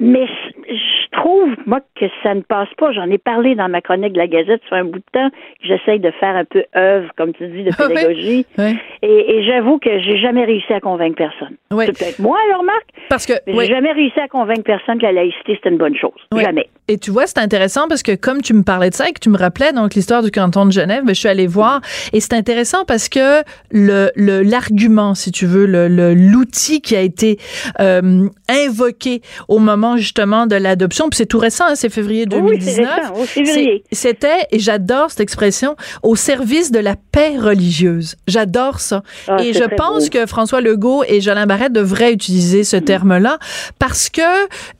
Mais 0.00 0.26
je 0.68 1.16
trouve, 1.18 1.48
moi, 1.66 1.80
que 1.98 2.04
ça 2.22 2.34
ne 2.34 2.42
passe 2.42 2.68
pas. 2.76 2.92
J'en 2.92 3.10
ai 3.10 3.18
parlé 3.18 3.54
dans 3.54 3.68
ma 3.68 3.80
chronique 3.80 4.12
de 4.12 4.18
la 4.18 4.26
Gazette, 4.28 4.60
fait 4.68 4.76
un 4.76 4.84
bout 4.84 4.98
de 4.98 5.04
temps 5.12 5.28
que 5.30 5.66
j'essaye 5.66 5.98
de 5.98 6.10
faire 6.20 6.36
un 6.36 6.44
peu 6.44 6.64
œuvre, 6.76 7.08
comme 7.16 7.32
tu 7.32 7.48
dis, 7.48 7.64
de 7.64 7.70
oui. 7.80 7.88
pédagogie. 7.88 8.46
Ouais. 8.58 8.76
Et, 9.02 9.36
et 9.38 9.44
j'avoue 9.44 9.78
que 9.78 9.90
j'ai 10.00 10.18
jamais 10.18 10.44
réussi 10.44 10.72
à 10.72 10.80
convaincre 10.80 11.16
personne. 11.16 11.56
Ouais. 11.72 11.86
C'est 11.86 11.98
peut-être 11.98 12.18
moi, 12.20 12.38
alors, 12.48 12.62
Marc, 12.62 12.84
Parce 13.08 13.26
que 13.26 13.32
j'ai 13.46 13.66
jamais 13.66 13.92
réussi 13.92 14.20
à 14.20 14.28
convaincre 14.28 14.62
personne 14.62 14.98
que 14.98 15.02
la 15.04 15.12
laïcité, 15.12 15.54
c'était 15.56 15.70
une 15.70 15.78
bonne 15.78 15.96
chose. 15.96 16.12
Jamais. 16.36 16.68
Et 16.86 16.96
tu 16.98 17.10
vois, 17.10 17.26
c'est 17.26 17.38
intéressant 17.38 17.86
parce 17.88 18.02
que 18.02 18.14
comme 18.14 18.40
tu 18.40 18.54
me 18.54 18.62
parlais 18.62 18.88
de 18.90 18.94
ça 18.94 19.08
et 19.08 19.12
que 19.12 19.20
tu 19.20 19.28
me 19.28 19.36
rappelais 19.36 19.72
donc 19.72 19.94
l'histoire 19.94 20.22
du 20.22 20.30
canton 20.30 20.64
de 20.64 20.70
Genève, 20.72 21.02
ben, 21.04 21.14
je 21.14 21.20
suis 21.20 21.28
allée 21.28 21.46
voir 21.46 21.80
et 22.14 22.20
c'est 22.20 22.32
intéressant 22.34 22.84
parce 22.86 23.08
que 23.10 23.42
le 23.70 24.08
le- 24.16 24.42
l'argument, 24.42 25.14
si 25.14 25.30
tu 25.30 25.44
veux, 25.44 25.66
le 25.66 25.88
le- 25.88 26.14
l'outil 26.14 26.80
qui 26.80 26.96
a 26.96 27.02
été 27.02 27.36
euh, 27.80 28.26
invoqué 28.48 29.20
au 29.48 29.58
moment 29.58 29.87
justement 29.96 30.46
de 30.46 30.56
l'adoption, 30.56 31.08
puis 31.08 31.16
c'est 31.16 31.26
tout 31.26 31.38
récent, 31.38 31.64
hein, 31.68 31.74
c'est 31.74 31.88
février 31.88 32.24
Oui, 32.30 32.58
c'est 32.60 32.76
2019. 32.76 32.88
récent, 33.00 33.14
au 33.14 33.24
février. 33.24 33.84
c'est- 33.90 34.08
C'était 34.08 34.46
et 34.50 34.58
j'adore 34.58 35.10
cette 35.10 35.20
expression 35.20 35.76
au 36.02 36.16
service 36.16 36.70
de 36.70 36.78
la 36.78 36.94
paix 37.12 37.36
religieuse. 37.38 38.16
J'adore 38.26 38.80
ça. 38.80 39.02
Ah, 39.28 39.36
et 39.42 39.52
je 39.52 39.64
pense 39.76 40.04
beau. 40.04 40.10
que 40.10 40.26
François 40.26 40.60
Legault 40.60 41.02
et 41.06 41.20
Jolin 41.20 41.46
Barrette 41.46 41.72
devraient 41.72 42.12
utiliser 42.12 42.64
ce 42.64 42.76
terme-là 42.76 43.38
parce 43.78 44.08
que 44.10 44.20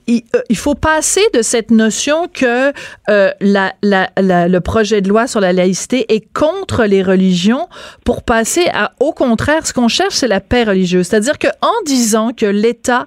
il, 0.06 0.22
euh, 0.34 0.40
il 0.48 0.56
faut 0.56 0.74
passer 0.74 1.20
de 1.34 1.42
cette 1.42 1.70
notion 1.70 2.28
que 2.32 2.72
euh, 3.10 3.30
la, 3.40 3.72
la- 3.82 4.10
la- 4.16 4.48
le 4.48 4.60
projet 4.60 5.00
de 5.00 5.08
loi 5.08 5.26
sur 5.26 5.40
la 5.40 5.52
laïcité 5.52 6.06
est 6.14 6.24
contre 6.32 6.84
les 6.84 7.02
religions 7.02 7.68
pour 8.04 8.22
passer 8.22 8.66
à, 8.72 8.92
au 9.00 9.12
contraire, 9.12 9.66
ce 9.66 9.72
qu'on 9.72 9.88
cherche, 9.88 10.14
c'est 10.14 10.28
la 10.28 10.40
paix 10.40 10.64
religieuse. 10.64 11.06
C'est-à-dire 11.08 11.38
que 11.38 11.48
en 11.60 11.72
disant 11.84 12.30
que 12.34 12.46
l'État 12.46 13.06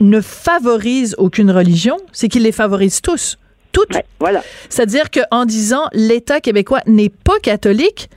ne 0.00 0.20
favorise 0.20 1.14
aucune 1.18 1.50
religion, 1.50 1.96
c'est 2.12 2.28
qu'il 2.28 2.42
les 2.42 2.52
favorise 2.52 3.00
tous. 3.00 3.38
Toutes. 3.72 3.94
Ouais, 3.94 4.04
voilà. 4.18 4.42
C'est-à-dire 4.68 5.10
qu'en 5.10 5.44
disant 5.44 5.84
l'État 5.92 6.40
québécois 6.40 6.80
n'est 6.86 7.10
pas 7.10 7.38
catholique, 7.40 8.10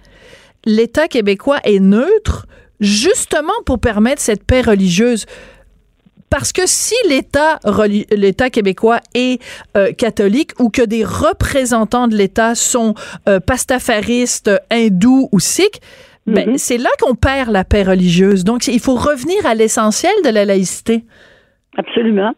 l'État 0.65 1.07
québécois 1.07 1.59
est 1.63 1.79
neutre, 1.79 2.47
justement 2.79 3.53
pour 3.65 3.79
permettre 3.79 4.21
cette 4.21 4.43
paix 4.43 4.61
religieuse. 4.61 5.25
Parce 6.29 6.51
que 6.51 6.63
si 6.65 6.95
l'État 7.07 7.59
l'État 8.09 8.49
québécois 8.49 8.99
est 9.13 9.39
euh, 9.77 9.91
catholique 9.91 10.51
ou 10.59 10.69
que 10.69 10.81
des 10.81 11.05
représentants 11.05 12.07
de 12.07 12.15
l'État 12.15 12.55
sont 12.55 12.95
euh, 13.29 13.39
pastafaristes, 13.39 14.49
hindous 14.71 15.29
ou 15.31 15.39
sikhs, 15.39 15.79
ben, 16.25 16.51
Mhm. 16.51 16.57
c'est 16.57 16.77
là 16.77 16.89
qu'on 16.99 17.13
perd 17.15 17.51
la 17.51 17.63
paix 17.63 17.84
religieuse. 17.84 18.43
Donc, 18.45 18.65
il 18.67 18.79
faut 18.79 18.95
revenir 18.95 19.45
à 19.45 19.53
l'essentiel 19.53 20.13
de 20.23 20.29
la 20.29 20.45
laïcité. 20.45 21.03
Absolument. 21.78 22.34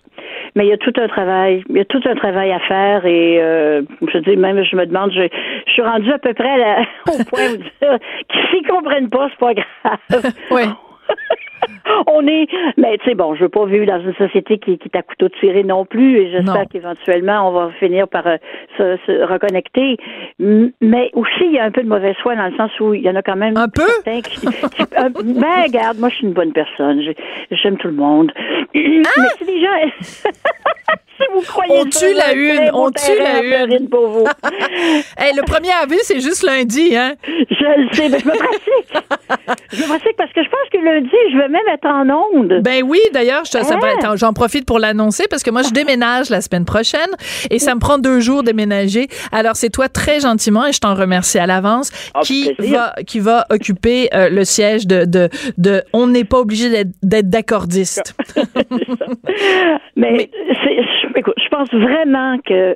Mais 0.56 0.66
il 0.66 0.70
y 0.70 0.74
a 0.74 0.78
tout 0.78 0.94
un 0.98 1.08
travail, 1.08 1.64
il 1.70 1.76
y 1.76 1.80
a 1.82 1.86
tout 1.86 2.02
un 2.06 2.16
travail 2.16 2.52
à 2.52 2.60
faire 2.60 3.06
et 3.06 3.42
euh, 3.42 3.82
je 4.14 4.18
dis 4.20 4.38
même, 4.38 4.64
je 4.64 4.76
me 4.76 4.86
demande, 4.86 5.12
je, 5.12 5.28
je 5.68 5.72
suis 5.72 5.82
rendue 5.82 6.12
à 6.14 6.20
peu 6.20 6.34
près 6.34 6.50
à 6.50 6.58
la- 6.58 6.82
au 7.14 7.24
point 7.26 7.52
où 7.52 7.58
dire 7.58 8.00
qu'ils 8.30 8.48
s'y 8.52 8.64
comprennent 8.64 9.10
pas, 9.10 9.28
c'est 9.30 9.40
pas 9.40 9.54
grave. 9.54 10.34
Ouais. 10.52 10.64
On 12.08 12.26
est, 12.28 12.48
mais 12.78 12.98
tu 13.00 13.10
sais, 13.10 13.16
bon, 13.16 13.36
je 13.36 13.44
veux 13.44 13.50
pas 13.50 13.66
vivre 13.66 13.86
dans 13.86 14.00
une 14.02 14.14
société 14.16 14.58
qui, 14.58 14.78
qui 14.78 14.90
est 14.94 14.98
à 14.98 15.02
couteau 15.02 15.30
tiré 15.40 15.64
non 15.64 15.86
plus, 15.86 16.18
et 16.20 16.32
j'espère 16.32 16.66
qu'éventuellement 16.72 17.48
on 17.50 17.52
va 17.52 17.72
finir 17.80 18.08
par 18.08 18.28
euh, 18.28 18.38
se, 18.78 18.98
se 19.06 19.24
reconnecter. 19.24 19.98
Mais 20.40 21.10
aussi, 21.14 21.46
il 21.46 21.54
y 21.54 21.60
a 21.60 21.66
un 21.66 21.72
peu 21.72 21.82
de 21.84 21.88
mauvaise 21.90 22.16
foi 22.22 22.36
dans 22.36 22.48
le 22.48 22.56
sens 22.56 22.72
où 22.80 22.94
il 22.94 23.02
y 23.02 23.10
en 23.10 23.16
a 23.16 23.22
quand 23.22 23.36
même 23.36 23.58
Un 23.58 23.70
peu? 23.70 23.84
qui, 24.24 24.40
qui- 24.42 24.48
euh, 24.48 25.10
ben, 25.24 25.64
regarde, 25.64 25.98
moi, 26.00 26.10
je 26.10 26.16
suis 26.16 26.28
une 26.28 26.34
bonne 26.34 26.54
personne, 26.54 27.02
J'ai- 27.02 27.16
j'aime 27.52 27.78
tout 27.78 27.88
le 27.88 27.94
monde. 27.96 28.32
Mais 28.74 29.02
c'est 29.40 29.46
des 29.46 29.62
gens. 29.62 29.92
si 31.18 31.24
vous 31.34 31.42
croyez 31.42 31.74
On 31.80 31.86
tue 31.86 32.14
la 32.14 32.34
une, 32.34 32.70
on 32.74 32.92
tue 32.92 33.18
la 33.18 33.66
une? 33.66 33.90
Pour 33.90 34.08
vous. 34.08 34.26
Hey, 35.18 35.34
le 35.36 35.42
1er 35.44 35.84
avril, 35.84 36.00
c'est 36.04 36.20
juste 36.20 36.44
lundi, 36.44 36.96
hein? 36.96 37.14
Je 37.26 37.82
le 37.82 37.94
sais, 37.94 38.10
mais 38.10 38.20
je 38.20 38.26
me 38.28 38.36
pratique. 38.38 39.58
je 39.72 39.82
me 39.82 39.88
pratique 39.88 40.18
parce 40.18 40.32
que 40.34 40.44
je 40.44 40.50
pense 40.50 40.70
que 40.72 40.78
lundi, 40.78 41.16
je 41.32 41.38
vais 41.38 41.48
même 41.56 41.74
être 41.74 41.86
en 41.88 42.08
onde. 42.10 42.62
Ben 42.64 42.84
oui, 42.86 43.00
d'ailleurs, 43.14 43.44
attends, 43.54 44.16
j'en 44.16 44.34
profite 44.34 44.66
pour 44.66 44.80
l'annoncer 44.80 45.26
parce 45.30 45.44
que 45.44 45.52
moi, 45.52 45.62
je 45.64 45.72
déménage 45.72 46.30
la 46.30 46.42
semaine 46.42 46.66
prochaine 46.66 47.10
et 47.50 47.60
ça 47.60 47.74
me 47.76 47.80
prend 47.80 47.98
deux 47.98 48.20
jours 48.20 48.44
déménager. 48.44 49.08
Alors, 49.32 49.56
c'est 49.56 49.70
toi 49.70 49.88
très 49.90 50.20
gentiment 50.20 50.66
et 50.66 50.72
je 50.74 50.80
t'en 50.80 50.96
remercie 50.96 51.40
à 51.40 51.48
l'avance 51.48 51.92
Ah, 52.14 52.22
qui 52.24 52.54
plaisir. 52.54 52.80
va 52.80 53.04
qui 53.04 53.20
va 53.20 53.46
occuper 53.50 54.10
euh, 54.14 54.30
le 54.30 54.44
siège 54.44 54.86
de 54.88 55.06
de, 55.06 55.30
de 55.58 55.84
on 55.94 56.08
n'est 56.08 56.24
pas 56.24 56.40
obligé 56.40 56.70
d'être- 56.70 57.30
d'accordiste. 57.30 58.16
Mais, 59.96 60.30
je, 60.34 61.20
écoute, 61.20 61.36
je 61.42 61.50
pense 61.50 61.70
vraiment 61.72 62.38
que 62.46 62.76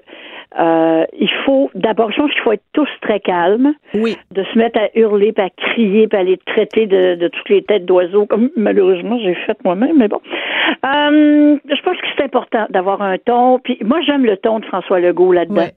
euh, 0.57 1.05
il 1.17 1.29
faut 1.45 1.69
d'abord, 1.75 2.11
je 2.11 2.17
pense 2.17 2.31
qu'il 2.31 2.41
faut 2.41 2.51
être 2.53 2.63
tous 2.73 2.89
très 3.01 3.19
calmes, 3.19 3.73
Oui. 3.93 4.17
de 4.31 4.43
se 4.43 4.57
mettre 4.57 4.79
à 4.79 4.87
hurler, 4.95 5.31
puis 5.31 5.45
à 5.45 5.49
crier, 5.49 6.07
puis 6.07 6.17
à 6.19 6.23
les 6.23 6.37
traiter 6.37 6.87
de, 6.87 7.15
de 7.15 7.27
toutes 7.27 7.49
les 7.49 7.61
têtes 7.61 7.85
d'oiseaux, 7.85 8.25
comme 8.25 8.49
malheureusement 8.55 9.19
j'ai 9.19 9.35
fait 9.35 9.57
moi-même, 9.63 9.97
mais 9.97 10.07
bon. 10.07 10.21
Euh, 10.85 11.57
je 11.65 11.81
pense 11.83 11.97
que 11.97 12.07
c'est 12.15 12.23
important 12.23 12.65
d'avoir 12.69 13.01
un 13.01 13.17
ton. 13.17 13.59
Puis 13.59 13.77
moi, 13.83 14.01
j'aime 14.01 14.25
le 14.25 14.37
ton 14.37 14.59
de 14.59 14.65
François 14.65 14.99
Legault 14.99 15.31
là-dedans. 15.33 15.61
Ouais. 15.61 15.73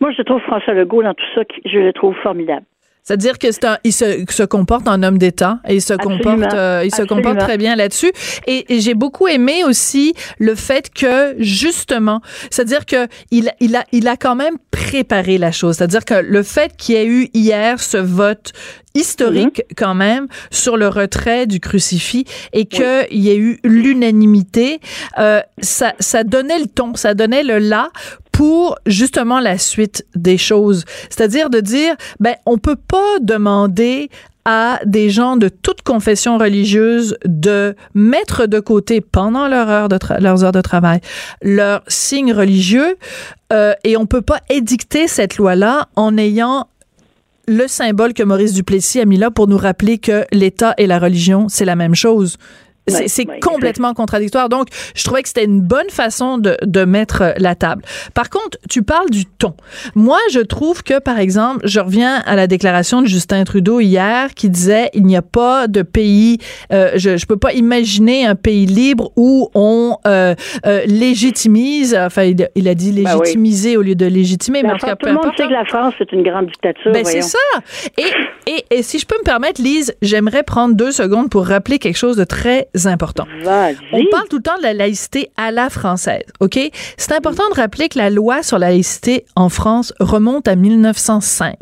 Moi, 0.00 0.10
je 0.16 0.22
trouve 0.22 0.40
François 0.42 0.74
Legault 0.74 1.02
dans 1.02 1.14
tout 1.14 1.24
ça, 1.34 1.42
je 1.64 1.78
le 1.78 1.92
trouve 1.92 2.14
formidable. 2.16 2.64
C'est-à-dire 3.02 3.38
que 3.38 3.50
c'est 3.50 3.64
un, 3.64 3.78
il 3.84 3.92
se, 3.92 4.24
se 4.28 4.42
comporte 4.44 4.86
en 4.86 5.02
homme 5.02 5.18
d'État 5.18 5.58
et 5.68 5.74
il 5.74 5.82
se 5.82 5.92
Absolument. 5.92 6.22
comporte, 6.22 6.54
euh, 6.54 6.82
il 6.84 6.94
se 6.94 7.02
comporte 7.02 7.38
très 7.38 7.58
bien 7.58 7.74
là-dessus. 7.74 8.12
Et, 8.46 8.72
et 8.72 8.80
j'ai 8.80 8.94
beaucoup 8.94 9.26
aimé 9.26 9.64
aussi 9.64 10.14
le 10.38 10.54
fait 10.54 10.88
que 10.92 11.34
justement, 11.38 12.20
c'est-à-dire 12.50 12.86
que 12.86 13.08
il, 13.30 13.50
il 13.60 13.74
a, 13.74 13.84
il 13.92 14.06
a 14.06 14.16
quand 14.16 14.36
même 14.36 14.54
préparé 14.70 15.36
la 15.38 15.50
chose. 15.50 15.76
C'est-à-dire 15.76 16.04
que 16.04 16.14
le 16.14 16.42
fait 16.42 16.76
qu'il 16.76 16.94
y 16.94 16.98
ait 16.98 17.06
eu 17.06 17.28
hier 17.34 17.80
ce 17.80 17.96
vote 17.96 18.52
historique 18.94 19.62
quand 19.76 19.94
même 19.94 20.28
sur 20.50 20.76
le 20.76 20.86
retrait 20.86 21.46
du 21.46 21.60
crucifix 21.60 22.24
et 22.52 22.66
qu'il 22.66 23.06
y 23.10 23.30
ait 23.30 23.38
eu 23.38 23.58
l'unanimité, 23.64 24.80
euh, 25.18 25.40
ça, 25.60 25.94
ça 25.98 26.24
donnait 26.24 26.58
le 26.58 26.66
ton, 26.66 26.94
ça 26.94 27.14
donnait 27.14 27.42
le 27.42 27.58
là 27.58 27.88
pour 28.42 28.76
justement 28.86 29.38
la 29.38 29.56
suite 29.56 30.04
des 30.16 30.36
choses. 30.36 30.84
C'est-à-dire 31.10 31.48
de 31.48 31.60
dire, 31.60 31.94
ben, 32.18 32.34
on 32.44 32.58
peut 32.58 32.74
pas 32.74 33.20
demander 33.20 34.10
à 34.44 34.80
des 34.84 35.10
gens 35.10 35.36
de 35.36 35.48
toute 35.48 35.82
confession 35.82 36.38
religieuse 36.38 37.16
de 37.24 37.76
mettre 37.94 38.46
de 38.46 38.58
côté 38.58 39.00
pendant 39.00 39.46
leurs 39.46 39.68
heures 39.70 39.88
de 40.52 40.60
travail 40.60 41.00
leurs 41.40 41.84
signes 41.86 42.32
religieux 42.32 42.96
euh, 43.52 43.74
et 43.84 43.96
on 43.96 44.06
peut 44.06 44.22
pas 44.22 44.40
édicter 44.50 45.06
cette 45.06 45.36
loi-là 45.36 45.86
en 45.94 46.18
ayant 46.18 46.66
le 47.46 47.68
symbole 47.68 48.12
que 48.12 48.24
Maurice 48.24 48.54
Duplessis 48.54 48.98
a 48.98 49.04
mis 49.04 49.18
là 49.18 49.30
pour 49.30 49.46
nous 49.46 49.56
rappeler 49.56 49.98
que 49.98 50.24
l'État 50.32 50.74
et 50.78 50.88
la 50.88 50.98
religion, 50.98 51.48
c'est 51.48 51.64
la 51.64 51.76
même 51.76 51.94
chose. 51.94 52.38
C'est 52.88 53.26
complètement 53.40 53.94
contradictoire. 53.94 54.48
Donc, 54.48 54.68
je 54.94 55.04
trouvais 55.04 55.22
que 55.22 55.28
c'était 55.28 55.44
une 55.44 55.60
bonne 55.60 55.90
façon 55.90 56.38
de, 56.38 56.56
de 56.62 56.84
mettre 56.84 57.22
euh, 57.22 57.32
la 57.38 57.54
table. 57.54 57.82
Par 58.14 58.28
contre, 58.28 58.58
tu 58.68 58.82
parles 58.82 59.10
du 59.10 59.24
ton. 59.24 59.54
Moi, 59.94 60.18
je 60.32 60.40
trouve 60.40 60.82
que, 60.82 60.98
par 60.98 61.18
exemple, 61.18 61.60
je 61.64 61.80
reviens 61.80 62.22
à 62.26 62.34
la 62.34 62.46
déclaration 62.46 63.00
de 63.02 63.06
Justin 63.06 63.44
Trudeau 63.44 63.80
hier 63.80 64.34
qui 64.34 64.50
disait 64.50 64.90
il 64.94 65.04
n'y 65.04 65.16
a 65.16 65.22
pas 65.22 65.68
de 65.68 65.82
pays, 65.82 66.38
euh, 66.72 66.92
je 66.96 67.16
je 67.16 67.26
peux 67.26 67.36
pas 67.36 67.52
imaginer 67.52 68.26
un 68.26 68.34
pays 68.34 68.66
libre 68.66 69.12
où 69.16 69.48
on 69.54 69.96
euh, 70.06 70.34
euh, 70.66 70.84
légitimise, 70.86 71.94
enfin, 71.94 72.24
il, 72.24 72.48
il 72.54 72.68
a 72.68 72.74
dit 72.74 72.90
Ben 72.92 73.12
oui. 73.14 73.18
légitimiser 73.20 73.76
au 73.76 73.82
lieu 73.82 73.94
de 73.94 74.06
légitimer, 74.06 74.62
mais 74.62 74.68
La 74.68 74.74
en 74.74 74.78
tout 74.78 74.86
cas, 74.86 74.96
tout 74.96 75.06
le 75.06 75.12
monde 75.12 75.30
sait 75.36 75.46
que 75.46 75.52
la 75.52 75.64
France, 75.64 75.94
c'est 75.98 76.10
une 76.12 76.22
grande 76.22 76.46
dictature. 76.46 76.92
Ben, 76.92 77.04
c'est 77.04 77.22
ça. 77.22 77.38
Et, 77.98 78.50
et, 78.50 78.64
et 78.70 78.82
si 78.82 78.98
je 78.98 79.06
peux 79.06 79.16
me 79.18 79.24
permettre, 79.24 79.62
Lise, 79.62 79.94
j'aimerais 80.02 80.42
prendre 80.42 80.74
deux 80.74 80.90
secondes 80.92 81.30
pour 81.30 81.46
rappeler 81.46 81.78
quelque 81.78 81.98
chose 81.98 82.16
de 82.16 82.24
très 82.24 82.68
important. 82.86 83.26
On 83.92 84.04
parle 84.10 84.28
tout 84.28 84.36
le 84.36 84.42
temps 84.42 84.56
de 84.58 84.62
la 84.62 84.74
laïcité 84.74 85.30
à 85.36 85.50
la 85.50 85.70
française, 85.70 86.24
OK? 86.40 86.58
C'est 86.96 87.12
important 87.12 87.44
de 87.50 87.54
rappeler 87.54 87.88
que 87.88 87.98
la 87.98 88.10
loi 88.10 88.42
sur 88.42 88.58
la 88.58 88.70
laïcité 88.70 89.24
en 89.36 89.48
France 89.48 89.92
remonte 90.00 90.48
à 90.48 90.56
1905. 90.56 91.56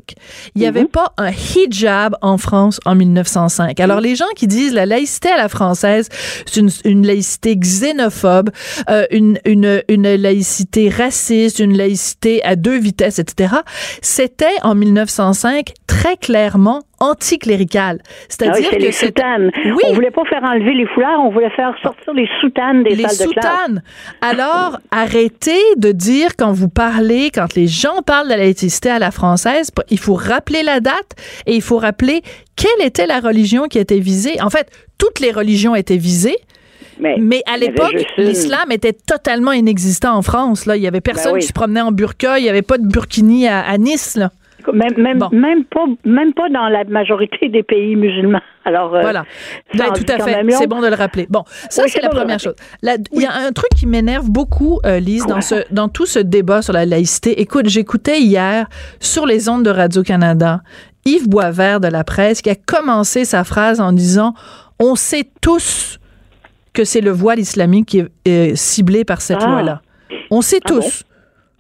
Il 0.55 0.61
n'y 0.61 0.67
avait 0.67 0.85
pas 0.85 1.13
un 1.19 1.31
hijab 1.31 2.17
en 2.23 2.39
France 2.39 2.81
en 2.85 2.95
1905. 2.95 3.79
Alors, 3.81 4.01
les 4.01 4.15
gens 4.15 4.31
qui 4.37 4.47
disent 4.47 4.73
la 4.73 4.87
laïcité 4.87 5.31
à 5.31 5.37
la 5.37 5.49
française, 5.49 6.09
c'est 6.47 6.61
une, 6.61 6.71
une 6.85 7.07
laïcité 7.07 7.57
xénophobe, 7.57 8.51
euh, 8.89 9.07
une, 9.11 9.39
une, 9.45 9.83
une 9.89 10.15
laïcité 10.15 10.89
raciste, 10.89 11.59
une 11.59 11.77
laïcité 11.77 12.43
à 12.45 12.57
deux 12.57 12.79
vitesses, 12.79 13.19
etc., 13.19 13.55
c'était 14.03 14.47
en 14.63 14.75
1905 14.75 15.73
très 15.87 16.17
clairement 16.17 16.83
anticlérical. 17.01 17.99
Ah 18.03 18.07
oui, 18.09 18.27
C'est-à-dire 18.29 18.69
c'est 18.71 18.77
que 18.77 18.83
les 18.83 18.93
soutanes. 18.93 19.51
Oui. 19.65 19.83
On 19.89 19.95
voulait 19.95 20.11
pas 20.11 20.25
faire 20.29 20.43
enlever 20.45 20.75
les 20.75 20.87
foulards, 20.87 21.21
on 21.25 21.31
voulait 21.31 21.51
faire 21.51 21.75
sortir 21.83 22.13
les 22.13 22.29
soutanes 22.41 22.83
des 22.85 22.95
les 22.95 23.09
salles 23.09 23.29
de 23.29 23.33
classe. 23.33 23.45
soutanes. 23.47 23.83
Alors, 24.21 24.79
arrêtez 24.91 25.61
de 25.77 25.93
dire 25.93 26.37
quand 26.37 26.53
vous 26.53 26.69
parlez, 26.69 27.31
quand 27.35 27.55
les 27.55 27.67
gens 27.67 28.03
parlent 28.07 28.27
de 28.27 28.31
la 28.33 28.37
laïcité 28.39 28.91
à 28.91 28.99
la 28.99 29.11
française, 29.11 29.71
il 29.91 29.99
faut 29.99 30.15
rappeler 30.15 30.63
la 30.63 30.81
date 30.81 31.17
et 31.47 31.55
il 31.57 31.63
faut 31.63 31.79
rappeler 31.79 32.23
quelle 32.57 32.87
était 32.87 33.07
la 33.07 33.21
religion 33.21 33.65
qui 33.65 33.79
était 33.79 33.99
visée. 34.01 34.41
En 34.43 34.51
fait, 34.51 34.69
toutes 34.99 35.21
les 35.21 35.33
religions 35.33 35.75
étaient 35.75 35.97
visées. 35.97 36.37
Mais, 36.99 37.17
Mais 37.19 37.43
à 37.51 37.57
l'époque, 37.57 37.97
l'islam 38.19 38.71
était 38.71 38.93
totalement 38.93 39.53
inexistant 39.53 40.15
en 40.17 40.21
France. 40.21 40.67
Là, 40.67 40.77
il 40.77 40.83
y 40.83 40.87
avait 40.87 41.01
personne 41.01 41.33
Ben 41.33 41.35
oui. 41.37 41.41
qui 41.41 41.47
se 41.47 41.55
promenait 41.55 41.81
en 41.81 41.93
burqa. 41.93 42.39
Il 42.39 42.45
y 42.45 42.51
avait 42.51 42.61
pas 42.61 42.77
de 42.77 42.87
burkini 42.87 43.49
à, 43.49 43.61
à 43.61 43.79
Nice. 43.79 44.17
Là. 44.17 44.31
Même, 44.73 44.95
même, 44.97 45.19
Bon. 45.19 45.29
même, 45.33 45.65
pas, 45.65 45.85
même 46.05 46.33
pas 46.35 46.49
dans 46.49 46.69
la 46.69 46.85
majorité 46.85 47.49
des 47.49 47.63
pays 47.63 47.97
musulmans. 47.97 48.41
Alors, 48.65 48.95
euh, 48.95 49.01
Voilà. 49.01 49.25
en 49.75 49.93
tout 49.93 50.05
à 50.09 50.19
fait. 50.25 50.43
C'est 50.51 50.67
bon 50.67 50.81
de 50.81 50.87
le 50.89 50.95
rappeler. 50.95 51.27
Bon, 51.31 51.45
ça, 51.71 51.83
Oui, 51.85 51.91
c'est 51.91 52.03
la 52.03 52.09
première 52.11 52.39
chose. 52.39 52.55
Il 52.83 53.23
y 53.23 53.27
a 53.27 53.33
un 53.35 53.53
truc 53.53 53.71
qui 53.77 53.87
m'énerve 53.87 54.29
beaucoup, 54.31 54.81
euh, 54.85 54.99
Lise, 55.01 55.27
dans, 55.27 55.41
ce, 55.41 55.57
dans 55.73 55.89
tout 55.89 56.07
ce 56.07 56.19
débat 56.19 56.63
sur 56.63 56.73
la 56.73 56.85
laïcité. 56.87 57.41
Écoute, 57.41 57.69
j'écoutais 57.69 58.21
hier 58.21 58.67
sur 59.01 59.27
les 59.27 59.49
ondes 59.49 59.65
de 59.65 59.71
Radio-Canada 59.71 60.61
Yves 61.07 61.29
Boisvert 61.29 61.81
de 61.81 61.89
la 61.89 62.05
presse 62.05 62.43
qui 62.43 62.51
a 62.51 62.55
commencé 62.55 63.25
sa 63.25 63.43
phrase 63.45 63.81
en 63.81 63.93
disant 63.93 64.35
On 64.79 64.95
sait 64.95 65.25
tous 65.41 65.99
que 66.73 66.85
c'est 66.85 67.01
le 67.01 67.11
voile 67.11 67.39
islamique 67.41 67.87
qui 67.89 67.99
est 68.01 68.29
euh, 68.29 68.53
ciblé 68.55 69.05
par 69.05 69.21
cette 69.23 69.39
Ah. 69.41 69.47
loi-là. 69.49 69.81
On 70.31 70.43
sait 70.43 70.61
Ah 70.65 70.69
tous. 70.69 71.05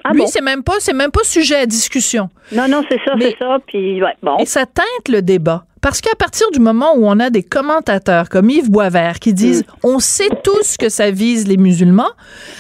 Ah 0.05 0.13
Lui, 0.13 0.21
bon? 0.21 0.27
c'est 0.27 0.41
même 0.41 0.63
pas, 0.63 0.75
c'est 0.79 0.93
même 0.93 1.11
pas 1.11 1.25
sujet 1.25 1.57
à 1.57 1.67
discussion. 1.67 2.31
Non, 2.53 2.69
non, 2.69 2.83
c'est 2.91 2.99
ça, 3.05 3.15
c'est 3.21 3.37
ça. 3.39 3.59
Puis, 3.67 4.03
ouais, 4.03 4.15
bon. 4.23 4.37
Et 4.39 4.47
ça 4.47 4.65
teinte 4.67 5.09
le 5.09 5.21
débat. 5.23 5.65
Parce 5.83 6.01
qu'à 6.03 6.15
partir 6.19 6.51
du 6.51 6.59
moment 6.61 6.95
où 6.97 7.07
on 7.07 7.19
a 7.21 7.31
des 7.31 7.43
commentateurs 7.43 8.29
comme 8.29 8.51
Yves 8.51 8.71
Boisvert 8.71 9.19
qui 9.19 9.33
disent 9.33 9.63
Mm. 9.63 9.87
on 9.87 9.99
sait 9.99 10.29
tous 10.45 10.77
que 10.79 10.89
ça 10.89 11.11
vise 11.11 11.47
les 11.49 11.57
musulmans, 11.57 12.11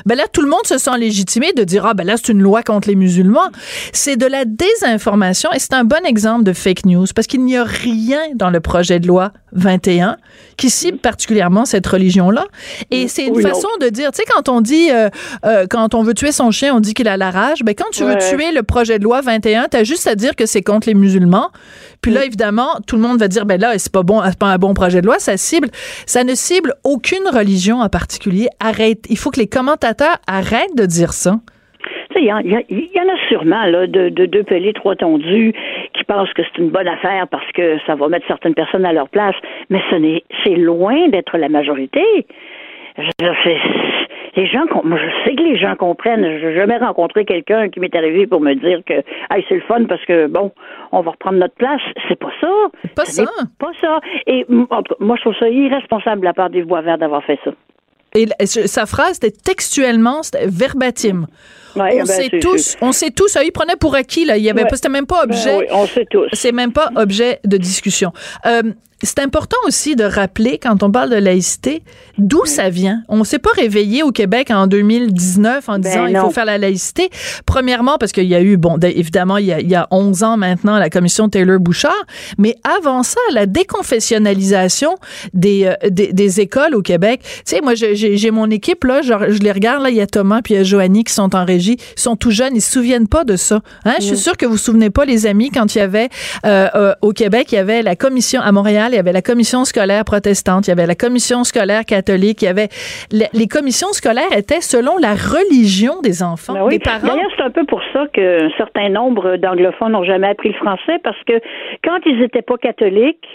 ben 0.06 0.14
là 0.16 0.24
tout 0.32 0.40
le 0.42 0.48
monde 0.48 0.64
se 0.66 0.78
sent 0.78 0.96
légitimé 0.98 1.52
de 1.52 1.64
dire 1.64 1.84
ah 1.86 1.94
ben 1.94 2.04
là 2.06 2.14
c'est 2.16 2.32
une 2.32 2.40
loi 2.42 2.62
contre 2.62 2.88
les 2.88 2.96
musulmans. 2.96 3.50
C'est 3.92 4.16
de 4.16 4.26
la 4.26 4.44
désinformation 4.46 5.50
et 5.52 5.58
c'est 5.58 5.74
un 5.74 5.84
bon 5.84 6.04
exemple 6.06 6.44
de 6.44 6.52
fake 6.52 6.86
news 6.86 7.06
parce 7.14 7.26
qu'il 7.26 7.44
n'y 7.44 7.56
a 7.56 7.64
rien 7.64 8.20
dans 8.34 8.50
le 8.50 8.60
projet 8.60 9.00
de 9.00 9.06
loi 9.06 9.32
21 9.52 10.16
qui 10.56 10.70
cible 10.70 10.98
particulièrement 10.98 11.64
cette 11.64 11.86
religion 11.86 12.30
là 12.30 12.46
et 12.90 13.08
c'est 13.08 13.26
une 13.26 13.34
Mm. 13.36 13.42
Non. 13.42 13.48
façon 13.48 13.68
de 13.80 13.88
dire 13.88 14.10
tu 14.12 14.16
sais 14.18 14.24
quand 14.34 14.48
on 14.48 14.60
dit 14.60 14.90
euh, 14.90 15.08
euh, 15.44 15.66
quand 15.68 15.94
on 15.94 16.02
veut 16.02 16.14
tuer 16.14 16.32
son 16.32 16.50
chien 16.50 16.74
on 16.74 16.80
dit 16.80 16.94
qu'il 16.94 17.08
a 17.08 17.16
la 17.16 17.30
rage 17.30 17.62
ben 17.64 17.74
quand 17.74 17.90
tu 17.92 18.04
veux 18.04 18.16
tuer 18.18 18.52
le 18.52 18.62
projet 18.62 18.98
de 18.98 19.04
loi 19.04 19.20
21 19.20 19.66
t'as 19.70 19.84
juste 19.84 20.06
à 20.06 20.14
dire 20.14 20.34
que 20.36 20.46
c'est 20.46 20.62
contre 20.62 20.88
les 20.88 20.94
musulmans 20.94 21.50
puis 22.02 22.10
Mm. 22.12 22.14
là, 22.14 22.24
évidemment, 22.24 22.78
tout 22.86 22.96
le 22.96 23.02
monde 23.02 23.09
va 23.18 23.28
dire, 23.28 23.46
ben 23.46 23.60
là, 23.60 23.78
c'est 23.78 23.92
pas 23.92 24.02
bon, 24.02 24.20
pas 24.38 24.46
un 24.46 24.58
bon 24.58 24.74
projet 24.74 25.00
de 25.00 25.06
loi. 25.06 25.18
Ça 25.18 25.36
cible, 25.36 25.68
ça 26.06 26.24
ne 26.24 26.34
cible 26.34 26.74
aucune 26.84 27.26
religion 27.32 27.80
en 27.80 27.88
particulier. 27.88 28.48
Arrête. 28.60 29.00
Il 29.08 29.16
faut 29.18 29.30
que 29.30 29.40
les 29.40 29.48
commentateurs 29.48 30.16
arrêtent 30.26 30.76
de 30.76 30.86
dire 30.86 31.12
ça. 31.12 31.36
Il 32.16 32.24
y, 32.26 32.32
en- 32.32 32.38
a- 32.38 33.28
sûrement 33.28 33.64
là, 33.64 33.86
de, 33.86 34.08
de 34.10 34.26
deux 34.26 34.42
pelés, 34.42 34.72
trois 34.74 34.94
tondus, 34.96 35.54
qui 35.94 36.04
pense 36.04 36.30
que 36.34 36.42
c'est 36.42 36.60
une 36.60 36.68
bonne 36.70 36.88
affaire 36.88 37.26
parce 37.30 37.50
que 37.52 37.78
ça 37.86 37.94
va 37.94 38.08
mettre 38.08 38.26
certaines 38.26 38.54
personnes 38.54 38.84
à 38.84 38.92
leur 38.92 39.08
place, 39.08 39.34
mais 39.70 39.80
ce 39.90 39.94
n'est, 39.96 40.24
c'est 40.44 40.56
loin 40.56 41.08
d'être 41.08 41.38
la 41.38 41.48
majorité. 41.48 42.02
Les 44.36 44.46
gens, 44.46 44.64
moi, 44.84 44.98
je 44.98 45.24
sais 45.24 45.34
que 45.34 45.42
les 45.42 45.58
gens 45.58 45.74
comprennent. 45.76 46.24
Je 46.40 46.46
n'ai 46.46 46.54
jamais 46.54 46.78
rencontré 46.78 47.24
quelqu'un 47.24 47.68
qui 47.68 47.80
m'est 47.80 47.94
arrivé 47.94 48.26
pour 48.26 48.40
me 48.40 48.54
dire 48.54 48.80
que, 48.86 48.94
hey, 49.30 49.44
c'est 49.48 49.56
le 49.56 49.60
fun 49.62 49.84
parce 49.84 50.04
que, 50.04 50.26
bon, 50.26 50.52
on 50.92 51.00
va 51.00 51.12
reprendre 51.12 51.38
notre 51.38 51.54
place. 51.54 51.80
C'est 52.08 52.18
pas 52.18 52.32
ça. 52.40 52.48
Pas 52.94 53.04
ça. 53.04 53.24
Pas 53.58 53.72
ça. 53.80 54.00
Et 54.26 54.46
moi, 54.48 55.16
je 55.16 55.20
trouve 55.20 55.34
ça 55.38 55.48
irresponsable 55.48 56.20
de 56.20 56.26
la 56.26 56.34
part 56.34 56.50
des 56.50 56.62
voix 56.62 56.80
verts 56.80 56.98
d'avoir 56.98 57.24
fait 57.24 57.38
ça. 57.44 57.50
Et 58.14 58.26
sa 58.46 58.86
phrase, 58.86 59.14
c'était 59.14 59.30
textuellement, 59.30 60.22
c'était 60.22 60.46
verbatim. 60.46 61.26
on, 61.76 61.78
ben, 61.78 62.04
sait 62.06 62.40
tous, 62.40 62.76
on 62.80 62.90
sait 62.90 63.10
tous, 63.10 63.38
il 63.44 63.52
prenait 63.52 63.76
pour 63.76 63.94
acquis, 63.94 64.24
là. 64.24 64.36
Il 64.36 64.42
y 64.42 64.50
avait 64.50 64.64
c'était 64.72 64.88
même 64.88 65.06
pas 65.06 65.26
ben 65.26 65.32
objet. 65.32 65.58
oui, 65.58 65.66
on 65.70 65.86
sait 65.86 66.06
tous. 66.10 66.28
C'est 66.32 66.50
même 66.50 66.72
pas 66.72 66.90
objet 66.96 67.38
de 67.44 67.56
discussion. 67.56 68.10
Euh, 68.46 68.62
c'est 69.02 69.18
important 69.20 69.56
aussi 69.66 69.96
de 69.96 70.04
rappeler, 70.04 70.58
quand 70.58 70.82
on 70.82 70.90
parle 70.90 71.10
de 71.10 71.16
laïcité, 71.16 71.82
d'où 72.18 72.44
ça 72.44 72.68
vient. 72.68 73.02
On 73.08 73.24
s'est 73.24 73.38
pas 73.38 73.50
réveillé 73.56 74.02
au 74.02 74.12
Québec 74.12 74.50
en 74.50 74.66
2019 74.66 75.68
en 75.68 75.78
disant 75.78 76.04
ben 76.04 76.10
il 76.10 76.16
faut 76.18 76.30
faire 76.30 76.44
la 76.44 76.58
laïcité. 76.58 77.10
Premièrement, 77.46 77.96
parce 77.98 78.12
qu'il 78.12 78.26
y 78.26 78.34
a 78.34 78.42
eu, 78.42 78.56
bon, 78.56 78.78
évidemment, 78.82 79.38
il 79.38 79.46
y 79.46 79.52
a, 79.52 79.60
il 79.60 79.68
y 79.68 79.74
a 79.74 79.88
11 79.90 80.22
ans 80.22 80.36
maintenant, 80.36 80.78
la 80.78 80.90
commission 80.90 81.28
Taylor-Bouchard, 81.28 82.04
mais 82.38 82.56
avant 82.78 83.02
ça, 83.02 83.20
la 83.32 83.46
déconfessionnalisation 83.46 84.96
des, 85.34 85.64
euh, 85.64 85.88
des, 85.88 86.12
des, 86.12 86.40
écoles 86.40 86.74
au 86.74 86.82
Québec. 86.82 87.20
Tu 87.22 87.56
sais, 87.56 87.60
moi, 87.60 87.74
j'ai 87.74 88.30
mon 88.30 88.50
équipe, 88.50 88.84
là, 88.84 89.02
genre, 89.02 89.22
je 89.28 89.38
les 89.38 89.52
regarde, 89.52 89.82
là, 89.82 89.90
il 89.90 89.96
y 89.96 90.00
a 90.00 90.06
Thomas 90.06 90.42
puis 90.42 90.54
il 90.54 90.56
y 90.58 90.60
a 90.60 90.62
Joanie 90.62 91.04
qui 91.04 91.12
sont 91.12 91.34
en 91.34 91.44
régie, 91.44 91.76
ils 91.96 92.00
sont 92.00 92.16
tout 92.16 92.30
jeunes, 92.30 92.54
ils 92.54 92.62
se 92.62 92.70
souviennent 92.70 93.08
pas 93.08 93.24
de 93.24 93.36
ça. 93.36 93.60
Hein? 93.84 93.94
Je 93.98 94.04
suis 94.04 94.18
sûre 94.18 94.36
que 94.36 94.46
vous 94.46 94.52
vous 94.52 94.58
souvenez 94.58 94.90
pas, 94.90 95.04
les 95.04 95.26
amis, 95.26 95.50
quand 95.50 95.74
il 95.74 95.78
y 95.78 95.80
avait, 95.80 96.08
euh, 96.44 96.68
euh, 96.74 96.94
au 97.02 97.12
Québec, 97.12 97.48
il 97.52 97.54
y 97.54 97.58
avait 97.58 97.82
la 97.82 97.96
commission, 97.96 98.40
à 98.40 98.52
Montréal, 98.52 98.89
il 98.92 98.96
y 98.96 98.98
avait 98.98 99.12
la 99.12 99.22
commission 99.22 99.64
scolaire 99.64 100.04
protestante, 100.04 100.66
il 100.66 100.70
y 100.70 100.72
avait 100.72 100.86
la 100.86 100.94
commission 100.94 101.44
scolaire 101.44 101.84
catholique, 101.84 102.42
il 102.42 102.46
y 102.46 102.48
avait 102.48 102.68
les, 103.10 103.46
commissions 103.46 103.92
scolaires 103.92 104.32
étaient 104.36 104.60
selon 104.60 104.96
la 104.98 105.14
religion 105.14 106.00
des 106.02 106.22
enfants, 106.22 106.54
ben 106.54 106.68
des 106.68 106.78
parents. 106.78 107.06
D'ailleurs, 107.06 107.30
c'est 107.36 107.42
un 107.42 107.50
peu 107.50 107.64
pour 107.64 107.80
ça 107.92 108.06
qu'un 108.12 108.50
certain 108.56 108.88
nombre 108.88 109.36
d'anglophones 109.36 109.92
n'ont 109.92 110.04
jamais 110.04 110.28
appris 110.28 110.50
le 110.50 110.54
français 110.54 110.98
parce 111.02 111.22
que 111.26 111.40
quand 111.84 111.98
ils 112.06 112.18
n'étaient 112.18 112.42
pas 112.42 112.56
catholiques, 112.56 113.26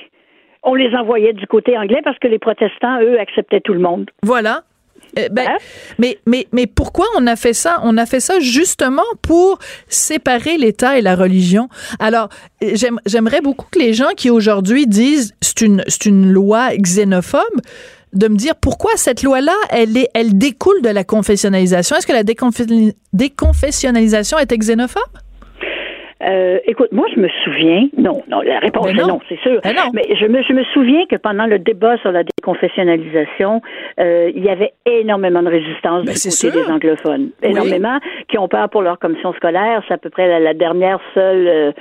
on 0.64 0.74
les 0.74 0.96
envoyait 0.96 1.34
du 1.34 1.48
côté 1.48 1.78
anglais 1.78 2.02
parce 2.04 2.18
que 2.20 2.28
les 2.28 2.40
protestants, 2.40 3.00
eux, 3.02 3.20
acceptaient 3.20 3.62
tout 3.62 3.74
le 3.74 3.80
monde. 3.80 4.10
Voilà. 4.24 4.62
Euh, 5.18 5.30
ben, 5.32 5.48
hein? 5.48 5.58
mais, 5.98 6.20
mais, 6.26 6.48
mais 6.52 6.68
pourquoi 6.68 7.06
on 7.18 7.28
a 7.28 7.36
fait 7.36 7.54
ça? 7.54 7.80
On 7.84 7.98
a 7.98 8.06
fait 8.06 8.20
ça 8.20 8.40
justement 8.40 9.04
pour 9.22 9.60
séparer 9.88 10.58
l'État 10.58 10.98
et 10.98 11.02
la 11.02 11.16
religion. 11.16 11.70
Alors, 12.00 12.30
j'aimerais 12.62 13.42
beaucoup 13.42 13.68
que 13.72 13.80
les 13.80 13.94
gens 13.94 14.10
qui 14.16 14.30
aujourd'hui 14.30 14.88
disent 14.88 15.34
c'est 15.42 15.62
une, 15.62 15.84
c'est 15.88 16.06
une 16.06 16.32
loi 16.32 16.76
xénophobe, 16.76 17.62
de 18.14 18.28
me 18.28 18.36
dire 18.36 18.56
pourquoi 18.56 18.92
cette 18.96 19.24
loi-là, 19.24 19.56
elle, 19.70 19.98
est, 19.98 20.10
elle 20.14 20.38
découle 20.38 20.82
de 20.82 20.90
la 20.90 21.04
confessionnalisation? 21.04 21.98
Est-ce 21.98 22.08
que 22.08 22.14
la 22.14 22.24
déconfessionnalisation 23.14 24.38
est 24.38 24.54
xénophobe? 24.58 25.02
Euh, 26.26 26.60
écoute, 26.66 26.92
moi, 26.92 27.06
je 27.14 27.20
me 27.20 27.28
souviens, 27.44 27.88
non, 27.98 28.24
non, 28.28 28.42
la 28.42 28.60
réponse 28.60 28.88
est 28.88 28.94
non, 28.94 29.20
c'est 29.30 29.40
sûr. 29.40 29.60
Ben 29.64 29.74
Mais 29.94 30.16
je 30.16 30.26
me, 30.26 30.42
je 30.42 30.54
me 30.54 30.64
souviens 30.66 31.06
que 31.06 31.16
pendant 31.18 31.46
le 31.46 31.60
débat 31.60 31.98
sur 31.98 32.12
la 32.12 32.24
déconfessionnalisation, 32.24 33.62
euh, 34.00 34.32
il 34.36 34.44
y 34.44 34.50
avait 34.50 34.74
énormément 34.86 35.44
de 35.44 35.50
résistance 35.50 36.04
ben 36.04 36.14
du 36.14 36.30
côté 36.30 36.52
des 36.52 36.72
anglophones. 36.72 37.30
Énormément, 37.44 38.00
qui 38.28 38.38
ont 38.38 38.48
peur 38.48 38.70
pour 38.70 38.82
leur 38.82 38.98
commission 38.98 39.34
scolaire. 39.34 39.84
C'est 39.88 39.94
à 39.94 39.98
peu 39.98 40.10
près 40.10 40.40
la, 40.40 40.54
dernière 40.54 41.00
seule. 41.14 41.48
Euh, 41.48 41.72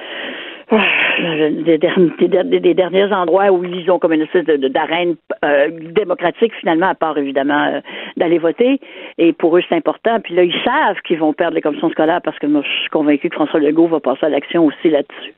des, 0.70 2.60
des, 2.60 2.74
derniers 2.74 3.12
endroits 3.12 3.50
où 3.50 3.64
ils 3.64 3.90
ont 3.90 3.98
comme 3.98 4.12
une 4.12 4.22
espèce 4.22 4.44
d'arène 4.44 5.16
euh, 5.44 5.68
démocratique 5.70 6.52
finalement, 6.60 6.88
à 6.88 6.94
part 6.94 7.18
évidemment 7.18 7.64
euh, 7.64 7.80
d'aller 8.16 8.38
voter. 8.38 8.80
Et 9.18 9.32
pour 9.32 9.56
eux, 9.56 9.62
c'est 9.68 9.74
important. 9.74 10.20
Puis 10.20 10.34
là, 10.34 10.42
ils 10.44 10.54
savent 10.64 10.96
qu'ils 11.06 11.18
vont 11.18 11.32
perdre 11.32 11.54
les 11.54 11.60
commissions 11.60 11.90
scolaires 11.90 12.20
parce 12.22 12.38
que 12.38 12.46
moi, 12.46 12.62
je 12.64 12.80
suis 12.80 12.90
convaincu 12.90 13.28
que 13.28 13.34
François 13.34 13.60
Legault 13.60 13.88
va 13.88 14.00
passer 14.00 14.26
à 14.26 14.28
l'action 14.28 14.66
aussi 14.66 14.90
là-dessus. 14.90 15.34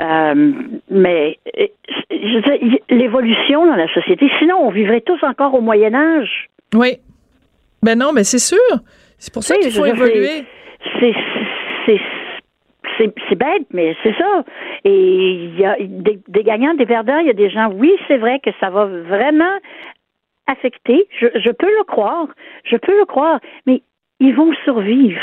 Euh, 0.00 0.52
mais 0.90 1.38
l'évolution 2.90 3.66
dans 3.66 3.76
la 3.76 3.92
société, 3.92 4.30
sinon 4.38 4.56
on 4.60 4.70
vivrait 4.70 5.00
tous 5.00 5.22
encore 5.22 5.54
au 5.54 5.60
Moyen 5.60 5.94
Âge. 5.94 6.48
Oui. 6.74 6.98
Ben 7.82 7.98
non, 7.98 8.12
mais 8.12 8.24
c'est 8.24 8.38
sûr. 8.38 8.58
C'est 9.18 9.32
pour 9.32 9.42
ça 9.42 9.56
qu'il 9.56 9.70
faut 9.70 9.86
évoluer. 9.86 10.44
C'est 11.00 11.14
c'est 12.98 13.34
bête, 13.34 13.66
mais 13.72 13.96
c'est 14.02 14.14
ça. 14.16 14.44
Et 14.84 15.32
il 15.32 15.58
y 15.58 15.64
a 15.64 15.76
des, 15.80 16.42
gagnants, 16.42 16.74
des 16.74 16.86
perdants, 16.86 17.18
il 17.18 17.26
y 17.26 17.30
a 17.30 17.34
des 17.34 17.50
gens, 17.50 17.70
oui, 17.72 17.92
c'est 18.08 18.18
vrai 18.18 18.40
que 18.40 18.50
ça 18.60 18.70
va 18.70 18.86
vraiment 18.86 19.58
affecter. 20.46 21.06
Je, 21.20 21.26
je 21.34 21.50
peux 21.50 21.66
le 21.66 21.84
croire. 21.84 22.28
Je 22.64 22.76
peux 22.76 22.96
le 22.98 23.04
croire. 23.04 23.40
Mais 23.66 23.82
ils 24.20 24.34
vont 24.34 24.52
survivre. 24.64 25.20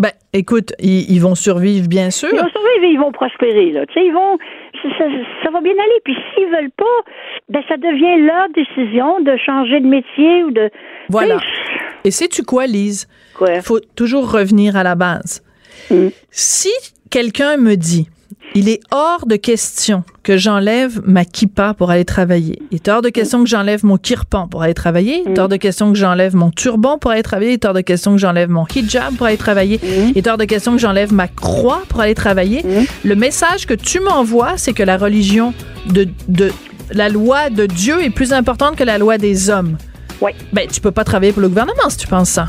Ben, 0.00 0.12
écoute, 0.32 0.72
ils, 0.78 1.18
vont 1.18 1.34
survivre, 1.34 1.86
bien 1.86 2.10
sûr. 2.10 2.30
Ils 2.32 2.40
vont 2.40 2.48
survivre 2.48 2.84
et 2.84 2.88
ils 2.88 2.98
vont 2.98 3.12
prospérer, 3.12 3.70
là. 3.70 3.84
Tu 3.84 3.92
sais, 3.92 4.06
ils 4.06 4.12
vont, 4.12 4.38
ça, 4.96 5.50
va 5.50 5.60
bien 5.60 5.74
aller. 5.74 6.00
Puis 6.04 6.16
s'ils 6.32 6.46
veulent 6.46 6.70
pas, 6.74 6.84
ben, 7.50 7.62
ça 7.68 7.76
devient 7.76 8.24
leur 8.24 8.48
décision 8.54 9.20
de 9.20 9.36
changer 9.36 9.78
de 9.78 9.86
métier 9.86 10.44
ou 10.44 10.52
de. 10.52 10.70
Voilà. 11.10 11.36
Et 12.04 12.10
sais-tu 12.10 12.44
quoi, 12.44 12.66
Lise? 12.66 13.08
Quoi? 13.36 13.60
Faut 13.60 13.80
toujours 13.94 14.32
revenir 14.32 14.74
à 14.74 14.84
la 14.84 14.94
base. 14.94 15.44
Mm. 15.90 16.08
Si 16.30 16.72
quelqu'un 17.10 17.56
me 17.56 17.76
dit 17.76 18.08
il 18.54 18.68
est 18.68 18.80
hors 18.90 19.26
de 19.26 19.36
question 19.36 20.02
que 20.24 20.36
j'enlève 20.36 21.00
ma 21.04 21.24
kippa 21.24 21.74
pour 21.74 21.90
aller 21.90 22.04
travailler. 22.04 22.60
Il 22.72 22.76
est 22.76 22.88
hors 22.88 23.02
de 23.02 23.08
question 23.08 23.44
que 23.44 23.48
j'enlève 23.48 23.84
mon 23.84 23.96
kirpan 23.96 24.48
pour 24.48 24.62
aller 24.62 24.74
travailler. 24.74 25.22
Il 25.24 25.32
est 25.32 25.38
hors 25.38 25.48
de 25.48 25.56
question 25.56 25.92
que 25.92 25.98
j'enlève 25.98 26.34
mon 26.34 26.50
turban 26.50 26.98
pour 26.98 27.12
aller 27.12 27.22
travailler. 27.22 27.52
Il 27.52 27.54
est 27.54 27.64
hors 27.64 27.74
de 27.74 27.80
question 27.80 28.12
que 28.12 28.18
j'enlève 28.18 28.50
mon 28.50 28.66
hijab 28.66 29.14
pour 29.16 29.26
aller 29.26 29.36
travailler. 29.36 29.80
Il 29.84 30.18
est 30.18 30.26
hors 30.26 30.38
de 30.38 30.44
question 30.44 30.72
que 30.72 30.78
j'enlève 30.78 31.12
ma 31.12 31.28
croix 31.28 31.82
pour 31.88 32.00
aller 32.00 32.14
travailler. 32.14 32.64
Le 33.04 33.14
message 33.14 33.66
que 33.66 33.74
tu 33.74 34.00
m'envoies, 34.00 34.56
c'est 34.56 34.72
que 34.72 34.82
la 34.82 34.96
religion 34.96 35.54
de, 35.86 36.08
de 36.28 36.50
la 36.92 37.08
loi 37.08 37.50
de 37.50 37.66
Dieu 37.66 38.02
est 38.02 38.10
plus 38.10 38.32
importante 38.32 38.74
que 38.74 38.84
la 38.84 38.98
loi 38.98 39.16
des 39.16 39.48
hommes. 39.48 39.76
Oui. 40.20 40.32
Ben, 40.52 40.66
tu 40.66 40.80
peux 40.80 40.90
pas 40.90 41.04
travailler 41.04 41.32
pour 41.32 41.42
le 41.42 41.48
gouvernement 41.48 41.88
si 41.88 41.98
tu 41.98 42.08
penses 42.08 42.30
ça. 42.30 42.46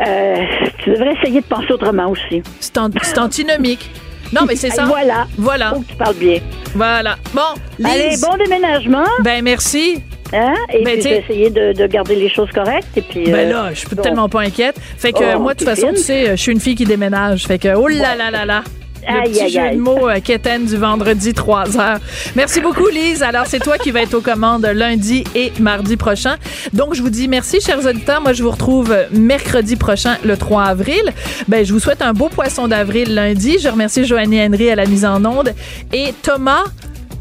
Euh, 0.00 0.36
tu 0.78 0.90
devrais 0.90 1.14
essayer 1.14 1.40
de 1.40 1.46
penser 1.46 1.72
autrement 1.72 2.10
aussi. 2.10 2.42
C'est 2.60 3.18
antinomique. 3.18 3.90
Non, 4.32 4.42
mais 4.46 4.56
c'est 4.56 4.70
ça. 4.70 4.84
Voilà. 4.86 5.26
Voilà. 5.38 5.70
Faut 5.70 5.80
que 5.80 5.86
tu 5.86 5.96
parles 5.96 6.16
bien. 6.16 6.38
Voilà. 6.74 7.16
Bon, 7.32 7.40
Lise. 7.78 7.86
Allez, 7.88 8.16
bon 8.20 8.36
déménagement. 8.36 9.06
Ben, 9.22 9.42
merci. 9.42 10.02
Hein? 10.32 10.54
Et 10.72 10.82
ben, 10.82 10.98
puis 10.98 11.08
essayer 11.10 11.50
de, 11.50 11.72
de, 11.72 11.86
garder 11.86 12.16
les 12.16 12.28
choses 12.28 12.50
correctes. 12.50 12.88
Et 12.96 13.02
puis, 13.02 13.30
ben 13.30 13.48
là, 13.48 13.70
je 13.72 13.78
suis 13.78 13.88
tellement 13.88 14.28
pas 14.28 14.40
inquiète. 14.40 14.78
Fait 14.98 15.12
que 15.12 15.36
oh, 15.36 15.40
moi, 15.40 15.54
de 15.54 15.58
toute 15.58 15.68
façon, 15.68 15.90
tu 15.90 15.98
sais, 15.98 16.30
je 16.30 16.42
suis 16.42 16.52
une 16.52 16.60
fille 16.60 16.74
qui 16.74 16.84
déménage. 16.84 17.46
Fait 17.46 17.58
que, 17.58 17.74
oh 17.74 17.86
là 17.86 18.16
là 18.16 18.30
là 18.30 18.44
là. 18.44 18.62
Le 19.08 19.30
petit 19.30 19.50
jeu 19.50 19.70
de 19.70 19.76
mots 19.78 20.08
euh, 20.08 20.58
du 20.66 20.76
vendredi 20.76 21.32
3 21.32 21.78
heures. 21.78 21.98
Merci 22.34 22.60
beaucoup, 22.60 22.88
Lise. 22.88 23.22
Alors, 23.22 23.46
c'est 23.46 23.60
toi 23.60 23.78
qui 23.78 23.90
vas 23.90 24.02
être 24.02 24.14
aux 24.14 24.20
commandes 24.20 24.66
lundi 24.66 25.24
et 25.34 25.52
mardi 25.60 25.96
prochain. 25.96 26.36
Donc, 26.72 26.94
je 26.94 27.02
vous 27.02 27.10
dis 27.10 27.28
merci, 27.28 27.60
chers 27.60 27.84
auditeurs. 27.86 28.20
Moi, 28.20 28.32
je 28.32 28.42
vous 28.42 28.50
retrouve 28.50 28.94
mercredi 29.12 29.76
prochain, 29.76 30.16
le 30.24 30.36
3 30.36 30.64
avril. 30.64 31.12
Ben, 31.48 31.64
je 31.64 31.72
vous 31.72 31.80
souhaite 31.80 32.02
un 32.02 32.12
beau 32.12 32.28
poisson 32.28 32.68
d'avril 32.68 33.14
lundi. 33.14 33.58
Je 33.58 33.68
remercie 33.68 34.04
Joannie 34.04 34.40
Henry 34.40 34.70
à 34.70 34.74
la 34.74 34.86
mise 34.86 35.04
en 35.04 35.24
onde. 35.24 35.52
Et 35.92 36.12
Thomas, 36.22 36.64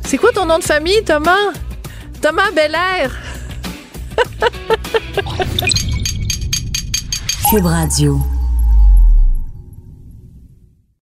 c'est 0.04 0.18
quoi 0.18 0.32
ton 0.32 0.46
nom 0.46 0.60
de 0.60 0.64
famille, 0.64 1.04
Thomas? 1.04 1.54
Thomas 2.22 2.52
Belair. 2.52 3.12
Cube 7.50 7.66
Radio. 7.66 8.35